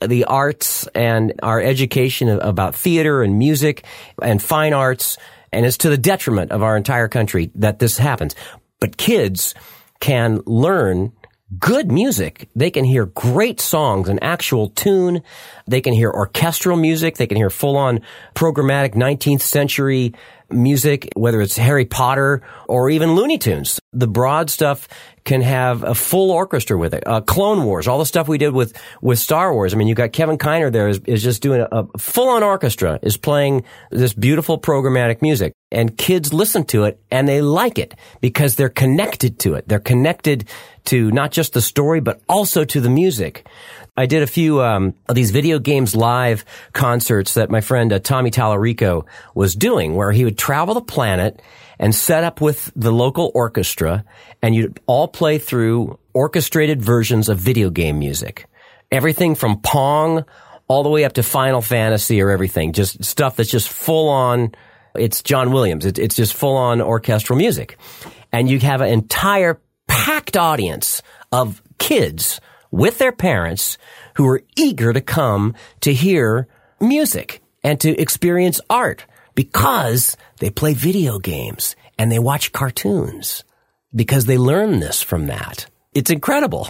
the 0.00 0.24
arts 0.24 0.86
and 0.88 1.32
our 1.42 1.60
education 1.60 2.28
about 2.28 2.74
theater 2.74 3.22
and 3.22 3.38
music 3.38 3.84
and 4.22 4.40
fine 4.40 4.72
arts. 4.72 5.18
And 5.52 5.66
it's 5.66 5.78
to 5.78 5.90
the 5.90 5.98
detriment 5.98 6.52
of 6.52 6.62
our 6.62 6.76
entire 6.76 7.08
country 7.08 7.50
that 7.56 7.78
this 7.78 7.98
happens. 7.98 8.36
But 8.80 8.96
kids 8.96 9.54
can 9.98 10.40
learn 10.46 11.12
good 11.58 11.90
music. 11.90 12.48
They 12.54 12.70
can 12.70 12.84
hear 12.84 13.06
great 13.06 13.60
songs, 13.60 14.08
an 14.08 14.18
actual 14.20 14.68
tune. 14.68 15.22
They 15.66 15.80
can 15.80 15.94
hear 15.94 16.10
orchestral 16.10 16.76
music. 16.76 17.16
They 17.16 17.26
can 17.26 17.38
hear 17.38 17.50
full 17.50 17.76
on 17.76 18.02
programmatic 18.34 18.94
19th 18.94 19.40
century 19.40 20.14
music, 20.50 21.08
whether 21.14 21.40
it's 21.40 21.56
Harry 21.56 21.84
Potter 21.84 22.42
or 22.66 22.90
even 22.90 23.12
Looney 23.12 23.38
Tunes. 23.38 23.80
The 23.92 24.06
broad 24.06 24.50
stuff 24.50 24.88
can 25.24 25.42
have 25.42 25.82
a 25.82 25.94
full 25.94 26.30
orchestra 26.30 26.78
with 26.78 26.94
it. 26.94 27.06
Uh, 27.06 27.20
Clone 27.20 27.64
Wars, 27.64 27.86
all 27.86 27.98
the 27.98 28.06
stuff 28.06 28.28
we 28.28 28.38
did 28.38 28.54
with, 28.54 28.74
with 29.02 29.18
Star 29.18 29.52
Wars. 29.52 29.74
I 29.74 29.76
mean, 29.76 29.86
you've 29.86 29.96
got 29.96 30.12
Kevin 30.12 30.38
Kiner 30.38 30.72
there 30.72 30.88
is, 30.88 31.00
is 31.06 31.22
just 31.22 31.42
doing 31.42 31.60
a, 31.60 31.68
a 31.70 31.98
full 31.98 32.28
on 32.28 32.42
orchestra, 32.42 32.98
is 33.02 33.18
playing 33.18 33.64
this 33.90 34.14
beautiful 34.14 34.58
programmatic 34.58 35.20
music. 35.20 35.52
And 35.70 35.98
kids 35.98 36.32
listen 36.32 36.64
to 36.66 36.84
it 36.84 36.98
and 37.10 37.28
they 37.28 37.42
like 37.42 37.78
it 37.78 37.94
because 38.22 38.56
they're 38.56 38.70
connected 38.70 39.38
to 39.40 39.54
it. 39.54 39.68
They're 39.68 39.80
connected 39.80 40.48
to 40.86 41.10
not 41.10 41.30
just 41.30 41.52
the 41.52 41.60
story, 41.60 42.00
but 42.00 42.22
also 42.26 42.64
to 42.64 42.80
the 42.80 42.88
music. 42.88 43.46
I 43.98 44.06
did 44.06 44.22
a 44.22 44.28
few 44.28 44.62
um, 44.62 44.94
of 45.08 45.16
these 45.16 45.32
video 45.32 45.58
games 45.58 45.96
live 45.96 46.44
concerts 46.72 47.34
that 47.34 47.50
my 47.50 47.60
friend 47.60 47.92
uh, 47.92 47.98
Tommy 47.98 48.30
Tallarico 48.30 49.04
was 49.34 49.56
doing, 49.56 49.96
where 49.96 50.12
he 50.12 50.24
would 50.24 50.38
travel 50.38 50.74
the 50.74 50.80
planet 50.80 51.42
and 51.80 51.92
set 51.92 52.22
up 52.22 52.40
with 52.40 52.70
the 52.76 52.92
local 52.92 53.32
orchestra, 53.34 54.04
and 54.40 54.54
you'd 54.54 54.78
all 54.86 55.08
play 55.08 55.38
through 55.38 55.98
orchestrated 56.14 56.80
versions 56.80 57.28
of 57.28 57.38
video 57.38 57.70
game 57.70 57.98
music. 57.98 58.46
Everything 58.92 59.34
from 59.34 59.60
Pong 59.62 60.24
all 60.68 60.84
the 60.84 60.90
way 60.90 61.04
up 61.04 61.14
to 61.14 61.24
Final 61.24 61.60
Fantasy 61.60 62.22
or 62.22 62.30
everything, 62.30 62.74
just 62.74 63.02
stuff 63.02 63.34
that's 63.34 63.50
just 63.50 63.68
full 63.68 64.08
on. 64.10 64.54
It's 64.94 65.24
John 65.24 65.50
Williams. 65.50 65.84
it's 65.84 66.14
just 66.14 66.34
full 66.34 66.56
on 66.56 66.80
orchestral 66.80 67.36
music. 67.36 67.76
And 68.30 68.48
you 68.48 68.60
have 68.60 68.80
an 68.80 68.90
entire 68.90 69.60
packed 69.88 70.36
audience 70.36 71.02
of 71.32 71.60
kids 71.78 72.40
with 72.70 72.98
their 72.98 73.12
parents 73.12 73.78
who 74.14 74.26
are 74.28 74.42
eager 74.56 74.92
to 74.92 75.00
come 75.00 75.54
to 75.80 75.92
hear 75.92 76.48
music 76.80 77.42
and 77.62 77.80
to 77.80 77.96
experience 78.00 78.60
art 78.68 79.04
because 79.34 80.16
they 80.38 80.50
play 80.50 80.74
video 80.74 81.18
games 81.18 81.76
and 81.98 82.10
they 82.10 82.18
watch 82.18 82.52
cartoons 82.52 83.44
because 83.94 84.26
they 84.26 84.38
learn 84.38 84.80
this 84.80 85.02
from 85.02 85.26
that. 85.26 85.66
It's 85.94 86.10
incredible. 86.10 86.68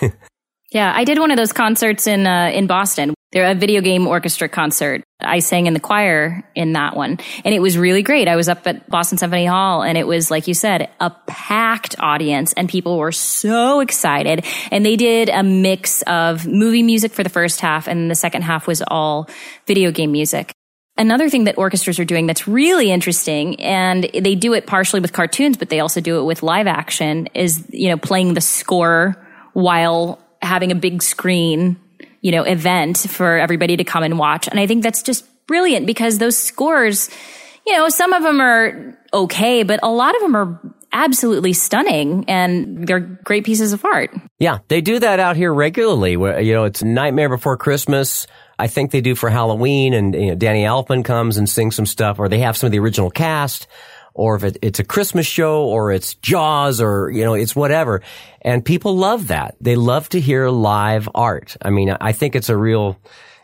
yeah, 0.70 0.92
I 0.94 1.04
did 1.04 1.18
one 1.18 1.30
of 1.30 1.36
those 1.36 1.52
concerts 1.52 2.06
in 2.06 2.26
uh, 2.26 2.50
in 2.52 2.66
Boston 2.66 3.14
they're 3.32 3.50
a 3.50 3.54
video 3.54 3.80
game 3.80 4.06
orchestra 4.06 4.48
concert. 4.48 5.02
I 5.20 5.40
sang 5.40 5.66
in 5.66 5.74
the 5.74 5.80
choir 5.80 6.48
in 6.54 6.74
that 6.74 6.96
one 6.96 7.18
and 7.44 7.54
it 7.54 7.60
was 7.60 7.76
really 7.76 8.02
great. 8.02 8.28
I 8.28 8.36
was 8.36 8.48
up 8.48 8.66
at 8.66 8.88
Boston 8.88 9.18
Symphony 9.18 9.46
Hall 9.46 9.82
and 9.82 9.98
it 9.98 10.06
was, 10.06 10.30
like 10.30 10.46
you 10.46 10.54
said, 10.54 10.90
a 11.00 11.10
packed 11.26 11.96
audience 11.98 12.52
and 12.52 12.68
people 12.68 12.98
were 12.98 13.12
so 13.12 13.80
excited. 13.80 14.44
And 14.70 14.86
they 14.86 14.96
did 14.96 15.28
a 15.28 15.42
mix 15.42 16.02
of 16.02 16.46
movie 16.46 16.82
music 16.82 17.12
for 17.12 17.22
the 17.22 17.30
first 17.30 17.60
half 17.60 17.88
and 17.88 18.10
the 18.10 18.14
second 18.14 18.42
half 18.42 18.66
was 18.66 18.82
all 18.86 19.28
video 19.66 19.90
game 19.90 20.12
music. 20.12 20.52
Another 20.98 21.28
thing 21.28 21.44
that 21.44 21.58
orchestras 21.58 21.98
are 21.98 22.06
doing 22.06 22.26
that's 22.26 22.48
really 22.48 22.90
interesting, 22.90 23.60
and 23.60 24.04
they 24.04 24.34
do 24.34 24.54
it 24.54 24.66
partially 24.66 25.00
with 25.00 25.12
cartoons, 25.12 25.58
but 25.58 25.68
they 25.68 25.80
also 25.80 26.00
do 26.00 26.18
it 26.20 26.22
with 26.22 26.42
live 26.42 26.66
action, 26.66 27.28
is, 27.34 27.66
you 27.70 27.90
know, 27.90 27.98
playing 27.98 28.32
the 28.32 28.40
score 28.40 29.14
while 29.52 30.18
having 30.40 30.72
a 30.72 30.74
big 30.74 31.02
screen 31.02 31.76
you 32.20 32.32
know, 32.32 32.42
event 32.42 32.98
for 32.98 33.38
everybody 33.38 33.76
to 33.76 33.84
come 33.84 34.02
and 34.02 34.18
watch. 34.18 34.48
And 34.48 34.58
I 34.58 34.66
think 34.66 34.82
that's 34.82 35.02
just 35.02 35.24
brilliant 35.46 35.86
because 35.86 36.18
those 36.18 36.36
scores, 36.36 37.10
you 37.66 37.72
know, 37.72 37.88
some 37.88 38.12
of 38.12 38.22
them 38.22 38.40
are 38.40 38.98
okay, 39.12 39.62
but 39.62 39.80
a 39.82 39.90
lot 39.90 40.14
of 40.14 40.22
them 40.22 40.36
are 40.36 40.60
absolutely 40.92 41.52
stunning 41.52 42.24
and 42.26 42.86
they're 42.86 43.00
great 43.00 43.44
pieces 43.44 43.72
of 43.72 43.84
art. 43.84 44.10
Yeah, 44.38 44.58
they 44.68 44.80
do 44.80 44.98
that 44.98 45.20
out 45.20 45.36
here 45.36 45.52
regularly. 45.52 46.16
Where, 46.16 46.40
you 46.40 46.54
know, 46.54 46.64
it's 46.64 46.82
Nightmare 46.82 47.28
Before 47.28 47.56
Christmas. 47.56 48.26
I 48.58 48.66
think 48.68 48.90
they 48.90 49.02
do 49.02 49.14
for 49.14 49.28
Halloween 49.28 49.92
and 49.92 50.14
you 50.14 50.26
know, 50.28 50.34
Danny 50.34 50.62
Elfman 50.62 51.04
comes 51.04 51.36
and 51.36 51.48
sings 51.48 51.76
some 51.76 51.86
stuff 51.86 52.18
or 52.18 52.28
they 52.28 52.38
have 52.38 52.56
some 52.56 52.68
of 52.68 52.72
the 52.72 52.78
original 52.78 53.10
cast 53.10 53.66
or 54.16 54.36
if 54.36 54.44
it, 54.44 54.56
it's 54.62 54.80
a 54.80 54.84
Christmas 54.84 55.26
show 55.26 55.64
or 55.64 55.92
it's 55.92 56.14
Jaws 56.16 56.80
or, 56.80 57.10
you 57.10 57.22
know, 57.22 57.34
it's 57.34 57.54
whatever. 57.54 58.00
And 58.40 58.64
people 58.64 58.96
love 58.96 59.28
that. 59.28 59.54
They 59.60 59.76
love 59.76 60.08
to 60.08 60.20
hear 60.20 60.48
live 60.48 61.08
art. 61.14 61.56
I 61.60 61.70
mean, 61.70 61.94
I 62.00 62.12
think 62.12 62.34
it's 62.34 62.48
a 62.48 62.56
real, 62.56 62.96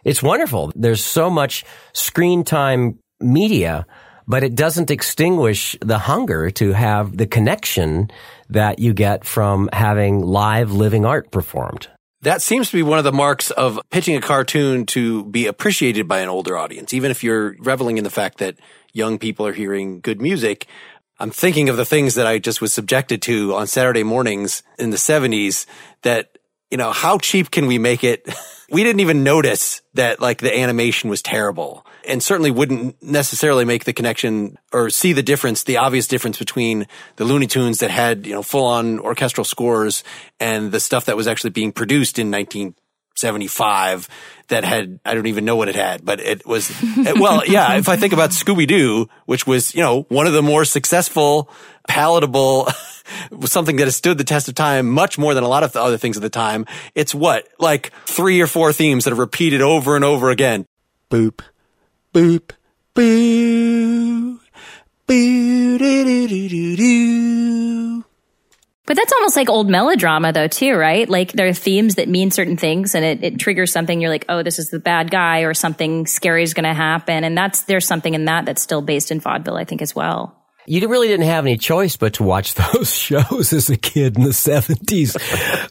It's 0.05 0.23
wonderful. 0.23 0.73
There's 0.75 1.05
so 1.05 1.31
much 1.31 1.65
screen 1.93 2.43
time 2.43 2.99
media, 3.21 3.87
but 4.27 4.43
it 4.43 4.55
doesn't 4.55 4.91
extinguish 4.91 5.77
the 5.81 5.99
hunger 5.99 6.51
to 6.51 6.73
have 6.73 7.17
the 7.17 7.27
connection 7.27 8.11
that 8.51 8.79
you 8.79 8.95
get 8.95 9.25
from 9.25 9.69
having 9.73 10.23
live 10.23 10.73
living 10.73 11.05
art 11.05 11.31
performed. 11.31 11.89
That 12.23 12.41
seems 12.41 12.71
to 12.71 12.77
be 12.77 12.85
one 12.85 12.99
of 12.99 13.05
the 13.05 13.13
marks 13.13 13.51
of 13.51 13.81
pitching 13.91 14.15
a 14.15 14.21
cartoon 14.21 14.87
to 14.87 15.25
be 15.25 15.49
appreciated 15.49 16.07
by 16.07 16.21
an 16.21 16.29
older 16.29 16.57
audience. 16.57 16.95
Even 16.95 17.11
if 17.11 17.25
you're 17.25 17.57
reveling 17.59 17.99
in 17.99 18.05
the 18.05 18.11
fact 18.11 18.39
that 18.39 18.57
young 18.93 19.19
people 19.19 19.45
are 19.45 19.53
hearing 19.53 20.01
good 20.01 20.23
music, 20.23 20.67
I'm 21.19 21.33
thinking 21.33 21.69
of 21.69 21.77
the 21.77 21.85
things 21.85 22.15
that 22.15 22.27
I 22.27 22.39
just 22.39 22.61
was 22.61 22.73
subjected 22.73 23.23
to 23.23 23.57
on 23.57 23.67
Saturday 23.67 24.05
mornings 24.05 24.63
in 24.79 24.91
the 24.91 24.97
70s 24.97 25.67
that, 26.03 26.39
you 26.71 26.79
know, 26.79 26.93
how 26.93 27.19
cheap 27.19 27.51
can 27.51 27.67
we 27.67 27.79
make 27.79 28.05
it? 28.05 28.29
we 28.71 28.85
didn't 28.85 29.01
even 29.01 29.25
notice 29.25 29.83
that 29.95 30.21
like 30.21 30.39
the 30.39 30.57
animation 30.57 31.11
was 31.11 31.23
terrible 31.23 31.85
and 32.07 32.23
certainly 32.23 32.51
wouldn't 32.51 33.03
necessarily 33.03 33.65
make 33.65 33.85
the 33.85 33.93
connection 33.93 34.59
or 34.73 34.91
see 34.91 35.13
the 35.13 35.23
difference, 35.23 35.65
the 35.65 35.77
obvious 35.77 36.07
difference 36.07 36.39
between 36.39 36.87
the 37.17 37.25
Looney 37.25 37.47
Tunes 37.47 37.79
that 37.79 37.91
had, 37.91 38.27
you 38.27 38.33
know, 38.33 38.43
full 38.43 38.67
on 38.67 38.99
orchestral 38.99 39.45
scores 39.45 40.05
and 40.41 40.73
the 40.73 40.81
stuff 40.81 41.07
that 41.07 41.17
was 41.17 41.27
actually 41.27 41.51
being 41.51 41.73
produced 41.73 42.19
in 42.19 42.31
1975 42.31 44.09
that 44.49 44.65
had, 44.65 45.01
I 45.05 45.15
don't 45.15 45.27
even 45.27 45.45
know 45.45 45.57
what 45.57 45.69
it 45.69 45.77
had, 45.77 46.05
but 46.05 46.21
it 46.21 46.47
was, 46.47 46.71
well, 47.17 47.43
yeah, 47.47 47.77
if 47.77 47.89
I 47.89 47.97
think 47.97 48.13
about 48.13 48.31
Scooby 48.31 48.67
Doo, 48.67 49.09
which 49.27 49.47
was, 49.47 49.75
you 49.75 49.83
know, 49.83 50.03
one 50.09 50.27
of 50.27 50.33
the 50.33 50.43
more 50.43 50.65
successful, 50.65 51.51
palatable, 51.89 52.69
something 53.45 53.77
that 53.77 53.85
has 53.85 53.97
stood 53.97 54.19
the 54.19 54.25
test 54.25 54.49
of 54.49 54.55
time 54.55 54.91
much 54.91 55.19
more 55.19 55.35
than 55.35 55.45
a 55.45 55.49
lot 55.49 55.63
of 55.63 55.73
the 55.73 55.81
other 55.81 55.99
things 55.99 56.17
at 56.17 56.23
the 56.23 56.31
time. 56.31 56.67
It's 56.95 57.15
what? 57.15 57.49
Like 57.59 57.93
three 58.07 58.41
or 58.41 58.47
four 58.47 58.73
themes 58.73 59.05
that 59.05 59.13
are 59.13 59.17
repeated 59.17 59.61
over 59.61 59.97
and 59.97 60.05
over 60.05 60.31
again. 60.31 60.67
Boop, 61.11 61.43
boop, 62.13 62.53
boo, 62.95 64.39
boo, 65.07 65.79
doo, 65.79 66.05
doo, 66.05 66.29
doo, 66.29 66.49
doo, 66.49 66.77
doo. 66.77 68.05
But 68.85 68.97
that's 68.97 69.13
almost 69.13 69.37
like 69.37 69.49
old 69.49 69.71
melodrama, 69.71 70.33
though, 70.33 70.49
too, 70.49 70.75
right? 70.75 71.09
Like 71.09 71.33
there 71.33 71.49
are 71.49 71.55
themes 71.55 71.95
that 71.95 72.09
mean 72.09 72.31
certain 72.31 72.59
things, 72.59 72.95
and 72.95 73.05
it, 73.05 73.25
it 73.25 73.39
triggers 73.39 73.73
something. 73.73 74.01
You're 74.01 74.11
like, 74.11 74.27
oh, 74.29 74.43
this 74.43 74.59
is 74.59 74.69
the 74.69 74.81
bad 74.81 75.11
guy, 75.11 75.41
or 75.41 75.55
something 75.55 76.07
scary 76.07 76.43
is 76.43 76.53
going 76.53 76.65
to 76.65 76.75
happen, 76.75 77.25
and 77.25 77.39
that's 77.39 77.63
there's 77.63 77.87
something 77.87 78.13
in 78.13 78.27
that 78.27 78.45
that's 78.45 78.61
still 78.61 78.83
based 78.83 79.11
in 79.11 79.21
vaudeville, 79.21 79.57
I 79.57 79.65
think, 79.65 79.81
as 79.81 79.95
well. 79.95 80.42
You 80.67 80.87
really 80.89 81.09
didn't 81.09 81.27
have 81.27 81.45
any 81.45 81.57
choice 81.57 81.97
but 81.97 82.15
to 82.15 82.23
watch 82.23 82.55
those 82.73 82.95
shows 82.95 83.53
as 83.53 83.69
a 83.71 83.77
kid 83.77 84.17
in 84.17 84.23
the 84.23 84.31
70s. 84.31 85.17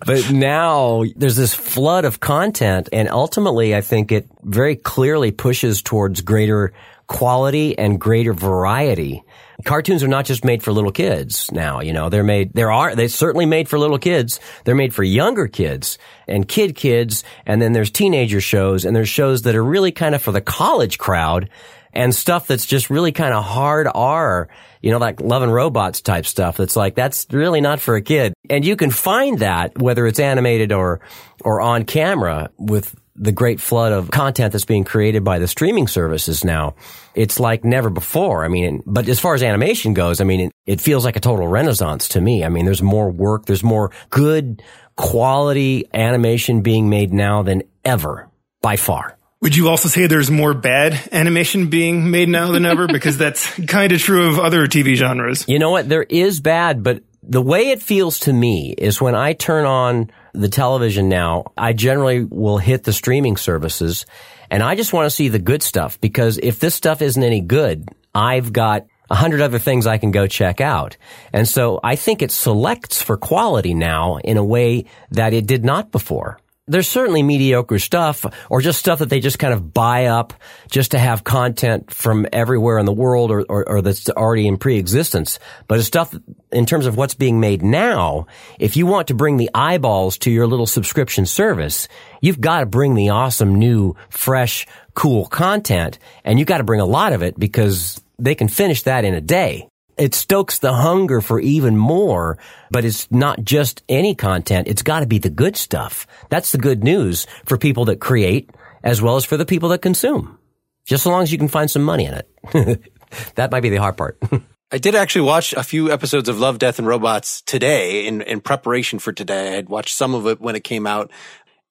but 0.05 0.31
now 0.31 1.03
there's 1.15 1.37
this 1.37 1.53
flood 1.53 2.05
of 2.05 2.19
content, 2.19 2.89
and 2.91 3.09
ultimately, 3.09 3.75
I 3.75 3.81
think 3.81 4.11
it 4.11 4.27
very 4.43 4.75
clearly 4.75 5.31
pushes 5.31 5.81
towards 5.81 6.21
greater 6.21 6.73
quality 7.07 7.77
and 7.77 7.99
greater 7.99 8.33
variety. 8.33 9.23
Cartoons 9.65 10.01
are 10.01 10.07
not 10.07 10.25
just 10.25 10.45
made 10.45 10.63
for 10.63 10.71
little 10.71 10.91
kids 10.91 11.51
now, 11.51 11.81
you 11.81 11.93
know, 11.93 12.09
they're 12.09 12.23
made, 12.23 12.53
there 12.53 12.71
are, 12.71 12.95
they're 12.95 13.09
certainly 13.09 13.45
made 13.45 13.69
for 13.69 13.77
little 13.77 13.99
kids. 13.99 14.39
They're 14.63 14.75
made 14.75 14.93
for 14.93 15.03
younger 15.03 15.47
kids 15.47 15.97
and 16.27 16.47
kid 16.47 16.75
kids. 16.75 17.23
And 17.45 17.61
then 17.61 17.73
there's 17.73 17.91
teenager 17.91 18.41
shows 18.41 18.85
and 18.85 18.95
there's 18.95 19.09
shows 19.09 19.43
that 19.43 19.55
are 19.55 19.63
really 19.63 19.91
kind 19.91 20.15
of 20.15 20.21
for 20.21 20.31
the 20.31 20.41
college 20.41 20.97
crowd 20.97 21.49
and 21.93 22.13
stuff 22.13 22.47
that's 22.47 22.65
just 22.65 22.89
really 22.89 23.11
kind 23.11 23.33
of 23.33 23.43
hard 23.43 23.87
R, 23.93 24.49
you 24.81 24.91
know, 24.91 24.97
like 24.97 25.21
Love 25.21 25.43
and 25.43 25.53
Robots 25.53 26.01
type 26.01 26.25
stuff. 26.25 26.57
That's 26.57 26.75
like, 26.75 26.95
that's 26.95 27.27
really 27.31 27.61
not 27.61 27.79
for 27.79 27.95
a 27.95 28.01
kid. 28.01 28.33
And 28.49 28.65
you 28.65 28.75
can 28.75 28.91
find 28.91 29.39
that 29.39 29.77
whether 29.77 30.05
it's 30.05 30.19
animated 30.19 30.71
or, 30.71 31.01
or 31.43 31.61
on 31.61 31.85
camera 31.85 32.49
with 32.57 32.95
the 33.15 33.31
great 33.31 33.59
flood 33.59 33.91
of 33.91 34.09
content 34.09 34.51
that's 34.51 34.65
being 34.65 34.83
created 34.83 35.23
by 35.23 35.37
the 35.37 35.47
streaming 35.47 35.87
services 35.87 36.43
now. 36.43 36.75
It's 37.13 37.39
like 37.39 37.63
never 37.63 37.89
before. 37.89 38.45
I 38.45 38.47
mean, 38.47 38.81
but 38.85 39.07
as 39.07 39.19
far 39.19 39.35
as 39.35 39.43
animation 39.43 39.93
goes, 39.93 40.21
I 40.21 40.23
mean, 40.23 40.39
it, 40.39 40.51
it 40.65 40.81
feels 40.81 41.05
like 41.05 41.17
a 41.17 41.19
total 41.19 41.47
renaissance 41.47 42.07
to 42.09 42.21
me. 42.21 42.43
I 42.43 42.49
mean, 42.49 42.65
there's 42.65 42.81
more 42.81 43.11
work, 43.11 43.45
there's 43.45 43.63
more 43.63 43.91
good 44.09 44.63
quality 44.95 45.87
animation 45.93 46.61
being 46.61 46.89
made 46.89 47.13
now 47.13 47.43
than 47.43 47.63
ever 47.83 48.29
by 48.61 48.77
far. 48.77 49.17
Would 49.41 49.55
you 49.55 49.69
also 49.69 49.89
say 49.89 50.05
there's 50.05 50.29
more 50.29 50.53
bad 50.53 51.09
animation 51.11 51.71
being 51.71 52.11
made 52.11 52.29
now 52.29 52.51
than 52.51 52.63
ever? 52.63 52.87
Because 52.91 53.17
that's 53.17 53.47
kind 53.65 53.91
of 53.91 53.99
true 53.99 54.29
of 54.29 54.37
other 54.37 54.67
TV 54.67 54.95
genres. 54.95 55.45
You 55.47 55.57
know 55.57 55.71
what? 55.71 55.89
There 55.89 56.03
is 56.03 56.39
bad, 56.39 56.83
but 56.83 57.01
the 57.23 57.41
way 57.41 57.69
it 57.69 57.81
feels 57.81 58.19
to 58.19 58.33
me 58.33 58.75
is 58.77 59.01
when 59.01 59.15
I 59.15 59.33
turn 59.33 59.65
on 59.65 60.11
the 60.33 60.49
television 60.49 61.09
now, 61.09 61.45
I 61.57 61.73
generally 61.73 62.23
will 62.23 62.59
hit 62.59 62.83
the 62.83 62.93
streaming 62.93 63.37
services 63.37 64.05
and 64.51 64.61
I 64.61 64.75
just 64.75 64.93
want 64.93 65.07
to 65.07 65.09
see 65.09 65.29
the 65.29 65.39
good 65.39 65.63
stuff 65.63 65.99
because 65.99 66.37
if 66.37 66.59
this 66.59 66.75
stuff 66.75 67.01
isn't 67.01 67.23
any 67.23 67.41
good, 67.41 67.89
I've 68.13 68.53
got 68.53 68.85
a 69.09 69.15
hundred 69.15 69.41
other 69.41 69.59
things 69.59 69.87
I 69.87 69.97
can 69.97 70.11
go 70.11 70.27
check 70.27 70.61
out. 70.61 70.97
And 71.33 71.47
so 71.47 71.79
I 71.83 71.95
think 71.95 72.21
it 72.21 72.31
selects 72.31 73.01
for 73.01 73.17
quality 73.17 73.73
now 73.73 74.17
in 74.17 74.37
a 74.37 74.45
way 74.45 74.85
that 75.09 75.33
it 75.33 75.47
did 75.47 75.65
not 75.65 75.91
before 75.91 76.37
there's 76.67 76.87
certainly 76.87 77.23
mediocre 77.23 77.79
stuff 77.79 78.25
or 78.49 78.61
just 78.61 78.79
stuff 78.79 78.99
that 78.99 79.09
they 79.09 79.19
just 79.19 79.39
kind 79.39 79.53
of 79.53 79.73
buy 79.73 80.05
up 80.05 80.33
just 80.69 80.91
to 80.91 80.99
have 80.99 81.23
content 81.23 81.91
from 81.91 82.27
everywhere 82.31 82.77
in 82.77 82.85
the 82.85 82.93
world 82.93 83.31
or, 83.31 83.43
or, 83.49 83.67
or 83.67 83.81
that's 83.81 84.09
already 84.09 84.47
in 84.47 84.57
pre-existence. 84.57 85.39
But 85.67 85.79
it's 85.79 85.87
stuff 85.87 86.15
in 86.51 86.65
terms 86.65 86.85
of 86.85 86.95
what's 86.95 87.15
being 87.15 87.39
made 87.39 87.63
now, 87.63 88.27
if 88.59 88.77
you 88.77 88.85
want 88.85 89.07
to 89.07 89.13
bring 89.15 89.37
the 89.37 89.49
eyeballs 89.53 90.17
to 90.19 90.31
your 90.31 90.47
little 90.47 90.67
subscription 90.67 91.25
service, 91.25 91.87
you've 92.21 92.41
got 92.41 92.59
to 92.59 92.65
bring 92.65 92.93
the 92.95 93.09
awesome 93.09 93.55
new, 93.55 93.95
fresh, 94.09 94.67
cool 94.93 95.25
content 95.25 95.97
and 96.23 96.37
you've 96.37 96.47
got 96.47 96.59
to 96.59 96.63
bring 96.63 96.79
a 96.81 96.85
lot 96.85 97.13
of 97.13 97.23
it 97.23 97.39
because 97.39 98.01
they 98.19 98.35
can 98.35 98.47
finish 98.47 98.83
that 98.83 99.03
in 99.03 99.13
a 99.13 99.21
day 99.21 99.67
it 99.97 100.15
stokes 100.15 100.59
the 100.59 100.73
hunger 100.73 101.21
for 101.21 101.39
even 101.39 101.77
more, 101.77 102.37
but 102.69 102.85
it's 102.85 103.09
not 103.11 103.43
just 103.43 103.83
any 103.89 104.15
content. 104.15 104.67
It's 104.67 104.81
got 104.81 105.01
to 105.01 105.05
be 105.05 105.19
the 105.19 105.29
good 105.29 105.55
stuff. 105.55 106.07
That's 106.29 106.51
the 106.51 106.57
good 106.57 106.83
news 106.83 107.27
for 107.45 107.57
people 107.57 107.85
that 107.85 107.99
create 107.99 108.49
as 108.83 109.01
well 109.01 109.15
as 109.15 109.25
for 109.25 109.37
the 109.37 109.45
people 109.45 109.69
that 109.69 109.81
consume. 109.81 110.37
Just 110.85 111.03
so 111.03 111.11
long 111.11 111.23
as 111.23 111.31
you 111.31 111.37
can 111.37 111.47
find 111.47 111.69
some 111.69 111.83
money 111.83 112.05
in 112.05 112.13
it. 112.13 112.81
that 113.35 113.51
might 113.51 113.61
be 113.61 113.69
the 113.69 113.77
hard 113.77 113.97
part. 113.97 114.17
I 114.73 114.77
did 114.77 114.95
actually 114.95 115.23
watch 115.23 115.51
a 115.51 115.63
few 115.63 115.91
episodes 115.91 116.29
of 116.29 116.39
Love, 116.39 116.57
Death, 116.57 116.79
and 116.79 116.87
Robots 116.87 117.41
today 117.41 118.07
in, 118.07 118.21
in 118.21 118.39
preparation 118.39 118.99
for 118.99 119.11
today. 119.11 119.49
I 119.49 119.55
had 119.55 119.67
watched 119.67 119.95
some 119.95 120.15
of 120.15 120.25
it 120.27 120.39
when 120.39 120.55
it 120.55 120.63
came 120.63 120.87
out. 120.87 121.11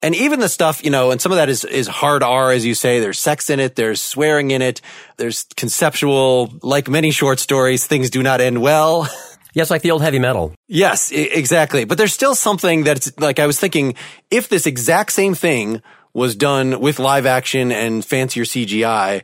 And 0.03 0.15
even 0.15 0.39
the 0.39 0.49
stuff, 0.49 0.83
you 0.83 0.89
know, 0.89 1.11
and 1.11 1.21
some 1.21 1.31
of 1.31 1.35
that 1.35 1.47
is, 1.49 1.63
is 1.63 1.87
hard 1.87 2.23
R, 2.23 2.51
as 2.51 2.65
you 2.65 2.73
say. 2.73 2.99
There's 2.99 3.19
sex 3.19 3.49
in 3.49 3.59
it. 3.59 3.75
There's 3.75 4.01
swearing 4.01 4.49
in 4.51 4.61
it. 4.61 4.81
There's 5.17 5.45
conceptual, 5.55 6.51
like 6.63 6.89
many 6.89 7.11
short 7.11 7.39
stories, 7.39 7.85
things 7.85 8.09
do 8.09 8.23
not 8.23 8.41
end 8.41 8.61
well. 8.61 9.07
Yes, 9.53 9.69
like 9.69 9.81
the 9.81 9.91
old 9.91 10.01
heavy 10.01 10.17
metal. 10.17 10.53
Yes, 10.69 11.11
I- 11.11 11.15
exactly. 11.15 11.83
But 11.83 11.97
there's 11.97 12.13
still 12.13 12.35
something 12.35 12.85
that's 12.85 13.11
like, 13.19 13.37
I 13.37 13.47
was 13.47 13.59
thinking, 13.59 13.95
if 14.29 14.47
this 14.47 14.65
exact 14.65 15.11
same 15.11 15.35
thing 15.35 15.81
was 16.13 16.37
done 16.37 16.79
with 16.79 16.99
live 16.99 17.25
action 17.25 17.69
and 17.69 18.03
fancier 18.05 18.45
CGI, 18.45 19.23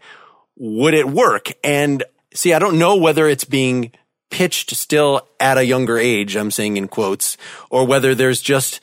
would 0.58 0.94
it 0.94 1.08
work? 1.08 1.54
And 1.64 2.04
see, 2.34 2.54
I 2.54 2.60
don't 2.60 2.78
know 2.78 2.98
whether 2.98 3.26
it's 3.30 3.46
being 3.46 3.94
pitched 4.30 4.76
still 4.76 5.26
at 5.40 5.58
a 5.58 5.64
younger 5.64 5.98
age, 5.98 6.36
I'm 6.36 6.52
saying 6.52 6.76
in 6.76 6.90
quotes, 6.90 7.38
or 7.70 7.88
whether 7.88 8.14
there's 8.14 8.42
just, 8.42 8.82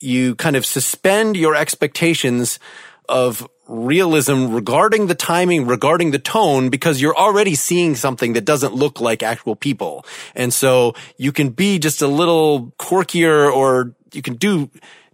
you 0.00 0.34
kind 0.34 0.56
of 0.56 0.66
suspend 0.66 1.36
your 1.36 1.54
expectations 1.54 2.58
of 3.08 3.48
realism 3.68 4.52
regarding 4.52 5.06
the 5.06 5.14
timing, 5.14 5.66
regarding 5.66 6.10
the 6.10 6.18
tone, 6.18 6.68
because 6.70 7.00
you're 7.00 7.16
already 7.16 7.54
seeing 7.54 7.96
something 7.96 8.34
that 8.34 8.44
doesn't 8.44 8.74
look 8.74 9.00
like 9.00 9.22
actual 9.22 9.56
people. 9.56 10.04
And 10.34 10.52
so 10.52 10.94
you 11.16 11.32
can 11.32 11.50
be 11.50 11.78
just 11.78 12.02
a 12.02 12.08
little 12.08 12.72
quirkier 12.78 13.52
or 13.52 13.94
you 14.12 14.22
can 14.22 14.34
do 14.34 14.70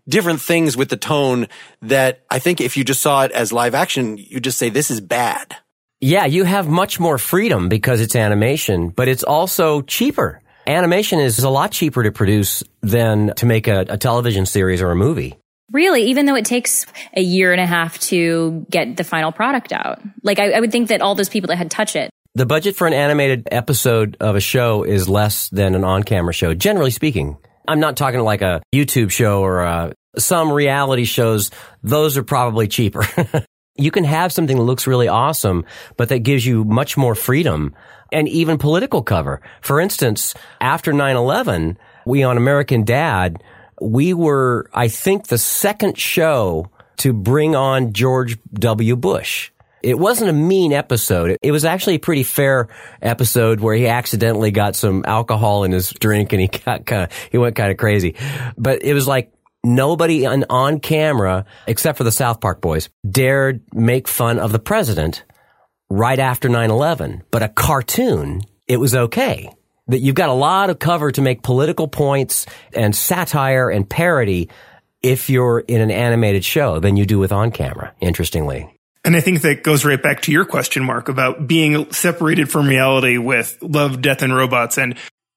different 0.09 0.40
things 0.40 0.77
with 0.77 0.88
the 0.88 0.97
tone 0.97 1.49
that 1.81 2.25
I 2.31 2.38
think 2.38 2.61
if 2.61 2.77
you 2.77 2.85
just 2.85 3.01
saw 3.01 3.25
it 3.25 3.33
as 3.33 3.53
live 3.53 3.75
action, 3.75 4.18
you 4.18 4.40
just 4.40 4.59
say, 4.59 4.68
this 4.68 4.90
is 4.90 5.01
bad. 5.01 5.57
Yeah, 6.01 6.27
you 6.27 6.45
have 6.45 6.68
much 6.68 6.99
more 6.99 7.16
freedom 7.16 7.68
because 7.68 8.01
it's 8.01 8.16
animation, 8.16 8.88
but 8.88 9.07
it's 9.07 9.23
also 9.23 9.83
cheaper. 9.83 10.42
Animation 10.66 11.18
is 11.18 11.40
a 11.40 11.51
lot 11.51 11.72
cheaper 11.72 12.05
to 12.05 12.12
produce 12.12 12.62
than 12.83 13.35
to 13.35 13.46
make 13.46 13.66
a, 13.66 13.85
a 13.88 13.98
television 13.98 14.46
series 14.46 14.81
or 14.81 14.90
a 14.90 14.96
movie. 14.96 15.37
Really, 15.72 16.05
even 16.05 16.27
though 16.27 16.37
it 16.37 16.44
takes 16.44 16.87
a 17.16 17.20
year 17.20 17.51
and 17.51 17.61
a 17.61 17.66
half 17.66 17.98
to 18.01 18.64
get 18.70 18.96
the 18.96 19.05
final 19.05 19.33
product 19.33 19.72
out. 19.72 20.01
Like, 20.22 20.38
I, 20.38 20.53
I 20.53 20.61
would 20.61 20.70
think 20.70 20.88
that 20.88 21.01
all 21.01 21.14
those 21.14 21.31
people 21.31 21.48
that 21.48 21.57
had 21.57 21.70
touch 21.70 21.96
it. 21.96 22.11
The 22.35 22.46
budget 22.46 22.77
for 22.77 22.87
an 22.87 22.92
animated 22.92 23.48
episode 23.51 24.17
of 24.21 24.37
a 24.37 24.40
show 24.40 24.85
is 24.85 25.08
less 25.08 25.48
than 25.48 25.75
an 25.75 25.83
on-camera 25.83 26.33
show, 26.33 26.54
generally 26.54 26.90
speaking. 26.90 27.38
I'm 27.67 27.81
not 27.81 27.96
talking 27.96 28.21
like 28.21 28.42
a 28.42 28.63
YouTube 28.73 29.10
show 29.10 29.42
or 29.42 29.63
uh, 29.63 29.92
some 30.17 30.52
reality 30.52 31.04
shows. 31.04 31.50
Those 31.83 32.17
are 32.17 32.23
probably 32.23 32.69
cheaper. 32.69 33.04
you 33.77 33.90
can 33.90 34.04
have 34.04 34.33
something 34.33 34.56
that 34.56 34.63
looks 34.63 34.87
really 34.87 35.08
awesome, 35.08 35.65
but 35.96 36.08
that 36.10 36.21
gives 36.21 36.44
you 36.46 36.65
much 36.65 36.96
more 36.96 37.15
freedom 37.15 37.75
and 38.13 38.29
even 38.29 38.58
political 38.58 39.02
cover. 39.02 39.40
For 39.60 39.81
instance, 39.81 40.35
after 40.60 40.92
9-11, 40.92 41.77
we 42.06 42.23
on 42.23 42.37
American 42.37 42.85
Dad, 42.85 43.42
we 43.81 44.15
were, 44.15 44.69
I 44.73 44.88
think, 44.88 45.27
the 45.27 45.38
second 45.38 45.98
show 45.98 46.71
to 46.98 47.13
bring 47.13 47.56
on 47.56 47.92
George 47.92 48.38
W. 48.54 48.96
Bush. 48.96 49.50
It 49.83 49.98
wasn't 49.98 50.31
a 50.31 50.33
mean 50.33 50.73
episode. 50.73 51.37
It 51.42 51.50
was 51.50 51.65
actually 51.65 51.96
a 51.96 52.00
pretty 52.00 52.23
fair 52.23 52.69
episode 53.00 53.58
where 53.58 53.75
he 53.75 53.88
accidentally 53.88 54.52
got 54.52 54.77
some 54.77 55.04
alcohol 55.06 55.65
in 55.65 55.73
his 55.73 55.90
drink 55.90 56.33
and 56.33 56.40
he 56.40 56.46
got 56.65 56.87
kind 56.87 57.02
of, 57.04 57.13
he 57.33 57.38
went 57.38 57.56
kind 57.56 57.73
of 57.73 57.79
crazy. 57.79 58.15
But 58.56 58.85
it 58.85 58.94
was 58.94 59.08
like 59.08 59.33
nobody 59.65 60.27
on, 60.27 60.44
on 60.48 60.79
camera, 60.79 61.46
except 61.67 61.98
for 61.98 62.04
the 62.04 62.13
South 62.13 62.40
Park 62.40 62.60
boys, 62.60 62.88
dared 63.08 63.63
make 63.75 64.06
fun 64.06 64.38
of 64.38 64.52
the 64.52 64.60
president 64.60 65.25
right 65.93 66.19
after 66.19 66.49
9-11. 66.49 67.23
But 67.31 67.43
a 67.43 67.49
cartoon, 67.49 68.43
it 68.67 68.79
was 68.79 68.95
okay. 68.95 69.51
That 69.88 69.99
you've 69.99 70.15
got 70.15 70.29
a 70.29 70.35
lot 70.35 70.71
of 70.71 70.79
cover 70.79 71.11
to 71.13 71.21
make 71.21 71.43
political 71.43 71.88
points 71.88 72.47
and 72.73 72.95
satire 72.95 73.69
and 73.69 73.88
parody 73.88 74.49
if 75.03 75.29
you're 75.29 75.61
in 75.61 75.81
an 75.81 75.90
animated 75.90 76.45
show 76.45 76.79
than 76.79 76.97
you 76.97 77.05
do 77.05 77.19
with 77.19 77.33
on 77.33 77.51
camera, 77.51 77.93
interestingly. 78.01 78.79
And 79.05 79.17
I 79.17 79.21
think 79.21 79.43
that 79.43 79.65
goes 79.65 79.85
right 79.85 80.01
back 80.01 80.23
to 80.23 80.33
your 80.33 80.45
question, 80.45 80.85
Mark, 80.85 81.09
about 81.09 81.49
being 81.49 81.90
separated 81.93 82.49
from 82.49 82.69
reality 82.69 83.19
with 83.19 83.59
Love, 83.61 84.01
Death, 84.01 84.23
and 84.23 84.35
Robots. 84.35 84.79
And 84.79 84.97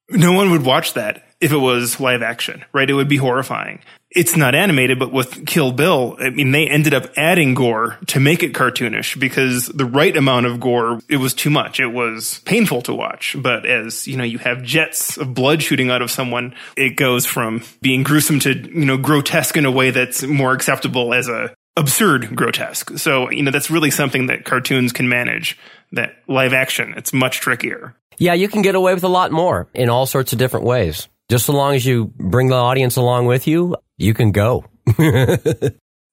no 0.10 0.34
one 0.34 0.51
would 0.51 0.66
watch 0.66 0.93
that 0.93 1.24
if 1.41 1.51
it 1.51 1.58
was 1.58 1.99
live 1.99 2.22
action, 2.22 2.64
right? 2.74 2.89
It 2.89 2.93
would 2.93 3.10
be 3.10 3.18
horrifying. 3.18 3.80
It's 4.12 4.38
not 4.38 4.56
animated, 4.56 4.97
but 4.97 5.12
with 5.12 5.45
Kill 5.45 5.74
Bill, 5.74 6.16
I 6.20 6.30
mean, 6.30 6.51
they 6.51 6.68
ended 6.68 6.93
up 6.93 7.12
adding 7.18 7.53
gore 7.53 7.97
to 8.08 8.20
make 8.22 8.43
it 8.43 8.53
cartoonish 8.53 9.20
because 9.20 9.68
the 9.68 9.86
right 9.86 10.16
amount 10.16 10.45
of 10.45 10.62
gore, 10.62 11.01
it 11.10 11.18
was 11.18 11.34
too 11.34 11.49
much. 11.49 11.82
It 11.82 11.88
was 11.88 12.39
painful 12.45 12.82
to 12.84 12.93
watch. 12.93 13.36
But 13.38 13.66
as, 13.66 14.08
you 14.08 14.16
know, 14.16 14.24
you 14.24 14.38
have 14.38 14.64
jets 14.64 15.18
of 15.18 15.34
blood 15.34 15.62
shooting 15.62 15.89
out 15.89 16.01
of 16.01 16.10
someone, 16.10 16.56
it 16.78 16.95
goes 16.95 17.26
from 17.26 17.64
being 17.82 18.03
gruesome 18.03 18.39
to, 18.41 18.53
you 18.53 18.86
know, 18.86 18.97
grotesque 18.97 19.58
in 19.58 19.66
a 19.66 19.72
way 19.72 19.91
that's 19.91 20.24
more 20.24 20.53
acceptable 20.53 21.14
as 21.14 21.28
a 21.28 21.53
absurd 21.78 22.34
grotesque. 22.36 22.97
So, 22.97 23.30
you 23.30 23.43
know, 23.43 23.51
that's 23.51 23.70
really 23.70 23.91
something 23.91 24.28
that 24.28 24.45
cartoons 24.45 24.93
can 24.93 25.10
manage 25.10 25.58
that 25.91 26.15
live 26.27 26.53
action, 26.53 26.93
it's 26.97 27.13
much 27.13 27.39
trickier. 27.39 27.95
Yeah, 28.17 28.33
you 28.33 28.47
can 28.47 28.61
get 28.61 28.75
away 28.75 28.93
with 28.93 29.03
a 29.03 29.09
lot 29.09 29.31
more 29.31 29.67
in 29.73 29.89
all 29.89 30.05
sorts 30.05 30.33
of 30.33 30.39
different 30.39 30.65
ways. 30.65 31.07
Just 31.29 31.45
so 31.47 31.53
long 31.53 31.75
as 31.75 31.86
you 31.86 32.13
bring 32.17 32.47
the 32.47 32.55
audience 32.55 32.95
along 32.95 33.25
with 33.25 33.47
you, 33.47 33.75
you 33.97 34.13
can 34.13 34.31
go. 34.31 34.65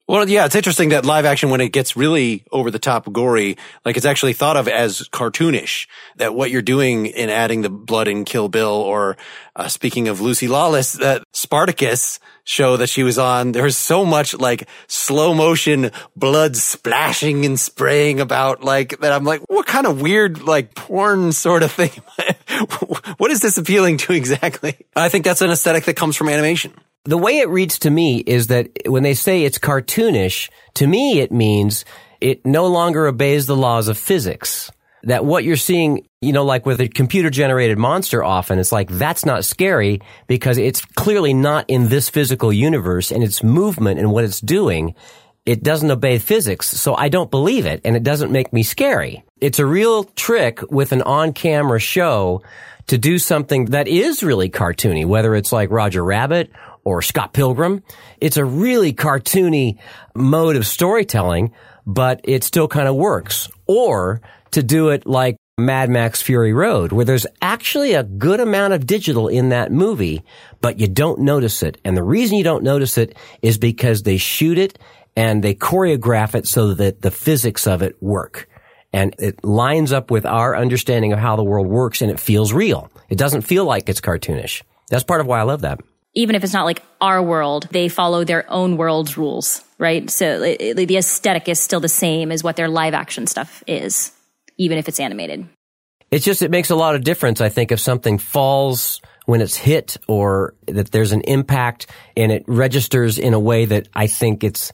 Well, 0.08 0.28
yeah, 0.28 0.46
it's 0.46 0.56
interesting 0.56 0.88
that 0.88 1.06
live 1.06 1.24
action, 1.24 1.48
when 1.48 1.60
it 1.60 1.72
gets 1.72 1.96
really 1.96 2.44
over 2.50 2.70
the 2.70 2.80
top 2.80 3.10
gory, 3.12 3.56
like 3.84 3.96
it's 3.96 4.04
actually 4.04 4.32
thought 4.32 4.56
of 4.56 4.66
as 4.66 5.08
cartoonish. 5.10 5.86
That 6.16 6.34
what 6.34 6.50
you're 6.50 6.60
doing 6.60 7.06
in 7.06 7.30
adding 7.30 7.62
the 7.62 7.70
blood 7.70 8.08
in 8.08 8.24
Kill 8.24 8.48
Bill, 8.48 8.74
or 8.74 9.16
uh, 9.54 9.68
speaking 9.68 10.08
of 10.08 10.20
Lucy 10.20 10.48
Lawless, 10.48 10.94
that 10.94 11.22
Spartacus 11.32 12.18
show 12.44 12.76
that 12.76 12.88
she 12.88 13.02
was 13.02 13.18
on, 13.18 13.52
there 13.52 13.62
was 13.62 13.76
so 13.76 14.04
much 14.04 14.34
like 14.34 14.68
slow 14.86 15.34
motion 15.34 15.90
blood 16.16 16.56
splashing 16.56 17.44
and 17.44 17.58
spraying 17.58 18.20
about, 18.20 18.62
like 18.62 18.98
that. 19.00 19.12
I'm 19.12 19.24
like, 19.24 19.42
what 19.48 19.66
kind 19.66 19.86
of 19.86 20.00
weird 20.00 20.42
like 20.42 20.74
porn 20.74 21.32
sort 21.32 21.62
of 21.62 21.72
thing? 21.72 21.90
what 23.18 23.30
is 23.30 23.40
this 23.40 23.58
appealing 23.58 23.98
to 23.98 24.12
exactly? 24.12 24.76
I 24.96 25.08
think 25.08 25.24
that's 25.24 25.42
an 25.42 25.50
aesthetic 25.50 25.84
that 25.84 25.96
comes 25.96 26.16
from 26.16 26.28
animation. 26.28 26.72
The 27.04 27.18
way 27.18 27.38
it 27.38 27.48
reads 27.48 27.80
to 27.80 27.90
me 27.90 28.18
is 28.18 28.46
that 28.46 28.70
when 28.86 29.02
they 29.02 29.14
say 29.14 29.42
it's 29.42 29.58
cartoonish, 29.58 30.50
to 30.74 30.86
me 30.86 31.20
it 31.20 31.32
means 31.32 31.84
it 32.20 32.46
no 32.46 32.66
longer 32.68 33.06
obeys 33.06 33.46
the 33.46 33.56
laws 33.56 33.88
of 33.88 33.98
physics. 33.98 34.70
That 35.04 35.24
what 35.24 35.42
you're 35.42 35.56
seeing, 35.56 36.06
you 36.20 36.32
know, 36.32 36.44
like 36.44 36.64
with 36.64 36.80
a 36.80 36.88
computer 36.88 37.28
generated 37.28 37.76
monster 37.76 38.22
often, 38.22 38.58
it's 38.58 38.70
like 38.70 38.88
that's 38.88 39.24
not 39.24 39.44
scary 39.44 40.00
because 40.28 40.58
it's 40.58 40.84
clearly 40.84 41.34
not 41.34 41.64
in 41.68 41.88
this 41.88 42.08
physical 42.08 42.52
universe 42.52 43.10
and 43.10 43.24
its 43.24 43.42
movement 43.42 43.98
and 43.98 44.12
what 44.12 44.22
it's 44.24 44.40
doing. 44.40 44.94
It 45.44 45.64
doesn't 45.64 45.90
obey 45.90 46.18
physics. 46.18 46.68
So 46.68 46.94
I 46.94 47.08
don't 47.08 47.32
believe 47.32 47.66
it 47.66 47.80
and 47.84 47.96
it 47.96 48.04
doesn't 48.04 48.30
make 48.30 48.52
me 48.52 48.62
scary. 48.62 49.24
It's 49.40 49.58
a 49.58 49.66
real 49.66 50.04
trick 50.04 50.60
with 50.70 50.92
an 50.92 51.02
on 51.02 51.32
camera 51.32 51.80
show 51.80 52.42
to 52.86 52.98
do 52.98 53.18
something 53.18 53.66
that 53.66 53.88
is 53.88 54.22
really 54.22 54.50
cartoony, 54.50 55.06
whether 55.06 55.34
it's 55.34 55.52
like 55.52 55.70
Roger 55.70 56.04
Rabbit 56.04 56.50
or 56.84 57.02
Scott 57.02 57.32
Pilgrim. 57.32 57.82
It's 58.20 58.36
a 58.36 58.44
really 58.44 58.92
cartoony 58.92 59.78
mode 60.14 60.56
of 60.56 60.66
storytelling, 60.66 61.52
but 61.86 62.20
it 62.24 62.44
still 62.44 62.68
kind 62.68 62.88
of 62.88 62.94
works. 62.94 63.48
Or 63.66 64.20
to 64.52 64.62
do 64.62 64.90
it 64.90 65.06
like 65.06 65.36
Mad 65.58 65.90
Max 65.90 66.22
Fury 66.22 66.52
Road, 66.52 66.92
where 66.92 67.04
there's 67.04 67.26
actually 67.40 67.92
a 67.92 68.02
good 68.02 68.40
amount 68.40 68.72
of 68.72 68.86
digital 68.86 69.28
in 69.28 69.50
that 69.50 69.70
movie, 69.70 70.22
but 70.60 70.78
you 70.78 70.88
don't 70.88 71.20
notice 71.20 71.62
it. 71.62 71.78
And 71.84 71.96
the 71.96 72.02
reason 72.02 72.38
you 72.38 72.44
don't 72.44 72.64
notice 72.64 72.96
it 72.96 73.16
is 73.42 73.58
because 73.58 74.02
they 74.02 74.16
shoot 74.16 74.58
it 74.58 74.78
and 75.14 75.42
they 75.42 75.54
choreograph 75.54 76.34
it 76.34 76.46
so 76.46 76.74
that 76.74 77.02
the 77.02 77.10
physics 77.10 77.66
of 77.66 77.82
it 77.82 78.02
work. 78.02 78.48
And 78.94 79.14
it 79.18 79.42
lines 79.44 79.92
up 79.92 80.10
with 80.10 80.26
our 80.26 80.56
understanding 80.56 81.12
of 81.12 81.18
how 81.18 81.36
the 81.36 81.44
world 81.44 81.66
works 81.66 82.02
and 82.02 82.10
it 82.10 82.20
feels 82.20 82.52
real. 82.52 82.90
It 83.08 83.18
doesn't 83.18 83.42
feel 83.42 83.64
like 83.64 83.88
it's 83.88 84.00
cartoonish. 84.00 84.62
That's 84.90 85.04
part 85.04 85.20
of 85.20 85.26
why 85.26 85.40
I 85.40 85.44
love 85.44 85.62
that 85.62 85.80
even 86.14 86.36
if 86.36 86.44
it's 86.44 86.52
not 86.52 86.64
like 86.64 86.82
our 87.00 87.22
world, 87.22 87.68
they 87.70 87.88
follow 87.88 88.24
their 88.24 88.50
own 88.50 88.76
world's 88.76 89.16
rules, 89.16 89.64
right? 89.78 90.10
So 90.10 90.42
it, 90.42 90.60
it, 90.60 90.88
the 90.88 90.96
aesthetic 90.98 91.48
is 91.48 91.58
still 91.58 91.80
the 91.80 91.88
same 91.88 92.30
as 92.30 92.44
what 92.44 92.56
their 92.56 92.68
live 92.68 92.94
action 92.94 93.26
stuff 93.26 93.64
is, 93.66 94.12
even 94.56 94.78
if 94.78 94.88
it's 94.88 95.00
animated. 95.00 95.48
It's 96.10 96.24
just, 96.24 96.42
it 96.42 96.50
makes 96.50 96.70
a 96.70 96.76
lot 96.76 96.94
of 96.94 97.04
difference, 97.04 97.40
I 97.40 97.48
think, 97.48 97.72
if 97.72 97.80
something 97.80 98.18
falls 98.18 99.00
when 99.24 99.40
it's 99.40 99.56
hit 99.56 99.96
or 100.08 100.54
that 100.66 100.90
there's 100.90 101.12
an 101.12 101.22
impact 101.22 101.86
and 102.16 102.30
it 102.30 102.44
registers 102.46 103.18
in 103.18 103.32
a 103.32 103.40
way 103.40 103.64
that 103.64 103.88
I 103.94 104.08
think 104.08 104.44
it's, 104.44 104.72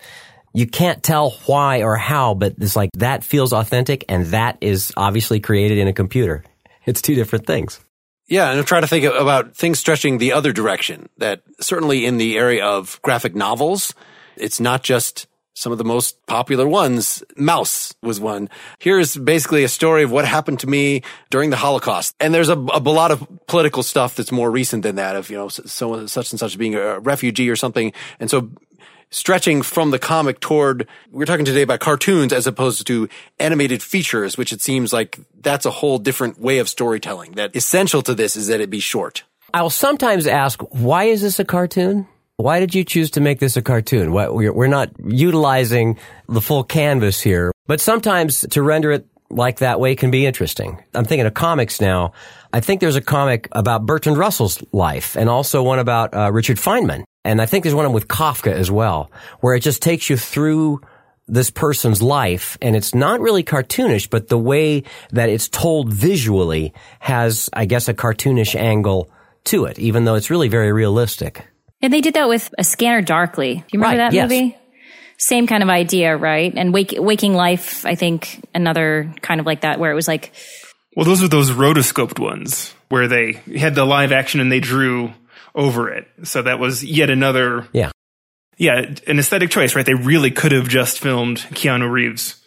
you 0.52 0.66
can't 0.66 1.00
tell 1.00 1.30
why 1.46 1.82
or 1.82 1.96
how, 1.96 2.34
but 2.34 2.54
it's 2.58 2.74
like 2.74 2.90
that 2.94 3.22
feels 3.22 3.52
authentic 3.52 4.04
and 4.08 4.26
that 4.26 4.58
is 4.60 4.92
obviously 4.96 5.38
created 5.38 5.78
in 5.78 5.86
a 5.86 5.92
computer. 5.92 6.42
It's 6.86 7.00
two 7.00 7.14
different 7.14 7.46
things. 7.46 7.78
Yeah, 8.26 8.50
and 8.50 8.58
I'm 8.58 8.64
trying 8.64 8.82
to 8.82 8.88
think 8.88 9.04
about 9.04 9.54
things 9.56 9.78
stretching 9.78 10.18
the 10.18 10.32
other 10.32 10.52
direction. 10.52 11.08
That 11.18 11.42
certainly 11.60 12.04
in 12.04 12.18
the 12.18 12.36
area 12.36 12.64
of 12.64 13.00
graphic 13.02 13.36
novels, 13.36 13.94
it's 14.36 14.58
not 14.58 14.82
just 14.82 15.27
some 15.58 15.72
of 15.72 15.78
the 15.78 15.84
most 15.84 16.24
popular 16.26 16.68
ones. 16.68 17.22
Maus 17.36 17.94
was 18.00 18.20
one. 18.20 18.48
Here's 18.78 19.16
basically 19.16 19.64
a 19.64 19.68
story 19.68 20.04
of 20.04 20.10
what 20.12 20.24
happened 20.24 20.60
to 20.60 20.66
me 20.66 21.02
during 21.30 21.50
the 21.50 21.56
Holocaust. 21.56 22.14
And 22.20 22.32
there's 22.32 22.48
a, 22.48 22.54
a, 22.54 22.80
lot 22.88 23.10
of 23.10 23.26
political 23.46 23.82
stuff 23.82 24.14
that's 24.14 24.30
more 24.30 24.50
recent 24.50 24.84
than 24.84 24.96
that 24.96 25.16
of, 25.16 25.30
you 25.30 25.36
know, 25.36 25.48
so, 25.48 26.06
such 26.06 26.32
and 26.32 26.38
such 26.38 26.56
being 26.56 26.76
a 26.76 27.00
refugee 27.00 27.50
or 27.50 27.56
something. 27.56 27.92
And 28.20 28.30
so 28.30 28.50
stretching 29.10 29.62
from 29.62 29.90
the 29.90 29.98
comic 29.98 30.38
toward, 30.38 30.86
we're 31.10 31.26
talking 31.26 31.44
today 31.44 31.62
about 31.62 31.80
cartoons 31.80 32.32
as 32.32 32.46
opposed 32.46 32.86
to 32.86 33.08
animated 33.40 33.82
features, 33.82 34.38
which 34.38 34.52
it 34.52 34.60
seems 34.60 34.92
like 34.92 35.18
that's 35.40 35.66
a 35.66 35.70
whole 35.70 35.98
different 35.98 36.40
way 36.40 36.58
of 36.58 36.68
storytelling. 36.68 37.32
That 37.32 37.56
essential 37.56 38.02
to 38.02 38.14
this 38.14 38.36
is 38.36 38.46
that 38.46 38.60
it 38.60 38.70
be 38.70 38.80
short. 38.80 39.24
I'll 39.52 39.70
sometimes 39.70 40.26
ask, 40.26 40.60
why 40.70 41.04
is 41.04 41.22
this 41.22 41.38
a 41.38 41.44
cartoon? 41.44 42.06
Why 42.40 42.60
did 42.60 42.72
you 42.72 42.84
choose 42.84 43.10
to 43.10 43.20
make 43.20 43.40
this 43.40 43.56
a 43.56 43.62
cartoon? 43.62 44.12
We're 44.12 44.68
not 44.68 44.92
utilizing 45.04 45.98
the 46.28 46.40
full 46.40 46.62
canvas 46.62 47.20
here, 47.20 47.50
but 47.66 47.80
sometimes 47.80 48.46
to 48.50 48.62
render 48.62 48.92
it 48.92 49.08
like 49.28 49.58
that 49.58 49.80
way 49.80 49.96
can 49.96 50.12
be 50.12 50.24
interesting. 50.24 50.80
I'm 50.94 51.04
thinking 51.04 51.26
of 51.26 51.34
comics 51.34 51.80
now. 51.80 52.12
I 52.52 52.60
think 52.60 52.80
there's 52.80 52.94
a 52.94 53.00
comic 53.00 53.48
about 53.50 53.86
Bertrand 53.86 54.18
Russell's 54.18 54.62
life 54.70 55.16
and 55.16 55.28
also 55.28 55.64
one 55.64 55.80
about 55.80 56.14
uh, 56.14 56.30
Richard 56.30 56.58
Feynman. 56.58 57.02
And 57.24 57.42
I 57.42 57.46
think 57.46 57.64
there's 57.64 57.74
one 57.74 57.92
with 57.92 58.06
Kafka 58.06 58.52
as 58.52 58.70
well, 58.70 59.10
where 59.40 59.56
it 59.56 59.60
just 59.60 59.82
takes 59.82 60.08
you 60.08 60.16
through 60.16 60.80
this 61.26 61.50
person's 61.50 62.00
life 62.00 62.56
and 62.62 62.76
it's 62.76 62.94
not 62.94 63.20
really 63.20 63.42
cartoonish, 63.42 64.10
but 64.10 64.28
the 64.28 64.38
way 64.38 64.84
that 65.10 65.28
it's 65.28 65.48
told 65.48 65.92
visually 65.92 66.72
has, 67.00 67.50
I 67.52 67.64
guess, 67.64 67.88
a 67.88 67.94
cartoonish 67.94 68.54
angle 68.54 69.10
to 69.46 69.64
it, 69.64 69.80
even 69.80 70.04
though 70.04 70.14
it's 70.14 70.30
really 70.30 70.48
very 70.48 70.70
realistic. 70.70 71.44
And 71.80 71.92
they 71.92 72.00
did 72.00 72.14
that 72.14 72.28
with 72.28 72.52
A 72.58 72.64
Scanner 72.64 73.02
Darkly. 73.02 73.54
Do 73.54 73.64
you 73.72 73.80
remember 73.80 74.02
right, 74.02 74.10
that 74.10 74.12
yes. 74.12 74.30
movie? 74.30 74.56
Same 75.18 75.46
kind 75.46 75.62
of 75.62 75.68
idea, 75.68 76.16
right? 76.16 76.52
And 76.56 76.72
Wake, 76.72 76.94
Waking 76.96 77.34
Life, 77.34 77.84
I 77.84 77.94
think 77.94 78.44
another 78.54 79.12
kind 79.20 79.40
of 79.40 79.46
like 79.46 79.62
that, 79.62 79.78
where 79.78 79.90
it 79.90 79.94
was 79.94 80.08
like. 80.08 80.32
Well, 80.96 81.04
those 81.04 81.22
are 81.22 81.28
those 81.28 81.50
rotoscoped 81.50 82.18
ones 82.18 82.74
where 82.88 83.08
they 83.08 83.32
had 83.56 83.74
the 83.74 83.84
live 83.84 84.12
action 84.12 84.40
and 84.40 84.50
they 84.50 84.60
drew 84.60 85.12
over 85.54 85.90
it. 85.90 86.08
So 86.24 86.42
that 86.42 86.58
was 86.58 86.84
yet 86.84 87.10
another. 87.10 87.66
Yeah. 87.72 87.90
Yeah, 88.56 88.92
an 89.06 89.20
aesthetic 89.20 89.50
choice, 89.50 89.76
right? 89.76 89.86
They 89.86 89.94
really 89.94 90.32
could 90.32 90.50
have 90.50 90.68
just 90.68 90.98
filmed 90.98 91.38
Keanu 91.38 91.88
Reeves 91.88 92.42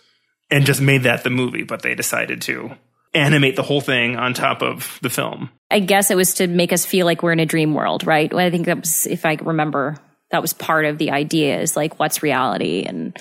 and 0.49 0.65
just 0.65 0.82
made 0.82 1.03
that 1.03 1.23
the 1.23 1.29
movie, 1.29 1.63
but 1.63 1.82
they 1.82 1.95
decided 1.95 2.41
to 2.43 2.75
animate 3.13 3.55
the 3.55 3.63
whole 3.63 3.79
thing 3.79 4.17
on 4.17 4.34
top 4.34 4.61
of 4.61 4.99
the 5.01 5.09
film. 5.09 5.49
I 5.72 5.80
guess 5.80 6.11
it 6.11 6.15
was 6.15 6.36
to 6.36 6.47
make 6.47 6.74
us 6.74 6.86
feel 6.86 7.05
like 7.05 7.24
we're 7.24 7.32
in 7.32 7.39
a 7.39 7.45
dream 7.45 7.74
world, 7.74 8.05
right? 8.05 8.34
I 8.34 8.51
think 8.51 8.65
that 8.65 8.82
was, 8.82 9.07
if 9.07 9.26
I 9.26 9.38
remember, 9.41 9.97
that 10.32 10.41
was 10.41 10.53
part 10.53 10.86
of 10.86 10.97
the 10.97 11.11
idea 11.11 11.59
is 11.59 11.76
like, 11.76 11.99
what's 11.99 12.22
reality? 12.22 12.84
And 12.84 13.17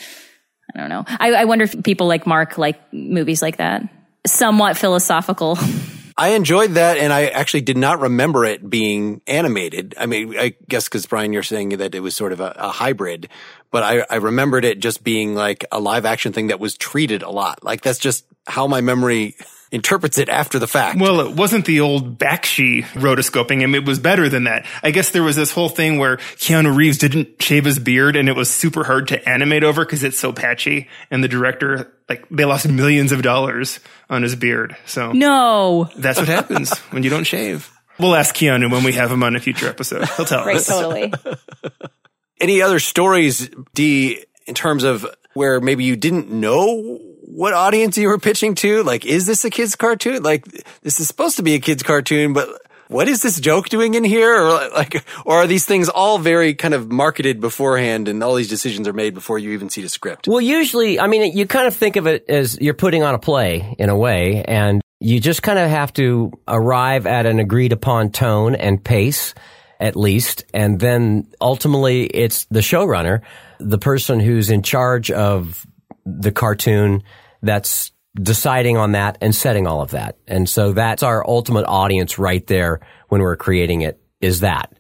I 0.75 0.81
don't 0.81 0.89
know. 0.89 1.05
I, 1.07 1.33
I 1.33 1.45
wonder 1.45 1.65
if 1.65 1.83
people 1.83 2.07
like 2.07 2.27
Mark 2.27 2.59
like 2.59 2.93
movies 2.93 3.43
like 3.43 3.59
that, 3.59 3.83
somewhat 4.27 4.77
philosophical. 4.77 5.59
I 6.17 6.31
enjoyed 6.31 6.73
that, 6.73 6.99
and 6.99 7.15
I 7.15 7.29
actually 7.29 7.63
did 7.63 7.79
not 7.79 8.01
remember 8.01 8.45
it 8.45 8.69
being 8.69 9.23
animated. 9.27 9.95
I 9.97 10.05
mean, 10.05 10.37
I 10.39 10.55
guess 10.69 10.85
because 10.85 11.07
Brian, 11.07 11.33
you're 11.33 11.43
saying 11.43 11.71
that 11.71 11.95
it 11.95 12.01
was 12.01 12.15
sort 12.15 12.33
of 12.33 12.41
a, 12.41 12.53
a 12.57 12.69
hybrid, 12.69 13.31
but 13.71 13.83
I, 13.83 14.05
I 14.11 14.17
remembered 14.17 14.67
it 14.67 14.81
just 14.81 15.03
being 15.03 15.35
like 15.35 15.65
a 15.73 15.81
live 15.81 16.05
action 16.05 16.35
thing 16.35 16.49
that 16.49 16.61
was 16.61 16.77
treated 16.77 17.23
a 17.23 17.31
lot. 17.31 17.65
Like 17.65 17.81
that's 17.81 17.99
just 17.99 18.27
how 18.47 18.67
my 18.67 18.83
memory 18.83 19.35
interprets 19.73 20.19
it 20.19 20.29
after 20.29 20.59
the 20.59 20.67
fact. 20.67 20.99
Well, 20.99 21.21
it 21.21 21.37
wasn't 21.37 21.65
the 21.65 21.81
old 21.81 22.19
Bakshi 22.19 22.83
rotoscoping 22.95 23.61
him. 23.61 23.75
It 23.75 23.85
was 23.85 23.99
better 23.99 24.29
than 24.29 24.45
that. 24.45 24.67
I 24.83 24.91
guess 24.91 25.11
there 25.11 25.23
was 25.23 25.37
this 25.37 25.53
whole 25.53 25.69
thing 25.69 25.99
where 25.99 26.17
Keanu 26.17 26.75
Reeves 26.75 26.99
didn't 26.99 27.41
shave 27.41 27.65
his 27.65 27.79
beard 27.79 28.17
and 28.17 28.29
it 28.29 28.35
was 28.35 28.51
super 28.51 28.83
hard 28.85 29.09
to 29.09 29.29
animate 29.29 29.63
over 29.63 29.85
because 29.85 30.03
it's 30.03 30.19
so 30.19 30.33
patchy. 30.33 30.89
And 31.11 31.23
the 31.23 31.29
director, 31.29 31.93
like, 32.09 32.29
they 32.31 32.45
lost 32.45 32.69
millions 32.69 33.13
of 33.13 33.23
dollars 33.23 33.79
on 34.09 34.23
his 34.23 34.35
beard. 34.35 34.77
So 34.87 35.13
No. 35.13 35.89
that's 35.97 36.19
what 36.19 36.29
happens 36.29 36.77
when 36.91 37.03
you 37.05 37.11
don't 37.11 37.25
shave. 37.25 37.71
We'll 37.99 38.15
ask 38.17 38.35
Keanu 38.35 38.71
when 38.73 38.83
we 38.83 38.93
have 38.95 39.13
him 39.13 39.23
on 39.23 39.37
a 39.37 39.41
future 39.41 39.69
episode. 39.69 40.09
He'll 40.17 40.25
tell 40.27 40.45
Right, 40.45 40.57
us. 40.57 40.67
totally. 40.67 41.13
Any 42.41 42.63
other 42.63 42.79
stories, 42.79 43.51
D, 43.75 44.25
in 44.47 44.55
terms 44.55 44.83
of 44.83 45.07
where 45.35 45.61
maybe 45.61 45.85
you 45.85 45.97
didn't 45.97 46.31
know 46.31 46.99
what 47.33 47.53
audience 47.53 47.97
you 47.97 48.09
were 48.09 48.19
pitching 48.19 48.55
to? 48.57 48.83
Like, 48.83 49.07
is 49.07 49.27
this 49.27 49.45
a 49.45 49.51
kid's 49.51 49.77
cartoon? 49.77 50.23
Like, 50.23 50.45
this 50.83 51.01
is 51.01 51.07
supposed 51.07 51.37
to 51.37 51.43
be 51.43 51.55
a 51.55 51.61
kid's 51.61 51.83
cartoon, 51.83 52.33
but 52.33 52.49
what 52.89 53.09
is 53.09 53.23
this 53.23 53.39
joke 53.39 53.69
doing 53.69 53.95
in 53.95 54.03
here? 54.03 54.35
Or 54.35 54.69
like, 54.71 55.05
or 55.25 55.37
are 55.37 55.47
these 55.47 55.65
things 55.65 55.89
all 55.89 56.19
very 56.19 56.55
kind 56.55 56.75
of 56.75 56.91
marketed 56.91 57.41
beforehand 57.41 58.09
and 58.09 58.23
all 58.23 58.35
these 58.35 58.49
decisions 58.49 58.89
are 58.89 58.93
made 58.93 59.15
before 59.15 59.39
you 59.39 59.53
even 59.53 59.71
see 59.71 59.81
the 59.81 59.89
script? 59.89 60.27
Well, 60.27 60.41
usually, 60.41 60.99
I 60.99 61.07
mean, 61.07 61.37
you 61.37 61.47
kind 61.47 61.69
of 61.69 61.75
think 61.75 61.97
of 61.97 62.07
it 62.07 62.29
as 62.29 62.61
you're 62.61 62.75
putting 62.75 63.05
on 63.05 63.15
a 63.15 63.19
play 63.19 63.77
in 63.79 63.91
a 63.91 63.97
way, 63.97 64.43
and 64.43 64.83
you 64.99 65.21
just 65.21 65.43
kind 65.43 65.59
of 65.59 65.71
have 65.71 65.93
to 65.95 66.33
arrive 66.49 67.07
at 67.07 67.27
an 67.27 67.39
agreed 67.39 67.73
upon 67.73 68.11
tone 68.11 68.57
and 68.57 68.83
pace, 68.83 69.35
at 69.79 69.95
least. 69.95 70.45
And 70.53 70.81
then 70.81 71.29
ultimately, 71.41 72.07
it's 72.07 72.47
the 72.47 72.61
showrunner, 72.61 73.23
the 73.61 73.79
person 73.79 74.19
who's 74.19 74.51
in 74.51 74.63
charge 74.63 75.13
of 75.13 75.65
the 76.05 76.33
cartoon 76.33 77.05
that's 77.43 77.93
deciding 78.15 78.77
on 78.77 78.93
that 78.93 79.19
and 79.21 79.35
setting 79.35 79.67
all 79.67 79.83
of 79.83 79.93
that. 79.93 80.17
And 80.27 80.49
so 80.49 80.73
that's 80.73 81.03
our 81.03 81.27
ultimate 81.27 81.65
audience 81.67 82.19
right 82.19 82.47
there 82.47 82.81
when 83.09 83.21
we're 83.21 83.37
creating 83.37 83.83
it 83.83 84.01
is 84.21 84.41
that. 84.41 84.73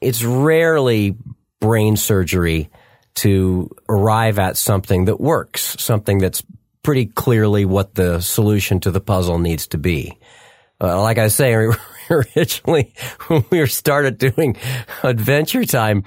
It's 0.00 0.24
rarely 0.24 1.16
brain 1.60 1.96
surgery 1.96 2.70
to 3.14 3.70
arrive 3.88 4.38
at 4.38 4.56
something 4.56 5.04
that 5.04 5.20
works, 5.20 5.76
something 5.78 6.18
that's 6.18 6.42
pretty 6.82 7.06
clearly 7.06 7.64
what 7.64 7.94
the 7.94 8.20
solution 8.20 8.80
to 8.80 8.90
the 8.90 9.00
puzzle 9.00 9.38
needs 9.38 9.68
to 9.68 9.78
be. 9.78 10.18
Uh, 10.80 11.00
like 11.00 11.18
I 11.18 11.28
say, 11.28 11.54
originally 12.10 12.92
when 13.28 13.44
we 13.50 13.64
started 13.66 14.18
doing 14.18 14.56
Adventure 15.02 15.64
Time, 15.64 16.04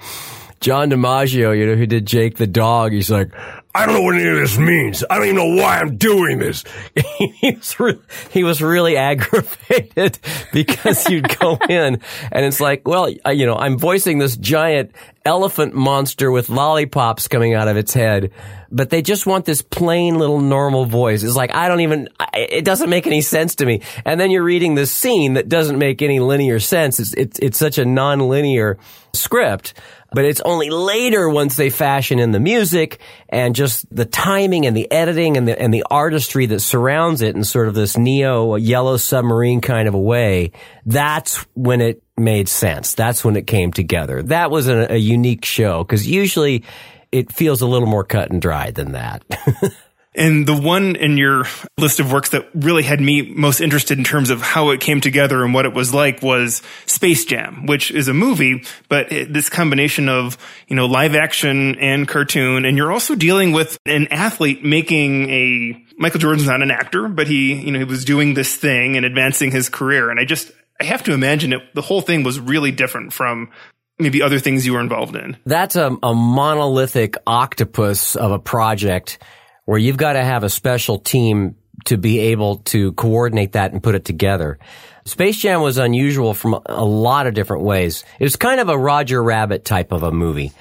John 0.60 0.90
DiMaggio, 0.90 1.56
you 1.56 1.66
know, 1.66 1.76
who 1.76 1.86
did 1.86 2.06
Jake 2.06 2.36
the 2.36 2.46
dog, 2.46 2.92
he's 2.92 3.10
like, 3.10 3.32
I 3.76 3.84
don't 3.84 3.96
know 3.96 4.00
what 4.00 4.14
any 4.14 4.26
of 4.26 4.36
this 4.36 4.56
means. 4.56 5.04
I 5.10 5.16
don't 5.16 5.24
even 5.24 5.36
know 5.36 5.62
why 5.62 5.78
I'm 5.80 5.98
doing 5.98 6.38
this. 6.38 6.64
he, 7.18 7.52
was 7.52 7.78
re- 7.78 8.00
he 8.30 8.42
was 8.42 8.62
really 8.62 8.96
aggravated 8.96 10.18
because 10.52 11.06
you'd 11.10 11.38
go 11.38 11.58
in 11.68 12.00
and 12.32 12.44
it's 12.46 12.58
like, 12.58 12.88
well, 12.88 13.10
you 13.10 13.44
know, 13.44 13.54
I'm 13.54 13.78
voicing 13.78 14.18
this 14.18 14.34
giant 14.38 14.92
elephant 15.26 15.74
monster 15.74 16.30
with 16.30 16.48
lollipops 16.48 17.28
coming 17.28 17.52
out 17.52 17.68
of 17.68 17.76
its 17.76 17.92
head, 17.92 18.30
but 18.70 18.88
they 18.88 19.02
just 19.02 19.26
want 19.26 19.44
this 19.44 19.60
plain 19.60 20.18
little 20.18 20.40
normal 20.40 20.86
voice. 20.86 21.22
It's 21.22 21.36
like, 21.36 21.54
I 21.54 21.68
don't 21.68 21.80
even, 21.80 22.08
I- 22.18 22.46
it 22.48 22.64
doesn't 22.64 22.88
make 22.88 23.06
any 23.06 23.20
sense 23.20 23.56
to 23.56 23.66
me. 23.66 23.82
And 24.06 24.18
then 24.18 24.30
you're 24.30 24.42
reading 24.42 24.74
this 24.74 24.90
scene 24.90 25.34
that 25.34 25.50
doesn't 25.50 25.78
make 25.78 26.00
any 26.00 26.18
linear 26.18 26.60
sense. 26.60 26.98
It's, 26.98 27.12
it's, 27.12 27.38
it's 27.40 27.58
such 27.58 27.76
a 27.76 27.84
non-linear 27.84 28.78
script 29.12 29.74
but 30.12 30.24
it's 30.24 30.40
only 30.42 30.70
later 30.70 31.28
once 31.28 31.56
they 31.56 31.70
fashion 31.70 32.18
in 32.18 32.32
the 32.32 32.40
music 32.40 32.98
and 33.28 33.54
just 33.54 33.86
the 33.94 34.04
timing 34.04 34.66
and 34.66 34.76
the 34.76 34.90
editing 34.90 35.36
and 35.36 35.46
the 35.46 35.60
and 35.60 35.72
the 35.72 35.84
artistry 35.90 36.46
that 36.46 36.60
surrounds 36.60 37.22
it 37.22 37.34
in 37.34 37.44
sort 37.44 37.68
of 37.68 37.74
this 37.74 37.96
neo 37.96 38.56
yellow 38.56 38.96
submarine 38.96 39.60
kind 39.60 39.88
of 39.88 39.94
a 39.94 40.00
way 40.00 40.52
that's 40.84 41.38
when 41.54 41.80
it 41.80 42.02
made 42.16 42.48
sense. 42.48 42.94
That's 42.94 43.24
when 43.24 43.36
it 43.36 43.46
came 43.46 43.72
together. 43.72 44.22
That 44.22 44.50
was 44.50 44.68
a, 44.68 44.92
a 44.94 44.96
unique 44.96 45.44
show 45.44 45.84
because 45.84 46.06
usually 46.06 46.64
it 47.12 47.32
feels 47.32 47.60
a 47.60 47.66
little 47.66 47.88
more 47.88 48.04
cut 48.04 48.30
and 48.30 48.40
dry 48.40 48.70
than 48.70 48.92
that 48.92 49.24
And 50.16 50.46
the 50.46 50.56
one 50.56 50.96
in 50.96 51.18
your 51.18 51.44
list 51.78 52.00
of 52.00 52.10
works 52.10 52.30
that 52.30 52.48
really 52.54 52.82
had 52.82 53.00
me 53.00 53.22
most 53.22 53.60
interested 53.60 53.98
in 53.98 54.04
terms 54.04 54.30
of 54.30 54.40
how 54.40 54.70
it 54.70 54.80
came 54.80 55.02
together 55.02 55.44
and 55.44 55.52
what 55.52 55.66
it 55.66 55.74
was 55.74 55.92
like 55.92 56.22
was 56.22 56.62
Space 56.86 57.26
Jam, 57.26 57.66
which 57.66 57.90
is 57.90 58.08
a 58.08 58.14
movie, 58.14 58.64
but 58.88 59.12
it, 59.12 59.32
this 59.32 59.50
combination 59.50 60.08
of, 60.08 60.38
you 60.68 60.74
know, 60.74 60.86
live 60.86 61.14
action 61.14 61.78
and 61.78 62.08
cartoon. 62.08 62.64
And 62.64 62.78
you're 62.78 62.92
also 62.92 63.14
dealing 63.14 63.52
with 63.52 63.78
an 63.84 64.08
athlete 64.10 64.64
making 64.64 65.28
a, 65.28 65.84
Michael 65.98 66.20
Jordan's 66.20 66.46
not 66.46 66.62
an 66.62 66.70
actor, 66.70 67.08
but 67.08 67.26
he, 67.26 67.54
you 67.54 67.70
know, 67.70 67.78
he 67.78 67.84
was 67.84 68.04
doing 68.04 68.32
this 68.32 68.56
thing 68.56 68.96
and 68.96 69.04
advancing 69.04 69.50
his 69.50 69.68
career. 69.68 70.08
And 70.08 70.18
I 70.18 70.24
just, 70.24 70.50
I 70.80 70.84
have 70.84 71.02
to 71.04 71.12
imagine 71.12 71.52
it, 71.52 71.74
the 71.74 71.82
whole 71.82 72.00
thing 72.00 72.22
was 72.22 72.40
really 72.40 72.72
different 72.72 73.12
from 73.12 73.50
maybe 73.98 74.22
other 74.22 74.38
things 74.38 74.64
you 74.64 74.72
were 74.72 74.80
involved 74.80 75.14
in. 75.14 75.36
That's 75.44 75.76
a, 75.76 75.96
a 76.02 76.14
monolithic 76.14 77.16
octopus 77.26 78.16
of 78.16 78.30
a 78.30 78.38
project 78.38 79.18
where 79.66 79.78
you've 79.78 79.98
got 79.98 80.14
to 80.14 80.24
have 80.24 80.42
a 80.42 80.48
special 80.48 80.98
team 80.98 81.56
to 81.84 81.98
be 81.98 82.18
able 82.18 82.58
to 82.58 82.92
coordinate 82.92 83.52
that 83.52 83.72
and 83.72 83.82
put 83.82 83.94
it 83.94 84.04
together. 84.04 84.58
Space 85.04 85.36
Jam 85.36 85.60
was 85.60 85.78
unusual 85.78 86.34
from 86.34 86.60
a 86.66 86.84
lot 86.84 87.26
of 87.26 87.34
different 87.34 87.62
ways. 87.62 88.02
It 88.18 88.24
was 88.24 88.36
kind 88.36 88.60
of 88.60 88.68
a 88.68 88.78
Roger 88.78 89.22
Rabbit 89.22 89.64
type 89.64 89.92
of 89.92 90.02
a 90.02 90.10
movie. 90.10 90.52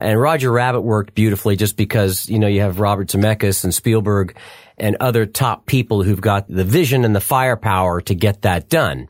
And 0.00 0.20
Roger 0.20 0.50
Rabbit 0.50 0.80
worked 0.80 1.14
beautifully 1.14 1.56
just 1.56 1.76
because, 1.76 2.28
you 2.28 2.38
know, 2.38 2.48
you 2.48 2.60
have 2.60 2.80
Robert 2.80 3.08
Zemeckis 3.08 3.64
and 3.64 3.74
Spielberg 3.74 4.36
and 4.76 4.96
other 5.00 5.24
top 5.24 5.66
people 5.66 6.02
who've 6.02 6.20
got 6.20 6.48
the 6.48 6.64
vision 6.64 7.04
and 7.04 7.16
the 7.16 7.20
firepower 7.20 8.00
to 8.02 8.14
get 8.14 8.42
that 8.42 8.68
done. 8.68 9.08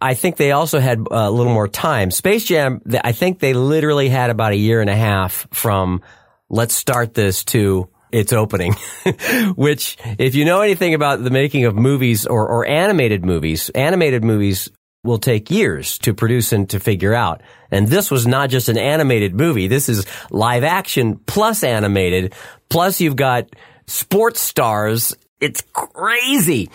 I 0.00 0.14
think 0.14 0.36
they 0.36 0.52
also 0.52 0.78
had 0.78 1.04
a 1.10 1.30
little 1.30 1.52
more 1.52 1.66
time. 1.66 2.12
Space 2.12 2.44
Jam, 2.44 2.82
I 3.02 3.12
think 3.12 3.40
they 3.40 3.52
literally 3.52 4.08
had 4.08 4.30
about 4.30 4.52
a 4.52 4.56
year 4.56 4.80
and 4.80 4.90
a 4.90 4.96
half 4.96 5.48
from 5.52 6.02
let's 6.48 6.74
start 6.74 7.14
this 7.14 7.44
to 7.46 7.88
its 8.10 8.32
opening, 8.32 8.74
which 9.56 9.96
if 10.18 10.34
you 10.34 10.44
know 10.44 10.60
anything 10.60 10.94
about 10.94 11.22
the 11.22 11.30
making 11.30 11.64
of 11.64 11.74
movies 11.74 12.26
or, 12.26 12.48
or 12.48 12.66
animated 12.66 13.24
movies, 13.24 13.70
animated 13.70 14.24
movies 14.24 14.70
will 15.04 15.18
take 15.18 15.50
years 15.50 15.98
to 15.98 16.12
produce 16.12 16.52
and 16.52 16.68
to 16.70 16.80
figure 16.80 17.14
out. 17.14 17.42
And 17.70 17.86
this 17.88 18.10
was 18.10 18.26
not 18.26 18.50
just 18.50 18.68
an 18.68 18.78
animated 18.78 19.34
movie. 19.34 19.68
This 19.68 19.88
is 19.88 20.06
live 20.30 20.64
action 20.64 21.20
plus 21.26 21.62
animated. 21.62 22.34
Plus 22.68 23.00
you've 23.00 23.16
got 23.16 23.48
sports 23.86 24.40
stars. 24.40 25.14
It's 25.40 25.62
crazy. 25.72 26.70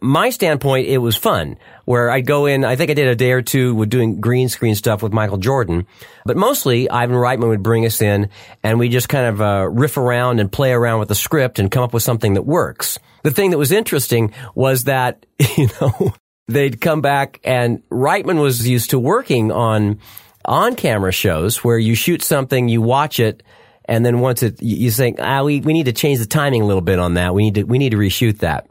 My 0.00 0.30
standpoint, 0.30 0.88
it 0.88 0.98
was 0.98 1.16
fun 1.16 1.56
where 1.88 2.10
I'd 2.10 2.26
go 2.26 2.44
in, 2.44 2.66
I 2.66 2.76
think 2.76 2.90
I 2.90 2.94
did 2.94 3.08
a 3.08 3.16
day 3.16 3.32
or 3.32 3.40
two 3.40 3.74
with 3.74 3.88
doing 3.88 4.20
green 4.20 4.50
screen 4.50 4.74
stuff 4.74 5.02
with 5.02 5.14
Michael 5.14 5.38
Jordan, 5.38 5.86
but 6.26 6.36
mostly 6.36 6.90
Ivan 6.90 7.16
Reitman 7.16 7.48
would 7.48 7.62
bring 7.62 7.86
us 7.86 8.02
in 8.02 8.28
and 8.62 8.78
we 8.78 8.90
just 8.90 9.08
kind 9.08 9.24
of 9.24 9.40
uh, 9.40 9.66
riff 9.70 9.96
around 9.96 10.38
and 10.38 10.52
play 10.52 10.72
around 10.72 10.98
with 10.98 11.08
the 11.08 11.14
script 11.14 11.58
and 11.58 11.70
come 11.70 11.82
up 11.82 11.94
with 11.94 12.02
something 12.02 12.34
that 12.34 12.42
works. 12.42 12.98
The 13.22 13.30
thing 13.30 13.52
that 13.52 13.58
was 13.58 13.72
interesting 13.72 14.34
was 14.54 14.84
that, 14.84 15.24
you 15.56 15.70
know, 15.80 16.12
they'd 16.46 16.78
come 16.78 17.00
back 17.00 17.40
and 17.42 17.82
Reitman 17.88 18.38
was 18.38 18.68
used 18.68 18.90
to 18.90 18.98
working 18.98 19.50
on 19.50 19.98
on 20.44 20.76
camera 20.76 21.10
shows 21.10 21.64
where 21.64 21.78
you 21.78 21.94
shoot 21.94 22.20
something, 22.22 22.68
you 22.68 22.82
watch 22.82 23.18
it, 23.18 23.42
and 23.86 24.04
then 24.04 24.20
once 24.20 24.42
it, 24.42 24.60
you 24.60 24.90
think, 24.90 25.20
ah, 25.20 25.42
we, 25.42 25.62
we 25.62 25.72
need 25.72 25.86
to 25.86 25.92
change 25.94 26.18
the 26.18 26.26
timing 26.26 26.60
a 26.60 26.66
little 26.66 26.82
bit 26.82 26.98
on 26.98 27.14
that. 27.14 27.34
We 27.34 27.44
need 27.44 27.54
to, 27.54 27.62
we 27.62 27.78
need 27.78 27.92
to 27.92 27.96
reshoot 27.96 28.40
that. 28.40 28.68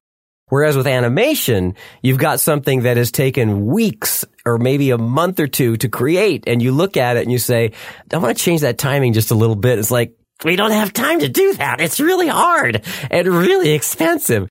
Whereas 0.50 0.78
with 0.78 0.88
animation, 0.88 1.76
you've 2.02 2.18
got 2.18 2.40
something 2.40 2.84
that 2.84 2.96
has 2.96 3.12
taken 3.12 3.66
weeks 3.66 4.24
or 4.46 4.58
maybe 4.58 4.92
a 4.92 4.98
month 4.98 5.40
or 5.40 5.48
two 5.48 5.76
to 5.78 5.90
create 5.90 6.46
and 6.48 6.62
you 6.62 6.72
look 6.72 6.96
at 6.96 7.18
it 7.18 7.24
and 7.24 7.32
you 7.32 7.38
say, 7.38 7.74
I 8.12 8.18
want 8.18 8.38
to 8.38 8.44
change 8.44 8.62
that 8.62 8.78
timing 8.78 9.14
just 9.14 9.32
a 9.32 9.36
little 9.36 9.58
bit. 9.58 9.78
It's 9.78 9.92
like, 9.92 10.18
we 10.46 10.56
don't 10.56 10.72
have 10.72 10.94
time 10.94 11.20
to 11.20 11.28
do 11.28 11.56
that. 11.56 11.82
It's 11.82 12.00
really 12.00 12.28
hard 12.28 12.86
and 13.12 13.28
really 13.28 13.72
expensive. 13.72 14.48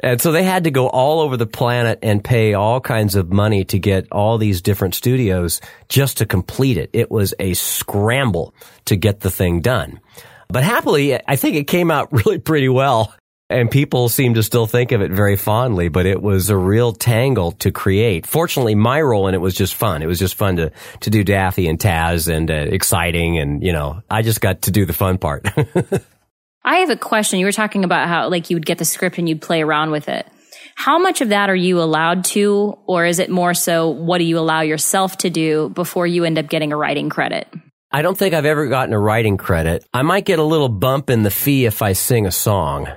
And 0.00 0.20
so 0.20 0.32
they 0.32 0.42
had 0.42 0.64
to 0.64 0.70
go 0.70 0.88
all 0.88 1.20
over 1.20 1.36
the 1.36 1.46
planet 1.46 2.00
and 2.02 2.22
pay 2.22 2.54
all 2.54 2.80
kinds 2.80 3.14
of 3.14 3.32
money 3.32 3.64
to 3.66 3.78
get 3.78 4.10
all 4.10 4.36
these 4.36 4.60
different 4.60 4.94
studios 4.94 5.60
just 5.88 6.18
to 6.18 6.26
complete 6.26 6.76
it. 6.76 6.90
It 6.92 7.10
was 7.10 7.34
a 7.38 7.54
scramble 7.54 8.54
to 8.86 8.96
get 8.96 9.20
the 9.20 9.30
thing 9.30 9.60
done. 9.60 10.00
But 10.48 10.64
happily, 10.64 11.14
I 11.14 11.36
think 11.36 11.56
it 11.56 11.64
came 11.64 11.90
out 11.90 12.12
really 12.12 12.38
pretty 12.38 12.68
well. 12.68 13.14
And 13.52 13.70
people 13.70 14.08
seem 14.08 14.34
to 14.34 14.42
still 14.42 14.66
think 14.66 14.92
of 14.92 15.02
it 15.02 15.10
very 15.10 15.36
fondly, 15.36 15.88
but 15.88 16.06
it 16.06 16.22
was 16.22 16.48
a 16.48 16.56
real 16.56 16.92
tangle 16.92 17.52
to 17.52 17.70
create. 17.70 18.26
Fortunately, 18.26 18.74
my 18.74 19.00
role 19.00 19.28
in 19.28 19.34
it 19.34 19.40
was 19.40 19.54
just 19.54 19.74
fun. 19.74 20.02
It 20.02 20.06
was 20.06 20.18
just 20.18 20.34
fun 20.34 20.56
to, 20.56 20.72
to 21.00 21.10
do 21.10 21.22
Daffy 21.22 21.68
and 21.68 21.78
Taz 21.78 22.32
and 22.32 22.50
uh, 22.50 22.54
exciting. 22.54 23.38
And, 23.38 23.62
you 23.62 23.72
know, 23.72 24.02
I 24.10 24.22
just 24.22 24.40
got 24.40 24.62
to 24.62 24.70
do 24.70 24.86
the 24.86 24.92
fun 24.92 25.18
part. 25.18 25.46
I 26.64 26.76
have 26.76 26.90
a 26.90 26.96
question. 26.96 27.40
You 27.40 27.46
were 27.46 27.52
talking 27.52 27.84
about 27.84 28.08
how 28.08 28.28
like 28.28 28.48
you 28.48 28.56
would 28.56 28.66
get 28.66 28.78
the 28.78 28.84
script 28.84 29.18
and 29.18 29.28
you'd 29.28 29.42
play 29.42 29.62
around 29.62 29.90
with 29.90 30.08
it. 30.08 30.26
How 30.74 30.98
much 30.98 31.20
of 31.20 31.28
that 31.28 31.50
are 31.50 31.56
you 31.56 31.80
allowed 31.80 32.24
to, 32.26 32.78
or 32.86 33.04
is 33.04 33.18
it 33.18 33.30
more 33.30 33.52
so 33.52 33.88
what 33.88 34.18
do 34.18 34.24
you 34.24 34.38
allow 34.38 34.62
yourself 34.62 35.18
to 35.18 35.30
do 35.30 35.68
before 35.70 36.06
you 36.06 36.24
end 36.24 36.38
up 36.38 36.48
getting 36.48 36.72
a 36.72 36.76
writing 36.76 37.10
credit? 37.10 37.46
I 37.90 38.00
don't 38.00 38.16
think 38.16 38.32
I've 38.32 38.46
ever 38.46 38.68
gotten 38.68 38.94
a 38.94 38.98
writing 38.98 39.36
credit. 39.36 39.84
I 39.92 40.00
might 40.00 40.24
get 40.24 40.38
a 40.38 40.44
little 40.44 40.70
bump 40.70 41.10
in 41.10 41.24
the 41.24 41.30
fee 41.30 41.66
if 41.66 41.82
I 41.82 41.92
sing 41.92 42.26
a 42.26 42.32
song. 42.32 42.88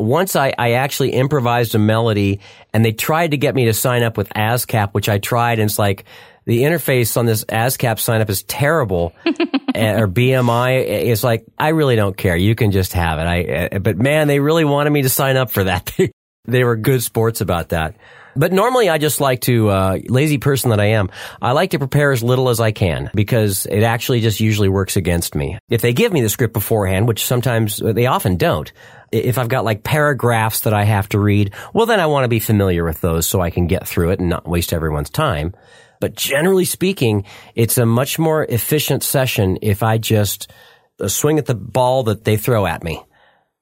Once 0.00 0.34
I, 0.36 0.52
I 0.58 0.72
actually 0.72 1.10
improvised 1.10 1.74
a 1.74 1.78
melody 1.78 2.40
and 2.72 2.84
they 2.84 2.92
tried 2.92 3.32
to 3.32 3.36
get 3.36 3.54
me 3.54 3.66
to 3.66 3.74
sign 3.74 4.02
up 4.02 4.16
with 4.16 4.28
ASCAP, 4.30 4.92
which 4.92 5.08
I 5.08 5.18
tried 5.18 5.58
and 5.58 5.68
it's 5.68 5.78
like, 5.78 6.04
the 6.46 6.62
interface 6.62 7.16
on 7.16 7.26
this 7.26 7.44
ASCAP 7.44 7.98
sign 8.00 8.20
up 8.20 8.30
is 8.30 8.42
terrible 8.42 9.12
eh, 9.74 10.00
or 10.00 10.08
BMI. 10.08 10.78
Eh, 10.78 11.10
it's 11.12 11.22
like, 11.22 11.44
I 11.58 11.68
really 11.68 11.96
don't 11.96 12.16
care. 12.16 12.34
You 12.34 12.54
can 12.54 12.72
just 12.72 12.92
have 12.94 13.18
it. 13.18 13.22
I, 13.22 13.40
eh, 13.42 13.78
but 13.78 13.98
man, 13.98 14.26
they 14.26 14.40
really 14.40 14.64
wanted 14.64 14.90
me 14.90 15.02
to 15.02 15.08
sign 15.08 15.36
up 15.36 15.50
for 15.50 15.64
that. 15.64 15.94
they 16.46 16.64
were 16.64 16.76
good 16.76 17.02
sports 17.02 17.40
about 17.40 17.68
that. 17.68 17.94
But 18.36 18.52
normally 18.52 18.88
I 18.88 18.98
just 18.98 19.20
like 19.20 19.40
to, 19.42 19.68
uh, 19.68 19.98
lazy 20.08 20.38
person 20.38 20.70
that 20.70 20.80
I 20.80 20.86
am, 20.86 21.10
I 21.40 21.52
like 21.52 21.70
to 21.70 21.78
prepare 21.78 22.12
as 22.12 22.22
little 22.22 22.48
as 22.48 22.60
I 22.60 22.72
can 22.72 23.10
because 23.14 23.66
it 23.66 23.82
actually 23.82 24.20
just 24.20 24.40
usually 24.40 24.68
works 24.68 24.96
against 24.96 25.34
me. 25.34 25.58
If 25.68 25.82
they 25.82 25.92
give 25.92 26.12
me 26.12 26.22
the 26.22 26.28
script 26.28 26.54
beforehand, 26.54 27.08
which 27.08 27.24
sometimes 27.24 27.78
they 27.78 28.06
often 28.06 28.36
don't, 28.36 28.72
if 29.12 29.38
I've 29.38 29.48
got 29.48 29.64
like 29.64 29.82
paragraphs 29.82 30.60
that 30.60 30.74
I 30.74 30.84
have 30.84 31.08
to 31.10 31.18
read, 31.18 31.52
well, 31.74 31.86
then 31.86 32.00
I 32.00 32.06
want 32.06 32.24
to 32.24 32.28
be 32.28 32.38
familiar 32.38 32.84
with 32.84 33.00
those 33.00 33.26
so 33.26 33.40
I 33.40 33.50
can 33.50 33.66
get 33.66 33.86
through 33.86 34.10
it 34.10 34.20
and 34.20 34.28
not 34.28 34.48
waste 34.48 34.72
everyone's 34.72 35.10
time. 35.10 35.54
But 36.00 36.14
generally 36.14 36.64
speaking, 36.64 37.24
it's 37.54 37.76
a 37.76 37.84
much 37.84 38.18
more 38.18 38.44
efficient 38.44 39.02
session 39.02 39.58
if 39.60 39.82
I 39.82 39.98
just 39.98 40.50
uh, 40.98 41.08
swing 41.08 41.38
at 41.38 41.46
the 41.46 41.54
ball 41.54 42.04
that 42.04 42.24
they 42.24 42.36
throw 42.36 42.66
at 42.66 42.82
me 42.82 43.02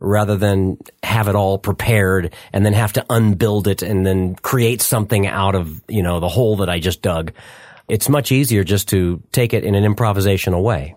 rather 0.01 0.37
than 0.37 0.79
have 1.19 1.27
it 1.27 1.35
all 1.35 1.59
prepared 1.59 2.33
and 2.53 2.65
then 2.65 2.73
have 2.73 2.93
to 2.93 3.05
unbuild 3.11 3.67
it 3.67 3.83
and 3.83 4.07
then 4.07 4.37
create 4.37 4.81
something 4.81 5.27
out 5.27 5.57
of, 5.57 5.83
you 5.89 6.01
know, 6.01 6.21
the 6.21 6.29
hole 6.29 6.59
that 6.59 6.71
I 6.71 6.79
just 6.79 7.03
dug. 7.03 7.33
It's 7.89 8.09
much 8.09 8.31
easier 8.31 8.63
just 8.63 8.89
to 8.91 9.21
take 9.33 9.53
it 9.53 9.65
in 9.65 9.75
an 9.75 9.83
improvisational 9.83 10.63
way. 10.63 10.95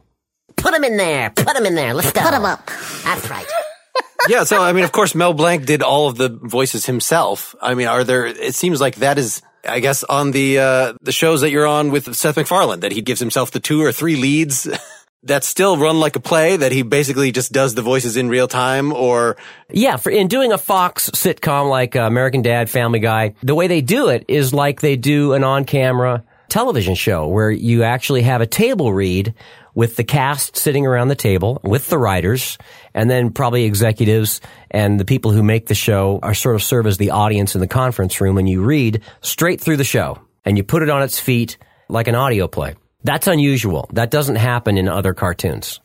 Put 0.57 0.76
him 0.76 0.84
in 0.84 0.95
there. 0.95 1.32
Put 1.32 1.55
him 1.55 1.65
in 1.65 1.74
there. 1.74 1.95
Let's 1.95 2.11
go. 2.11 2.22
Put 2.22 2.36
him 2.36 2.45
up. 2.45 2.67
That's 3.03 3.30
right. 3.32 3.47
yeah. 4.30 4.43
So, 4.43 4.61
I 4.61 4.74
mean, 4.74 4.84
of 4.84 4.91
course, 4.91 5.15
Mel 5.15 5.34
Blanc 5.34 5.65
did 5.65 5.82
all 5.82 6.07
of 6.07 6.17
the 6.17 6.30
voices 6.30 6.86
himself. 6.86 7.55
I 7.59 7.74
mean, 7.74 7.88
are 7.88 8.03
there, 8.03 8.28
it 8.28 8.53
seems 8.53 8.80
like 8.80 8.97
that 8.97 9.17
is, 9.17 9.41
I 9.67 9.80
guess, 9.80 10.03
on 10.03 10.30
the, 10.32 10.59
uh, 10.59 10.93
the 11.01 11.11
shows 11.11 11.41
that 11.41 11.49
you're 11.49 11.65
on 11.65 11.89
with 11.89 12.15
Seth 12.15 12.38
MacFarlane, 12.38 12.82
that 12.82 12.91
he 12.91 13.01
gives 13.01 13.19
himself 13.19 13.49
the 13.49 13.59
two 13.59 13.82
or 13.82 13.91
three 13.91 14.17
leads. 14.17 14.67
that 15.24 15.43
still 15.43 15.78
run 15.78 15.99
like 15.99 16.15
a 16.15 16.19
play 16.19 16.57
that 16.57 16.72
he 16.72 16.82
basically 16.82 17.32
just 17.32 17.51
does 17.51 17.76
the 17.76 17.82
voices 17.82 18.17
in 18.17 18.28
real 18.28 18.47
time 18.47 18.91
or? 18.91 19.38
Yeah 19.69 19.97
for 19.97 20.09
in 20.09 20.28
doing 20.28 20.51
a 20.51 20.57
fox 20.57 21.09
sitcom 21.11 21.69
like 21.69 21.95
uh, 21.95 22.01
american 22.01 22.41
dad 22.41 22.69
family 22.69 22.99
guy 22.99 23.36
the 23.43 23.55
way 23.55 23.67
they 23.67 23.82
do 23.82 24.09
it 24.09 24.26
is 24.28 24.53
like 24.53 24.82
they 24.82 24.95
do 24.95 25.34
an 25.34 25.43
on-camera 25.43 26.24
television 26.49 26.95
show 26.95 27.28
where 27.28 27.49
you 27.49 27.84
actually 27.84 28.24
have 28.24 28.41
a 28.41 28.47
table 28.47 28.91
read 28.91 29.34
with 29.74 29.95
the 29.95 30.03
cast 30.03 30.57
sitting 30.57 30.86
around 30.86 31.07
the 31.07 31.15
table 31.15 31.61
with 31.63 31.88
the 31.88 31.97
writers 31.97 32.57
and 32.93 33.09
then 33.09 33.32
probably 33.32 33.63
executives 33.63 34.41
and 34.69 34.99
the 34.99 35.05
people 35.05 35.32
who 35.32 35.41
make 35.41 35.67
the 35.67 35.76
show 35.76 36.19
are 36.22 36.34
sort 36.34 36.55
of 36.55 36.63
serve 36.63 36.86
as 36.86 36.97
the 36.97 37.11
audience 37.11 37.55
in 37.55 37.61
the 37.61 37.67
conference 37.67 38.19
room 38.19 38.38
and 38.38 38.49
you 38.49 38.61
read 38.61 39.01
straight 39.22 39.61
through 39.61 39.78
the 39.78 39.84
show 39.86 40.19
and 40.43 40.57
you 40.57 40.63
put 40.63 40.84
it 40.84 40.89
on 40.89 41.03
its 41.03 41.19
feet 41.19 41.57
like 41.88 42.07
an 42.07 42.15
audio 42.15 42.47
play 42.47 42.76
that's 43.04 43.28
unusual. 43.28 43.89
That 43.93 44.12
doesn't 44.12 44.36
happen 44.36 44.78
in 44.78 44.88
other 44.88 45.14
cartoons. 45.14 45.80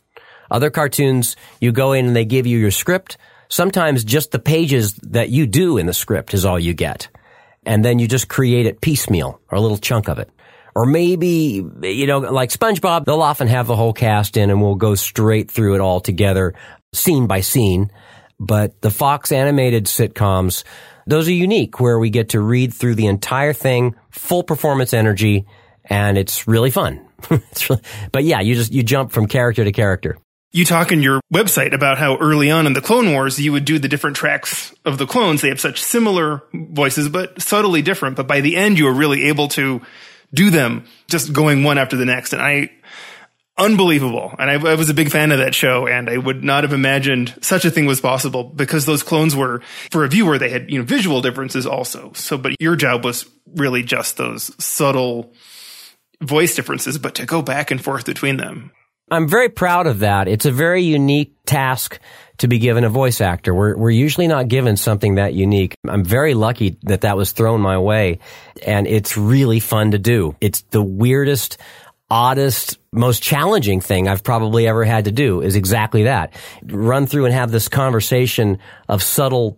Other 0.51 0.71
cartoons, 0.71 1.37
you 1.61 1.73
go 1.73 1.93
in 1.93 2.07
and 2.07 2.17
they 2.17 2.25
give 2.25 2.47
you 2.47 2.59
your 2.59 2.71
script. 2.71 3.17
Sometimes 3.49 4.05
just 4.05 4.31
the 4.33 4.39
pages 4.39 4.95
that 5.03 5.31
you 5.31 5.47
do 5.47 5.79
in 5.79 5.87
the 5.87 5.95
script 5.95 6.35
is 6.35 6.45
all 6.45 6.59
you 6.59 6.75
get. 6.75 7.09
And 7.65 7.85
then 7.85 7.99
you 7.99 8.07
just 8.07 8.29
create 8.29 8.67
it 8.67 8.81
piecemeal 8.81 9.41
or 9.51 9.59
a 9.59 9.61
little 9.61 9.79
chunk 9.79 10.09
of 10.09 10.19
it. 10.19 10.31
Or 10.75 10.85
maybe, 10.85 11.65
you 11.83 12.07
know, 12.07 12.19
like 12.19 12.51
SpongeBob, 12.51 13.07
they'll 13.07 13.23
often 13.23 13.49
have 13.49 13.67
the 13.67 13.77
whole 13.77 13.95
cast 13.95 14.37
in 14.37 14.51
and 14.51 14.61
we'll 14.61 14.75
go 14.75 14.95
straight 14.95 15.51
through 15.51 15.75
it 15.75 15.81
all 15.81 16.01
together, 16.01 16.55
scene 16.93 17.27
by 17.27 17.41
scene. 17.41 17.91
But 18.39 18.83
the 18.83 18.91
Fox 18.91 19.33
animated 19.33 19.87
sitcoms, 19.87 20.65
those 21.07 21.29
are 21.29 21.33
unique 21.33 21.81
where 21.81 21.99
we 21.99 22.11
get 22.11 22.31
to 22.31 22.41
read 22.41 22.75
through 22.75 22.97
the 22.97 23.07
entire 23.07 23.55
thing, 23.55 23.95
full 24.11 24.43
performance 24.43 24.93
energy, 24.93 25.47
and 25.87 26.19
it's 26.19 26.47
really 26.47 26.71
fun. 26.71 27.06
but 28.13 28.25
yeah, 28.25 28.41
you 28.41 28.55
just, 28.55 28.73
you 28.73 28.83
jump 28.83 29.13
from 29.13 29.27
character 29.27 29.65
to 29.65 29.73
character. 29.73 30.19
You 30.53 30.65
talk 30.65 30.91
in 30.91 31.03
your 31.03 31.21
website 31.33 31.75
about 31.75 31.99
how 31.99 32.17
early 32.17 32.51
on 32.51 32.67
in 32.67 32.73
the 32.73 32.81
Clone 32.81 33.13
Wars, 33.13 33.39
you 33.39 33.53
would 33.53 33.65
do 33.65 33.79
the 33.79 33.89
different 33.89 34.17
tracks 34.17 34.75
of 34.85 34.97
the 34.97 35.07
clones. 35.07 35.43
They 35.43 35.49
have 35.49 35.61
such 35.61 35.83
similar 35.83 36.43
voices, 36.55 37.09
but 37.09 37.43
subtly 37.43 37.83
different. 37.83 38.17
But 38.17 38.27
by 38.27 38.41
the 38.41 38.57
end, 38.57 38.79
you 38.79 38.87
were 38.87 38.95
really 38.95 39.25
able 39.25 39.49
to 39.49 39.83
do 40.33 40.51
them 40.51 40.87
just 41.09 41.33
going 41.33 41.63
one 41.63 41.79
after 41.79 41.97
the 41.97 42.07
next. 42.07 42.33
And 42.33 42.41
I, 42.41 42.71
unbelievable. 43.59 44.35
And 44.39 44.51
I, 44.51 44.73
I, 44.73 44.75
was 44.75 44.91
a 44.91 44.95
big 44.95 45.11
fan 45.11 45.33
of 45.33 45.39
that 45.39 45.55
show 45.55 45.87
and 45.87 46.11
I 46.11 46.17
would 46.19 46.45
not 46.45 46.65
have 46.65 46.73
imagined 46.73 47.35
such 47.41 47.65
a 47.65 47.71
thing 47.71 47.87
was 47.87 48.01
possible 48.01 48.45
because 48.45 48.87
those 48.87 49.03
clones 49.03 49.35
were, 49.35 49.63
for 49.91 50.05
a 50.05 50.09
viewer, 50.09 50.39
they 50.39 50.51
had, 50.51 50.71
you 50.71 50.79
know, 50.79 50.85
visual 50.85 51.23
differences 51.23 51.67
also. 51.67 52.13
So, 52.15 52.37
but 52.37 52.53
your 52.61 52.77
job 52.77 53.05
was 53.05 53.29
really 53.55 53.83
just 53.83 54.17
those 54.17 54.53
subtle, 54.63 55.33
voice 56.23 56.55
differences, 56.55 56.99
but 56.99 57.15
to 57.17 57.27
go 57.27 57.43
back 57.43 57.71
and 57.71 57.83
forth 57.83 58.07
between 58.07 58.37
them. 58.37 58.73
I'm 59.11 59.29
very 59.29 59.49
proud 59.49 59.87
of 59.87 60.01
that. 60.01 60.27
It's 60.27 60.47
a 60.47 60.51
very 60.51 60.83
unique 60.83 61.37
task 61.47 62.01
to 62.39 62.49
be 62.49 62.59
given 62.59 62.85
a 62.85 62.89
voice 62.89 63.21
actor. 63.21 63.55
We're, 63.55 63.77
we're 63.77 63.91
usually 63.91 64.27
not 64.27 64.49
given 64.49 64.77
something 64.77 65.15
that 65.15 65.33
unique. 65.33 65.75
I'm 65.89 66.05
very 66.05 66.35
lucky 66.35 66.77
that 66.83 67.03
that 67.03 67.17
was 67.17 67.33
thrown 67.33 67.61
my 67.61 67.79
way 67.79 68.19
and 68.67 68.87
it's 68.87 69.17
really 69.17 69.61
fun 69.61 69.93
to 69.93 69.99
do. 69.99 70.35
It's 70.41 70.63
the 70.71 70.83
weirdest, 70.83 71.59
oddest, 72.11 72.79
most 72.93 73.23
challenging 73.23 73.81
thing 73.81 74.09
I've 74.09 74.25
probably 74.25 74.67
ever 74.67 74.85
had 74.85 75.05
to 75.05 75.13
do 75.13 75.41
is 75.41 75.55
exactly 75.55 76.05
that. 76.05 76.35
Run 76.65 77.07
through 77.07 77.27
and 77.27 77.35
have 77.35 77.53
this 77.53 77.69
conversation 77.69 78.59
of 78.89 79.03
subtle 79.03 79.57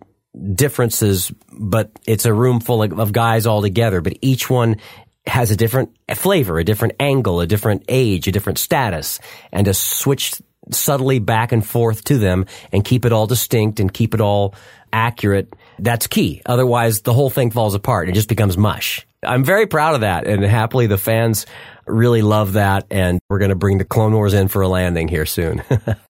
differences, 0.53 1.31
but 1.51 1.91
it's 2.05 2.25
a 2.25 2.33
room 2.33 2.59
full 2.59 2.83
of, 2.83 2.99
of 2.99 3.11
guys 3.11 3.47
all 3.47 3.61
together, 3.61 3.99
but 3.99 4.13
each 4.21 4.49
one 4.49 4.77
has 5.25 5.51
a 5.51 5.55
different 5.55 5.95
flavor, 6.15 6.59
a 6.59 6.63
different 6.63 6.95
angle, 6.99 7.41
a 7.41 7.47
different 7.47 7.83
age, 7.87 8.27
a 8.27 8.31
different 8.31 8.57
status, 8.57 9.19
and 9.51 9.65
to 9.65 9.73
switch 9.73 10.33
subtly 10.71 11.19
back 11.19 11.51
and 11.51 11.65
forth 11.65 12.03
to 12.05 12.17
them 12.17 12.45
and 12.71 12.83
keep 12.85 13.05
it 13.05 13.11
all 13.11 13.27
distinct 13.27 13.79
and 13.79 13.93
keep 13.93 14.13
it 14.13 14.21
all 14.21 14.53
accurate, 14.91 15.53
that's 15.79 16.07
key. 16.07 16.41
Otherwise, 16.45 17.01
the 17.01 17.13
whole 17.13 17.29
thing 17.29 17.51
falls 17.51 17.75
apart. 17.75 18.09
It 18.09 18.13
just 18.13 18.29
becomes 18.29 18.57
mush. 18.57 19.05
I'm 19.23 19.43
very 19.43 19.67
proud 19.67 19.95
of 19.95 20.01
that, 20.01 20.27
and 20.27 20.43
happily 20.43 20.87
the 20.87 20.97
fans 20.97 21.45
really 21.85 22.21
love 22.21 22.53
that, 22.53 22.87
and 22.89 23.19
we're 23.29 23.39
going 23.39 23.49
to 23.49 23.55
bring 23.55 23.77
the 23.77 23.85
Clone 23.85 24.13
Wars 24.13 24.33
in 24.33 24.47
for 24.47 24.61
a 24.61 24.67
landing 24.67 25.07
here 25.07 25.25
soon. 25.25 25.63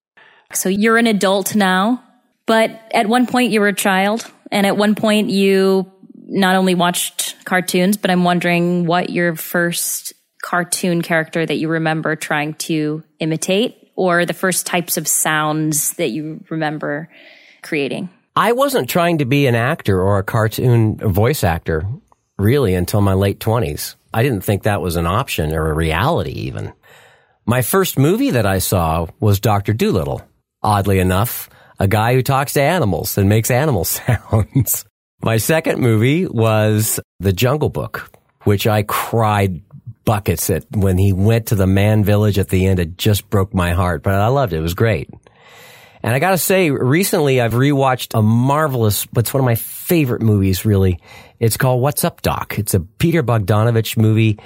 so 0.53 0.69
you're 0.69 0.97
an 0.97 1.07
adult 1.07 1.55
now, 1.55 2.03
but 2.45 2.69
at 2.93 3.07
one 3.09 3.25
point 3.25 3.51
you 3.51 3.61
were 3.61 3.67
a 3.67 3.73
child, 3.73 4.29
and 4.51 4.67
at 4.67 4.77
one 4.77 4.93
point 4.93 5.29
you 5.29 5.91
not 6.29 6.55
only 6.55 6.75
watched 6.75 7.35
cartoons, 7.45 7.97
but 7.97 8.11
I'm 8.11 8.23
wondering 8.23 8.85
what 8.85 9.09
your 9.09 9.35
first 9.35 10.13
cartoon 10.41 11.01
character 11.01 11.45
that 11.45 11.55
you 11.55 11.67
remember 11.67 12.15
trying 12.15 12.53
to 12.55 13.03
imitate 13.19 13.91
or 13.95 14.25
the 14.25 14.33
first 14.33 14.65
types 14.65 14.95
of 14.97 15.07
sounds 15.07 15.93
that 15.93 16.09
you 16.09 16.43
remember 16.49 17.09
creating. 17.61 18.09
I 18.35 18.53
wasn't 18.53 18.89
trying 18.89 19.17
to 19.17 19.25
be 19.25 19.47
an 19.47 19.55
actor 19.55 20.01
or 20.01 20.19
a 20.19 20.23
cartoon 20.23 20.95
voice 20.95 21.43
actor 21.43 21.85
really 22.37 22.73
until 22.73 23.01
my 23.01 23.13
late 23.13 23.39
20s. 23.39 23.95
I 24.13 24.23
didn't 24.23 24.41
think 24.41 24.63
that 24.63 24.81
was 24.81 24.95
an 24.95 25.05
option 25.05 25.53
or 25.53 25.69
a 25.69 25.75
reality 25.75 26.31
even. 26.31 26.71
My 27.45 27.61
first 27.61 27.99
movie 27.99 28.31
that 28.31 28.45
I 28.45 28.59
saw 28.59 29.07
was 29.19 29.39
Dr. 29.39 29.73
Dolittle. 29.73 30.21
Oddly 30.63 30.99
enough, 30.99 31.49
a 31.79 31.87
guy 31.87 32.13
who 32.13 32.21
talks 32.21 32.53
to 32.53 32.61
animals 32.61 33.17
and 33.17 33.27
makes 33.27 33.51
animal 33.51 33.83
sounds. 33.85 34.85
My 35.21 35.37
second 35.37 35.79
movie 35.79 36.25
was 36.25 36.99
The 37.19 37.33
Jungle 37.33 37.69
Book, 37.69 38.09
which 38.43 38.65
I 38.65 38.83
cried 38.83 39.61
buckets 40.05 40.49
at 40.49 40.65
when 40.71 40.97
he 40.97 41.11
went 41.11 41.47
to 41.47 41.55
the 41.55 41.67
man 41.67 42.03
village 42.05 42.39
at 42.39 42.47
the 42.47 42.67
end. 42.67 42.79
It 42.79 42.97
just 42.97 43.29
broke 43.29 43.53
my 43.53 43.73
heart, 43.73 44.01
but 44.01 44.13
I 44.13 44.27
loved 44.27 44.53
it. 44.53 44.57
It 44.57 44.61
was 44.61 44.73
great. 44.73 45.09
And 46.01 46.15
I 46.15 46.19
gotta 46.19 46.37
say, 46.37 46.71
recently 46.71 47.41
I've 47.41 47.53
rewatched 47.53 48.17
a 48.17 48.21
marvelous, 48.21 49.03
what's 49.11 49.33
one 49.33 49.41
of 49.41 49.45
my 49.45 49.55
favorite 49.55 50.21
movies 50.21 50.63
really. 50.65 50.99
It's 51.39 51.57
called 51.57 51.81
What's 51.81 52.05
Up 52.05 52.21
Doc. 52.21 52.57
It's 52.57 52.73
a 52.73 52.79
Peter 52.79 53.21
Bogdanovich 53.21 53.97
movie 53.97 54.39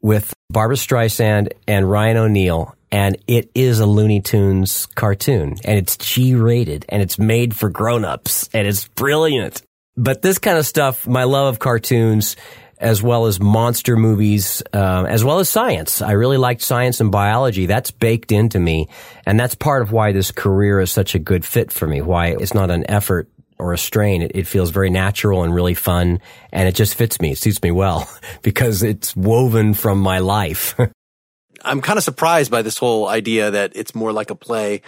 with 0.00 0.34
Barbra 0.50 0.76
Streisand 0.76 1.52
and 1.68 1.88
Ryan 1.88 2.16
O'Neal. 2.16 2.74
And 2.90 3.18
it 3.26 3.50
is 3.54 3.80
a 3.80 3.86
Looney 3.86 4.20
Tunes 4.20 4.86
cartoon 4.86 5.56
and 5.62 5.78
it's 5.78 5.96
G 5.96 6.34
rated 6.34 6.86
and 6.88 7.02
it's 7.02 7.18
made 7.18 7.54
for 7.54 7.70
grown-ups 7.70 8.48
and 8.52 8.66
it's 8.66 8.88
brilliant. 8.88 9.62
But 9.98 10.22
this 10.22 10.38
kind 10.38 10.56
of 10.56 10.64
stuff, 10.64 11.08
my 11.08 11.24
love 11.24 11.48
of 11.48 11.58
cartoons, 11.58 12.36
as 12.78 13.02
well 13.02 13.26
as 13.26 13.40
monster 13.40 13.96
movies, 13.96 14.62
uh, 14.72 15.04
as 15.08 15.24
well 15.24 15.40
as 15.40 15.48
science. 15.48 16.00
I 16.00 16.12
really 16.12 16.36
liked 16.36 16.62
science 16.62 17.00
and 17.00 17.10
biology. 17.10 17.66
That's 17.66 17.90
baked 17.90 18.30
into 18.30 18.60
me. 18.60 18.88
And 19.26 19.40
that's 19.40 19.56
part 19.56 19.82
of 19.82 19.90
why 19.90 20.12
this 20.12 20.30
career 20.30 20.80
is 20.80 20.92
such 20.92 21.16
a 21.16 21.18
good 21.18 21.44
fit 21.44 21.72
for 21.72 21.88
me, 21.88 22.00
why 22.00 22.28
it's 22.28 22.54
not 22.54 22.70
an 22.70 22.88
effort 22.88 23.28
or 23.58 23.72
a 23.72 23.78
strain. 23.78 24.22
It, 24.22 24.32
it 24.36 24.46
feels 24.46 24.70
very 24.70 24.88
natural 24.88 25.42
and 25.42 25.52
really 25.52 25.74
fun. 25.74 26.20
And 26.52 26.68
it 26.68 26.76
just 26.76 26.94
fits 26.94 27.20
me. 27.20 27.32
It 27.32 27.38
suits 27.38 27.60
me 27.60 27.72
well 27.72 28.08
because 28.42 28.84
it's 28.84 29.16
woven 29.16 29.74
from 29.74 29.98
my 29.98 30.20
life. 30.20 30.78
I'm 31.64 31.80
kind 31.80 31.96
of 31.96 32.04
surprised 32.04 32.52
by 32.52 32.62
this 32.62 32.78
whole 32.78 33.08
idea 33.08 33.50
that 33.50 33.72
it's 33.74 33.92
more 33.92 34.12
like 34.12 34.30
a 34.30 34.36
play 34.36 34.82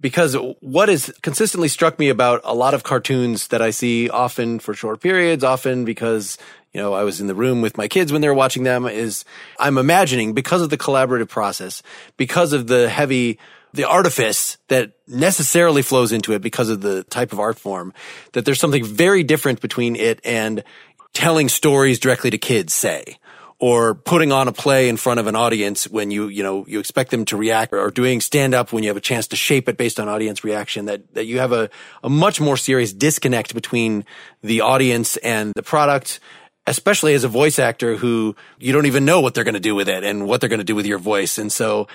because 0.00 0.36
what 0.60 0.88
has 0.88 1.12
consistently 1.22 1.68
struck 1.68 1.98
me 1.98 2.08
about 2.08 2.40
a 2.44 2.54
lot 2.54 2.74
of 2.74 2.82
cartoons 2.82 3.48
that 3.48 3.62
I 3.62 3.70
see 3.70 4.10
often 4.10 4.58
for 4.58 4.74
short 4.74 5.00
periods, 5.00 5.42
often 5.42 5.84
because, 5.84 6.36
you 6.72 6.80
know, 6.80 6.92
I 6.92 7.04
was 7.04 7.20
in 7.20 7.26
the 7.26 7.34
room 7.34 7.62
with 7.62 7.78
my 7.78 7.88
kids 7.88 8.12
when 8.12 8.20
they 8.20 8.28
were 8.28 8.34
watching 8.34 8.64
them 8.64 8.86
is 8.86 9.24
I'm 9.58 9.78
imagining 9.78 10.34
because 10.34 10.62
of 10.62 10.70
the 10.70 10.78
collaborative 10.78 11.28
process, 11.28 11.82
because 12.16 12.52
of 12.52 12.66
the 12.66 12.88
heavy 12.88 13.38
the 13.72 13.84
artifice 13.86 14.56
that 14.68 14.92
necessarily 15.06 15.82
flows 15.82 16.10
into 16.10 16.32
it 16.32 16.40
because 16.40 16.70
of 16.70 16.80
the 16.80 17.04
type 17.04 17.32
of 17.32 17.38
art 17.38 17.58
form, 17.58 17.92
that 18.32 18.44
there's 18.44 18.60
something 18.60 18.84
very 18.84 19.22
different 19.22 19.60
between 19.60 19.96
it 19.96 20.18
and 20.24 20.64
telling 21.12 21.48
stories 21.48 21.98
directly 21.98 22.30
to 22.30 22.38
kids, 22.38 22.72
say, 22.72 23.18
or 23.58 23.94
putting 23.94 24.32
on 24.32 24.48
a 24.48 24.52
play 24.52 24.88
in 24.88 24.96
front 24.96 25.18
of 25.18 25.26
an 25.26 25.34
audience 25.34 25.88
when 25.88 26.10
you, 26.10 26.28
you 26.28 26.42
know, 26.42 26.66
you 26.68 26.78
expect 26.78 27.10
them 27.10 27.24
to 27.24 27.36
react 27.36 27.72
or 27.72 27.90
doing 27.90 28.20
stand 28.20 28.54
up 28.54 28.72
when 28.72 28.82
you 28.82 28.90
have 28.90 28.96
a 28.96 29.00
chance 29.00 29.28
to 29.28 29.36
shape 29.36 29.68
it 29.68 29.78
based 29.78 29.98
on 29.98 30.08
audience 30.08 30.44
reaction, 30.44 30.84
that, 30.86 31.14
that 31.14 31.24
you 31.24 31.38
have 31.38 31.52
a, 31.52 31.70
a 32.04 32.10
much 32.10 32.40
more 32.40 32.56
serious 32.56 32.92
disconnect 32.92 33.54
between 33.54 34.04
the 34.42 34.60
audience 34.60 35.16
and 35.18 35.54
the 35.54 35.62
product 35.62 36.20
especially 36.66 37.14
as 37.14 37.24
a 37.24 37.28
voice 37.28 37.58
actor 37.58 37.96
who 37.96 38.34
you 38.58 38.72
don't 38.72 38.86
even 38.86 39.04
know 39.04 39.20
what 39.20 39.34
they're 39.34 39.44
going 39.44 39.54
to 39.54 39.60
do 39.60 39.74
with 39.74 39.88
it 39.88 40.04
and 40.04 40.26
what 40.26 40.40
they're 40.40 40.50
going 40.50 40.58
to 40.58 40.64
do 40.64 40.74
with 40.74 40.86
your 40.86 40.98
voice. 40.98 41.38
And 41.38 41.52
so 41.52 41.86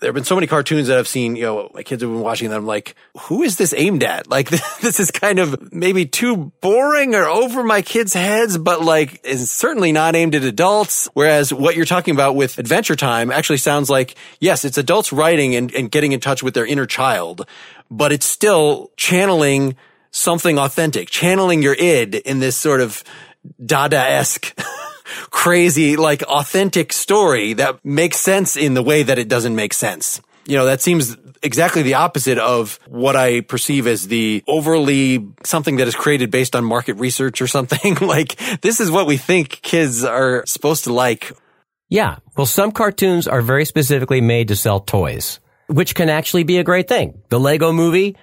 there 0.00 0.08
have 0.08 0.14
been 0.14 0.24
so 0.24 0.34
many 0.34 0.46
cartoons 0.46 0.88
that 0.88 0.98
I've 0.98 1.08
seen, 1.08 1.34
you 1.34 1.44
know, 1.44 1.70
my 1.72 1.82
kids 1.82 2.02
have 2.02 2.10
been 2.10 2.20
watching 2.20 2.50
them. 2.50 2.58
I'm 2.58 2.66
like, 2.66 2.94
who 3.22 3.42
is 3.42 3.56
this 3.56 3.72
aimed 3.74 4.02
at? 4.04 4.26
Like, 4.34 4.50
this 4.80 4.98
is 4.98 5.12
kind 5.12 5.38
of 5.38 5.72
maybe 5.72 6.06
too 6.06 6.52
boring 6.60 7.14
or 7.14 7.24
over 7.24 7.62
my 7.62 7.82
kids' 7.82 8.12
heads, 8.12 8.58
but 8.58 8.82
like, 8.82 9.24
is 9.24 9.50
certainly 9.50 9.92
not 9.92 10.16
aimed 10.16 10.34
at 10.34 10.42
adults. 10.42 11.08
Whereas 11.14 11.54
what 11.54 11.76
you're 11.76 11.84
talking 11.84 12.14
about 12.14 12.34
with 12.34 12.58
Adventure 12.58 12.96
Time 12.96 13.30
actually 13.30 13.58
sounds 13.58 13.88
like, 13.88 14.16
yes, 14.40 14.64
it's 14.64 14.76
adults 14.76 15.12
writing 15.12 15.54
and, 15.54 15.72
and 15.72 15.90
getting 15.90 16.10
in 16.10 16.18
touch 16.18 16.42
with 16.42 16.52
their 16.52 16.66
inner 16.66 16.84
child, 16.84 17.48
but 17.90 18.10
it's 18.10 18.26
still 18.26 18.90
channeling 18.96 19.76
something 20.10 20.58
authentic, 20.58 21.08
channeling 21.08 21.62
your 21.62 21.74
id 21.74 22.16
in 22.16 22.40
this 22.40 22.56
sort 22.56 22.80
of 22.80 23.04
Dada-esque 23.64 24.58
crazy, 25.30 25.96
like 25.96 26.22
authentic 26.22 26.92
story 26.92 27.54
that 27.54 27.84
makes 27.84 28.18
sense 28.18 28.56
in 28.56 28.74
the 28.74 28.82
way 28.82 29.02
that 29.02 29.18
it 29.18 29.28
doesn't 29.28 29.54
make 29.54 29.74
sense. 29.74 30.20
You 30.46 30.56
know, 30.56 30.66
that 30.66 30.82
seems 30.82 31.16
exactly 31.42 31.82
the 31.82 31.94
opposite 31.94 32.38
of 32.38 32.78
what 32.88 33.16
I 33.16 33.40
perceive 33.42 33.86
as 33.86 34.08
the 34.08 34.42
overly 34.46 35.26
something 35.44 35.76
that 35.76 35.88
is 35.88 35.94
created 35.94 36.30
based 36.30 36.56
on 36.56 36.64
market 36.64 36.94
research 36.94 37.40
or 37.40 37.46
something. 37.46 37.94
like 38.00 38.36
this 38.60 38.80
is 38.80 38.90
what 38.90 39.06
we 39.06 39.16
think 39.16 39.60
kids 39.62 40.04
are 40.04 40.44
supposed 40.46 40.84
to 40.84 40.92
like. 40.92 41.32
Yeah. 41.88 42.16
Well, 42.36 42.46
some 42.46 42.72
cartoons 42.72 43.28
are 43.28 43.42
very 43.42 43.64
specifically 43.64 44.20
made 44.20 44.48
to 44.48 44.56
sell 44.56 44.80
toys, 44.80 45.40
which 45.68 45.94
can 45.94 46.08
actually 46.08 46.44
be 46.44 46.58
a 46.58 46.64
great 46.64 46.88
thing. 46.88 47.22
The 47.28 47.40
Lego 47.40 47.72
movie, 47.72 48.16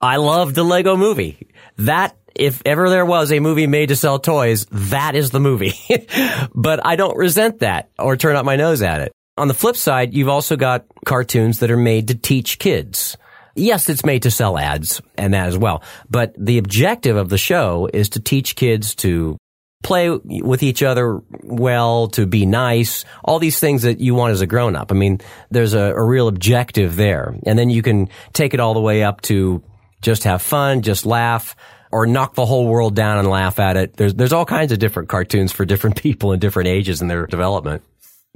I 0.00 0.16
love 0.16 0.54
the 0.54 0.64
Lego 0.64 0.96
movie. 0.96 1.48
That 1.78 2.16
if 2.34 2.62
ever 2.64 2.88
there 2.88 3.06
was 3.06 3.32
a 3.32 3.40
movie 3.40 3.66
made 3.66 3.88
to 3.88 3.96
sell 3.96 4.18
toys, 4.18 4.66
that 4.70 5.14
is 5.14 5.30
the 5.30 5.40
movie. 5.40 5.74
but 6.54 6.84
I 6.84 6.96
don't 6.96 7.16
resent 7.16 7.60
that 7.60 7.90
or 7.98 8.16
turn 8.16 8.36
up 8.36 8.44
my 8.44 8.56
nose 8.56 8.82
at 8.82 9.00
it. 9.00 9.12
On 9.36 9.48
the 9.48 9.54
flip 9.54 9.76
side, 9.76 10.14
you've 10.14 10.28
also 10.28 10.56
got 10.56 10.84
cartoons 11.04 11.60
that 11.60 11.70
are 11.70 11.76
made 11.76 12.08
to 12.08 12.14
teach 12.14 12.58
kids. 12.58 13.16
Yes, 13.54 13.88
it's 13.88 14.04
made 14.04 14.22
to 14.22 14.30
sell 14.30 14.58
ads 14.58 15.00
and 15.16 15.34
that 15.34 15.46
as 15.46 15.58
well. 15.58 15.82
But 16.08 16.34
the 16.36 16.58
objective 16.58 17.16
of 17.16 17.28
the 17.28 17.38
show 17.38 17.88
is 17.92 18.10
to 18.10 18.20
teach 18.20 18.56
kids 18.56 18.94
to 18.96 19.36
play 19.82 20.10
with 20.10 20.62
each 20.62 20.82
other 20.82 21.20
well, 21.42 22.08
to 22.08 22.26
be 22.26 22.46
nice, 22.46 23.04
all 23.24 23.38
these 23.38 23.60
things 23.60 23.82
that 23.82 24.00
you 24.00 24.14
want 24.14 24.32
as 24.32 24.40
a 24.40 24.46
grown 24.46 24.76
up. 24.76 24.90
I 24.90 24.94
mean, 24.94 25.20
there's 25.50 25.74
a, 25.74 25.94
a 25.94 26.04
real 26.04 26.28
objective 26.28 26.96
there. 26.96 27.36
And 27.46 27.58
then 27.58 27.70
you 27.70 27.82
can 27.82 28.08
take 28.32 28.54
it 28.54 28.60
all 28.60 28.74
the 28.74 28.80
way 28.80 29.02
up 29.02 29.20
to 29.22 29.62
just 30.02 30.24
have 30.24 30.42
fun, 30.42 30.82
just 30.82 31.06
laugh, 31.06 31.56
or 31.90 32.06
knock 32.06 32.34
the 32.34 32.46
whole 32.46 32.66
world 32.66 32.94
down 32.94 33.18
and 33.18 33.28
laugh 33.28 33.58
at 33.58 33.76
it. 33.76 33.96
There's 33.96 34.14
there's 34.14 34.32
all 34.32 34.44
kinds 34.44 34.72
of 34.72 34.78
different 34.78 35.08
cartoons 35.08 35.52
for 35.52 35.64
different 35.64 35.96
people 36.02 36.32
in 36.32 36.40
different 36.40 36.68
ages 36.68 37.02
in 37.02 37.08
their 37.08 37.26
development. 37.26 37.82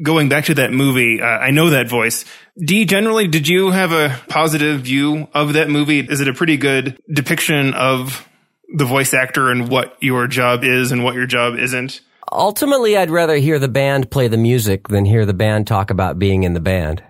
Going 0.02 0.28
back 0.28 0.46
to 0.46 0.54
that 0.54 0.72
movie, 0.72 1.20
uh, 1.20 1.26
I 1.26 1.50
know 1.50 1.70
that 1.70 1.88
voice. 1.88 2.24
Dee, 2.58 2.86
generally, 2.86 3.28
did 3.28 3.46
you 3.46 3.70
have 3.70 3.92
a 3.92 4.18
positive 4.28 4.80
view 4.80 5.28
of 5.34 5.52
that 5.52 5.68
movie? 5.68 6.00
Is 6.00 6.20
it 6.20 6.28
a 6.28 6.34
pretty 6.34 6.56
good 6.56 6.98
depiction 7.12 7.74
of 7.74 8.26
the 8.74 8.86
voice 8.86 9.12
actor 9.12 9.50
and 9.50 9.68
what 9.68 9.96
your 10.00 10.26
job 10.26 10.64
is 10.64 10.92
and 10.92 11.04
what 11.04 11.14
your 11.14 11.26
job 11.26 11.56
isn't? 11.56 12.00
Ultimately, 12.32 12.96
I'd 12.96 13.10
rather 13.10 13.36
hear 13.36 13.58
the 13.58 13.68
band 13.68 14.10
play 14.10 14.28
the 14.28 14.38
music 14.38 14.88
than 14.88 15.04
hear 15.04 15.26
the 15.26 15.34
band 15.34 15.66
talk 15.66 15.90
about 15.90 16.18
being 16.18 16.44
in 16.44 16.54
the 16.54 16.60
band. 16.60 17.02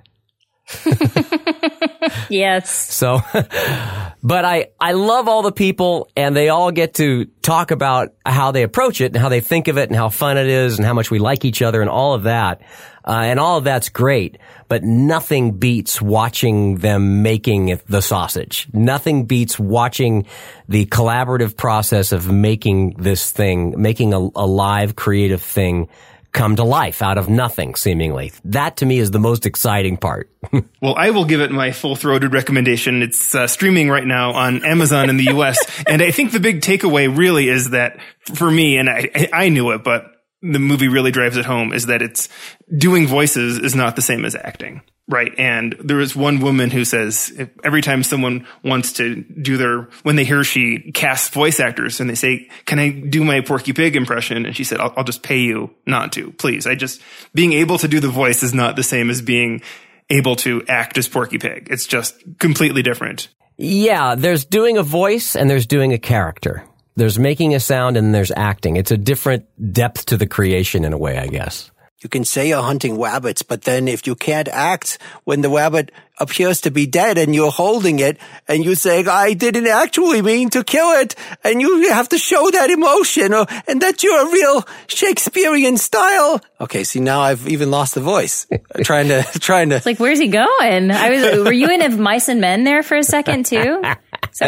yes. 2.29 2.95
So, 2.95 3.21
but 4.23 4.45
I, 4.45 4.69
I 4.81 4.93
love 4.93 5.29
all 5.29 5.43
the 5.43 5.53
people 5.53 6.09
and 6.17 6.35
they 6.35 6.49
all 6.49 6.71
get 6.71 6.95
to 6.95 7.27
talk 7.43 7.71
about 7.71 8.15
how 8.25 8.53
they 8.53 8.63
approach 8.63 9.01
it 9.01 9.07
and 9.07 9.17
how 9.17 9.29
they 9.29 9.41
think 9.41 9.69
of 9.69 9.79
it 9.79 9.89
and 9.89 9.97
how 9.97 10.09
fun 10.09 10.39
it 10.39 10.47
is 10.47 10.79
and 10.79 10.87
how 10.87 10.95
much 10.95 11.11
we 11.11 11.19
like 11.19 11.45
each 11.45 11.63
other 11.63 11.81
and 11.81 11.91
all 11.91 12.15
of 12.15 12.25
that. 12.25 12.63
Uh, 13.05 13.23
and 13.25 13.41
all 13.41 13.59
of 13.59 13.65
that's 13.65 13.89
great, 13.89 14.39
but 14.69 14.85
nothing 14.85 15.59
beats 15.59 16.01
watching 16.01 16.77
them 16.77 17.21
making 17.23 17.81
the 17.89 18.01
sausage. 18.01 18.69
Nothing 18.73 19.25
beats 19.25 19.59
watching 19.59 20.25
the 20.69 20.87
collaborative 20.87 21.57
process 21.57 22.13
of 22.13 22.31
making 22.31 22.91
this 22.99 23.33
thing, 23.33 23.75
making 23.77 24.15
a, 24.15 24.19
a 24.37 24.47
live 24.47 24.95
creative 24.95 25.43
thing 25.43 25.89
come 26.33 26.57
to 26.57 26.65
life 26.65 27.03
out 27.03 27.19
of 27.19 27.29
nothing, 27.29 27.75
seemingly. 27.75 28.33
That 28.45 28.79
to 28.79 28.87
me 28.87 28.99
is 28.99 29.11
the 29.11 29.19
most 29.19 29.47
exciting 29.47 29.97
part. 29.97 30.31
well, 30.81 30.95
I 30.97 31.11
will 31.11 31.25
give 31.25 31.41
it 31.41 31.51
my 31.51 31.73
full 31.73 31.95
throated 31.95 32.33
recommendation. 32.33 33.03
It's 33.03 33.35
uh, 33.35 33.47
streaming 33.47 33.91
right 33.91 34.07
now 34.07 34.33
on 34.33 34.65
Amazon 34.65 35.11
in 35.11 35.17
the 35.17 35.25
US. 35.25 35.59
and 35.87 36.03
I 36.03 36.11
think 36.11 36.33
the 36.33 36.41
big 36.41 36.61
takeaway 36.61 37.15
really 37.15 37.49
is 37.49 37.71
that 37.71 37.99
for 38.35 38.51
me, 38.51 38.79
and 38.79 38.89
I, 38.89 39.29
I 39.33 39.49
knew 39.51 39.71
it, 39.73 39.85
but 39.85 40.07
the 40.43 40.59
movie 40.59 40.89
really 40.89 41.13
drives 41.13 41.37
it 41.37 41.45
home 41.45 41.73
is 41.73 41.87
that 41.87 42.03
it's 42.03 42.29
doing 42.77 43.07
voices 43.07 43.59
is 43.59 43.75
not 43.75 43.97
the 43.97 44.03
same 44.03 44.25
as 44.25 44.35
acting. 44.35 44.83
Right. 45.09 45.33
And 45.37 45.77
there 45.81 46.01
is 46.01 46.15
one 46.15 46.41
woman 46.41 46.71
who 46.71 46.85
says 46.85 47.33
every 47.65 47.83
time 47.83 48.03
someone 48.03 48.47
wants 48.65 48.95
to 48.95 49.23
do 49.23 49.57
their, 49.57 49.89
when 50.05 50.17
they 50.17 50.25
hear 50.25 50.45
she 50.45 50.93
casts 50.93 51.29
voice 51.29 51.61
actors 51.61 52.01
and 52.01 52.09
they 52.09 52.15
say, 52.15 52.49
can 52.67 52.79
I 52.79 52.91
do 52.91 53.25
my 53.25 53.41
Porky 53.41 53.73
Pig 53.73 53.97
impression? 53.97 54.47
And 54.47 54.57
she 54.57 54.65
said, 54.65 54.81
I'll, 54.81 54.95
I'll 54.97 55.05
just 55.05 55.23
pay 55.23 55.41
you 55.41 55.75
not 55.87 56.13
to, 56.13 56.31
please. 56.33 56.67
I 56.67 56.77
just, 56.77 57.03
being 57.35 57.53
able 57.53 57.79
to 57.79 57.89
do 57.89 58.01
the 58.01 58.09
voice 58.09 58.43
is 58.43 58.55
not 58.55 58.77
the 58.77 58.85
same 58.85 59.11
as 59.11 59.21
being 59.21 59.63
able 60.09 60.37
to 60.37 60.65
act 60.69 60.97
as 60.99 61.09
Porky 61.09 61.39
Pig. 61.39 61.69
It's 61.71 61.87
just 61.87 62.15
completely 62.39 62.83
different. 62.83 63.29
Yeah. 63.59 64.15
There's 64.15 64.45
doing 64.45 64.79
a 64.79 64.83
voice 64.83 65.35
and 65.37 65.51
there's 65.51 65.67
doing 65.67 65.93
a 65.93 65.99
character. 65.99 66.65
There's 66.95 67.19
making 67.19 67.55
a 67.55 67.61
sound 67.61 67.97
and 67.97 68.15
there's 68.15 68.33
acting. 68.37 68.77
It's 68.77 68.91
a 68.91 68.97
different 68.97 69.47
depth 69.73 70.07
to 70.07 70.17
the 70.17 70.27
creation 70.27 70.85
in 70.85 70.93
a 70.93 70.99
way, 70.99 71.19
I 71.19 71.27
guess. 71.27 71.71
You 72.03 72.09
can 72.09 72.25
say 72.25 72.49
you're 72.49 72.63
hunting 72.63 73.01
rabbits, 73.01 73.43
but 73.43 73.63
then 73.63 73.87
if 73.87 74.09
you 74.09 74.17
can't 74.17 74.49
act 74.49 74.99
when 75.23 75.41
the 75.41 75.49
rabbit 75.49 75.93
appears 76.19 76.61
to 76.63 76.71
be 76.73 76.85
dead 76.85 77.17
and 77.17 77.33
you're 77.33 77.53
holding 77.53 78.01
it 78.01 78.19
and 78.49 78.65
you 78.65 78.75
say, 78.75 79.05
I 79.05 79.35
didn't 79.35 79.69
actually 79.69 80.21
mean 80.21 80.51
to 80.51 80.65
kill 80.65 81.01
it. 81.01 81.15
And 81.45 81.61
you 81.61 81.91
have 81.91 82.09
to 82.09 82.19
show 82.19 82.51
that 82.51 82.71
emotion 82.71 83.33
or, 83.33 83.47
and 83.69 83.81
that 83.83 84.03
you're 84.03 84.27
a 84.27 84.33
real 84.33 84.67
Shakespearean 84.89 85.77
style. 85.77 86.41
Okay. 86.61 86.83
See, 86.83 86.99
now 86.99 87.21
I've 87.21 87.47
even 87.47 87.71
lost 87.71 87.95
the 87.95 88.01
voice 88.01 88.49
trying 88.83 89.07
to, 89.09 89.23
trying 89.39 89.69
to. 89.69 89.77
It's 89.77 89.87
like, 89.87 90.01
where's 90.01 90.19
he 90.19 90.27
going? 90.29 90.91
I 90.91 91.11
was, 91.11 91.45
were 91.45 91.53
you 91.53 91.69
in 91.69 91.83
of 91.83 91.97
mice 92.01 92.29
and 92.29 92.41
men 92.41 92.65
there 92.65 92.83
for 92.83 92.97
a 92.97 93.05
second 93.05 93.47
too? 93.47 93.81
So 94.33 94.47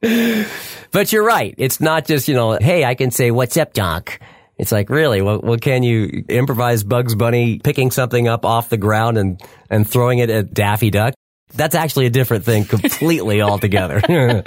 but 0.90 1.12
you're 1.12 1.24
right. 1.24 1.54
It's 1.58 1.80
not 1.80 2.06
just, 2.06 2.28
you 2.28 2.34
know, 2.34 2.58
hey, 2.60 2.84
I 2.84 2.94
can 2.94 3.10
say, 3.10 3.30
what's 3.30 3.56
up, 3.56 3.72
Doc? 3.72 4.20
It's 4.56 4.72
like, 4.72 4.90
really? 4.90 5.22
Well, 5.22 5.40
well, 5.40 5.58
can 5.58 5.82
you 5.82 6.24
improvise 6.28 6.82
Bugs 6.82 7.14
Bunny 7.14 7.58
picking 7.58 7.90
something 7.90 8.26
up 8.26 8.44
off 8.44 8.68
the 8.68 8.76
ground 8.76 9.16
and, 9.16 9.40
and 9.70 9.88
throwing 9.88 10.18
it 10.18 10.30
at 10.30 10.52
Daffy 10.52 10.90
Duck? 10.90 11.14
That's 11.54 11.74
actually 11.74 12.06
a 12.06 12.10
different 12.10 12.44
thing 12.44 12.64
completely 12.64 13.40
altogether. 13.42 14.02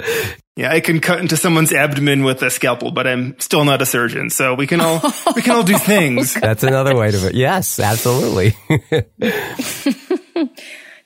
yeah, 0.56 0.70
I 0.70 0.80
can 0.80 1.00
cut 1.00 1.18
into 1.18 1.36
someone's 1.36 1.72
abdomen 1.72 2.22
with 2.24 2.42
a 2.42 2.50
scalpel, 2.50 2.92
but 2.92 3.06
I'm 3.06 3.38
still 3.40 3.64
not 3.64 3.82
a 3.82 3.86
surgeon. 3.86 4.30
So 4.30 4.54
we 4.54 4.66
can 4.66 4.80
all, 4.80 5.00
we 5.34 5.42
can 5.42 5.56
all 5.56 5.64
do 5.64 5.78
things. 5.78 6.34
That's 6.34 6.62
another 6.62 6.94
way 6.94 7.10
to, 7.10 7.28
it. 7.28 7.34
yes, 7.34 7.80
absolutely. 7.80 8.54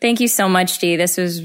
Thank 0.00 0.20
you 0.20 0.28
so 0.28 0.48
much, 0.48 0.78
Dee. 0.78 0.96
This 0.96 1.16
was 1.16 1.42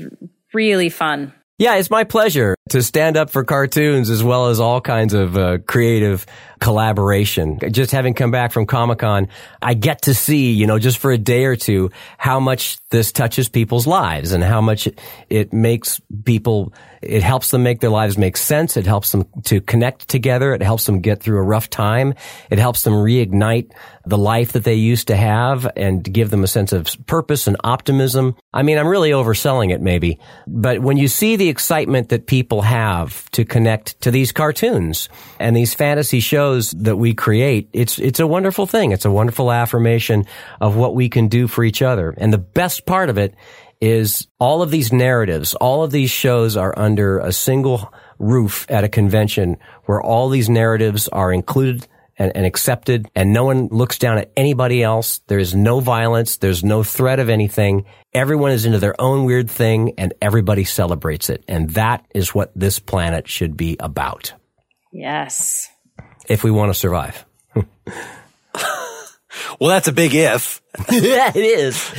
really 0.54 0.90
fun. 0.90 1.34
Yeah, 1.62 1.76
it's 1.76 1.92
my 1.92 2.04
pleasure. 2.04 2.56
To 2.70 2.82
stand 2.82 3.18
up 3.18 3.30
for 3.30 3.44
cartoons 3.44 4.10
as 4.10 4.24
well 4.24 4.48
as 4.48 4.60
all 4.60 4.82
kinds 4.82 5.14
of 5.14 5.38
uh, 5.38 5.58
creative 5.68 6.26
collaboration. 6.60 7.60
Just 7.72 7.92
having 7.92 8.14
come 8.14 8.30
back 8.30 8.52
from 8.52 8.68
Comic 8.68 9.00
Con, 9.00 9.28
I 9.62 9.74
get 9.74 10.04
to 10.04 10.14
see, 10.14 10.52
you 10.52 10.68
know, 10.68 10.78
just 10.78 11.00
for 11.00 11.12
a 11.12 11.18
day 11.18 11.46
or 11.46 11.56
two, 11.56 11.90
how 12.20 12.40
much 12.40 12.78
this 12.90 13.12
touches 13.12 13.50
people's 13.50 13.88
lives 13.88 14.32
and 14.32 14.44
how 14.44 14.62
much 14.62 14.88
it 15.30 15.52
makes 15.52 16.00
people, 16.24 16.72
it 17.02 17.24
helps 17.24 17.50
them 17.50 17.64
make 17.64 17.80
their 17.80 17.90
lives 17.90 18.16
make 18.16 18.38
sense. 18.38 18.78
It 18.78 18.86
helps 18.86 19.12
them 19.12 19.26
to 19.46 19.60
connect 19.60 20.08
together. 20.08 20.54
It 20.54 20.62
helps 20.62 20.86
them 20.86 21.02
get 21.02 21.20
through 21.20 21.40
a 21.40 21.44
rough 21.44 21.70
time. 21.70 22.14
It 22.52 22.60
helps 22.60 22.84
them 22.84 22.94
reignite 22.94 23.72
the 24.06 24.18
life 24.18 24.52
that 24.52 24.64
they 24.64 24.76
used 24.76 25.08
to 25.08 25.16
have 25.16 25.70
and 25.76 26.04
give 26.04 26.30
them 26.30 26.44
a 26.44 26.48
sense 26.48 26.74
of 26.74 26.96
purpose 27.08 27.48
and 27.48 27.58
optimism. 27.64 28.36
I 28.54 28.62
mean, 28.62 28.78
I'm 28.78 28.88
really 28.88 29.12
overselling 29.12 29.72
it 29.72 29.82
maybe, 29.82 30.20
but 30.48 30.82
when 30.82 30.98
you 30.98 31.08
see 31.08 31.36
the 31.36 31.50
excitement 31.50 32.10
that 32.10 32.28
people 32.28 32.51
have 32.60 33.32
to 33.32 33.46
connect 33.46 34.02
to 34.02 34.12
these 34.12 34.34
cartoons 34.34 35.08
and 35.40 35.56
these 35.56 35.74
fantasy 35.74 36.20
shows 36.20 36.72
that 36.72 36.98
we 36.98 37.14
create, 37.14 37.70
it's, 37.72 37.98
it's 37.98 38.20
a 38.20 38.28
wonderful 38.28 38.68
thing. 38.68 38.92
It's 38.92 39.06
a 39.06 39.12
wonderful 39.12 39.50
affirmation 39.50 40.26
of 40.60 40.76
what 40.76 40.94
we 40.94 41.08
can 41.08 41.30
do 41.30 41.48
for 41.48 41.64
each 41.64 41.82
other. 41.82 42.14
And 42.18 42.34
the 42.34 42.38
best 42.38 42.86
part 42.86 43.10
of 43.10 43.18
it 43.18 43.34
is 43.80 44.28
all 44.38 44.62
of 44.62 44.70
these 44.70 44.92
narratives, 44.92 45.56
all 45.56 45.84
of 45.84 45.92
these 45.92 46.12
shows 46.12 46.58
are 46.58 46.78
under 46.78 47.20
a 47.20 47.32
single 47.32 47.94
roof 48.20 48.66
at 48.70 48.84
a 48.84 48.90
convention 48.90 49.58
where 49.86 50.02
all 50.02 50.28
these 50.28 50.50
narratives 50.50 51.08
are 51.08 51.32
included 51.32 51.88
and, 52.18 52.32
and, 52.36 52.46
accepted 52.46 53.10
and 53.16 53.34
no 53.34 53.46
one 53.46 53.68
looks 53.68 53.98
down 53.98 54.18
at 54.18 54.32
anybody 54.36 54.84
else. 54.84 55.20
There's 55.28 55.56
no 55.56 55.80
violence. 55.80 56.38
There's 56.38 56.64
no 56.64 56.84
threat 56.84 57.20
of 57.20 57.30
anything. 57.30 57.86
Everyone 58.14 58.52
is 58.52 58.66
into 58.66 58.80
their 58.80 59.00
own 59.00 59.26
weird 59.26 59.50
thing 59.50 59.94
and 59.98 60.14
everybody 60.22 60.64
celebrates 60.64 61.30
it. 61.30 61.44
And 61.48 61.70
that 61.72 62.06
is 62.14 62.36
what 62.36 62.52
this 62.56 62.80
planet 62.80 63.28
should 63.28 63.56
be 63.56 63.78
about. 63.80 64.34
Yes. 64.92 65.70
If 66.28 66.44
we 66.44 66.52
want 66.52 66.70
to 66.70 66.80
survive. 66.80 67.26
well, 69.60 69.70
that's 69.70 69.88
a 69.88 69.92
big 69.92 70.14
if. 70.14 70.62
yeah, 70.92 71.32
it 71.36 71.38
is. 71.38 71.92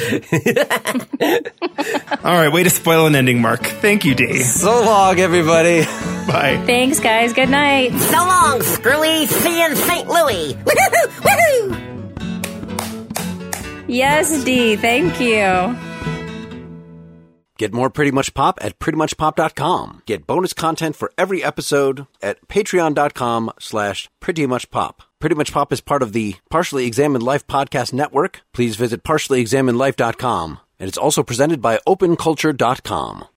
All 2.24 2.32
right, 2.32 2.52
way 2.52 2.62
to 2.62 2.70
spoil 2.70 3.06
an 3.06 3.14
ending, 3.14 3.40
Mark. 3.40 3.62
Thank 3.62 4.04
you, 4.04 4.14
Dee. 4.14 4.38
So 4.38 4.82
long, 4.82 5.18
everybody. 5.20 5.84
Bye. 6.26 6.62
Thanks, 6.66 6.98
guys. 7.00 7.32
Good 7.32 7.50
night. 7.50 7.92
So 7.92 8.16
long, 8.16 8.62
Screwy. 8.62 9.26
See 9.26 9.60
you 9.60 9.66
in 9.66 9.76
St. 9.76 10.08
Louis. 10.08 10.54
Woohoo! 10.64 11.06
Woohoo! 11.20 11.92
Yes, 13.88 14.42
Dee. 14.44 14.76
Thank 14.76 15.20
you. 15.20 15.76
Get 17.58 17.72
more 17.72 17.90
Pretty 17.90 18.10
Much 18.10 18.34
Pop 18.34 18.58
at 18.60 18.78
prettymuchpop.com. 18.78 20.02
Get 20.06 20.26
bonus 20.26 20.52
content 20.52 20.96
for 20.96 21.12
every 21.16 21.44
episode 21.44 22.06
at 22.20 22.48
patreon.com 22.48 23.52
slash 23.60 24.08
prettymuchpop. 24.20 24.94
Pretty 25.22 25.36
Much 25.36 25.52
Pop 25.52 25.72
is 25.72 25.80
part 25.80 26.02
of 26.02 26.12
the 26.12 26.34
Partially 26.50 26.84
Examined 26.84 27.22
Life 27.22 27.46
podcast 27.46 27.92
network. 27.92 28.40
Please 28.52 28.74
visit 28.74 29.04
partiallyexaminedlife.com. 29.04 30.58
And 30.80 30.88
it's 30.88 30.98
also 30.98 31.22
presented 31.22 31.62
by 31.62 31.78
openculture.com. 31.86 33.26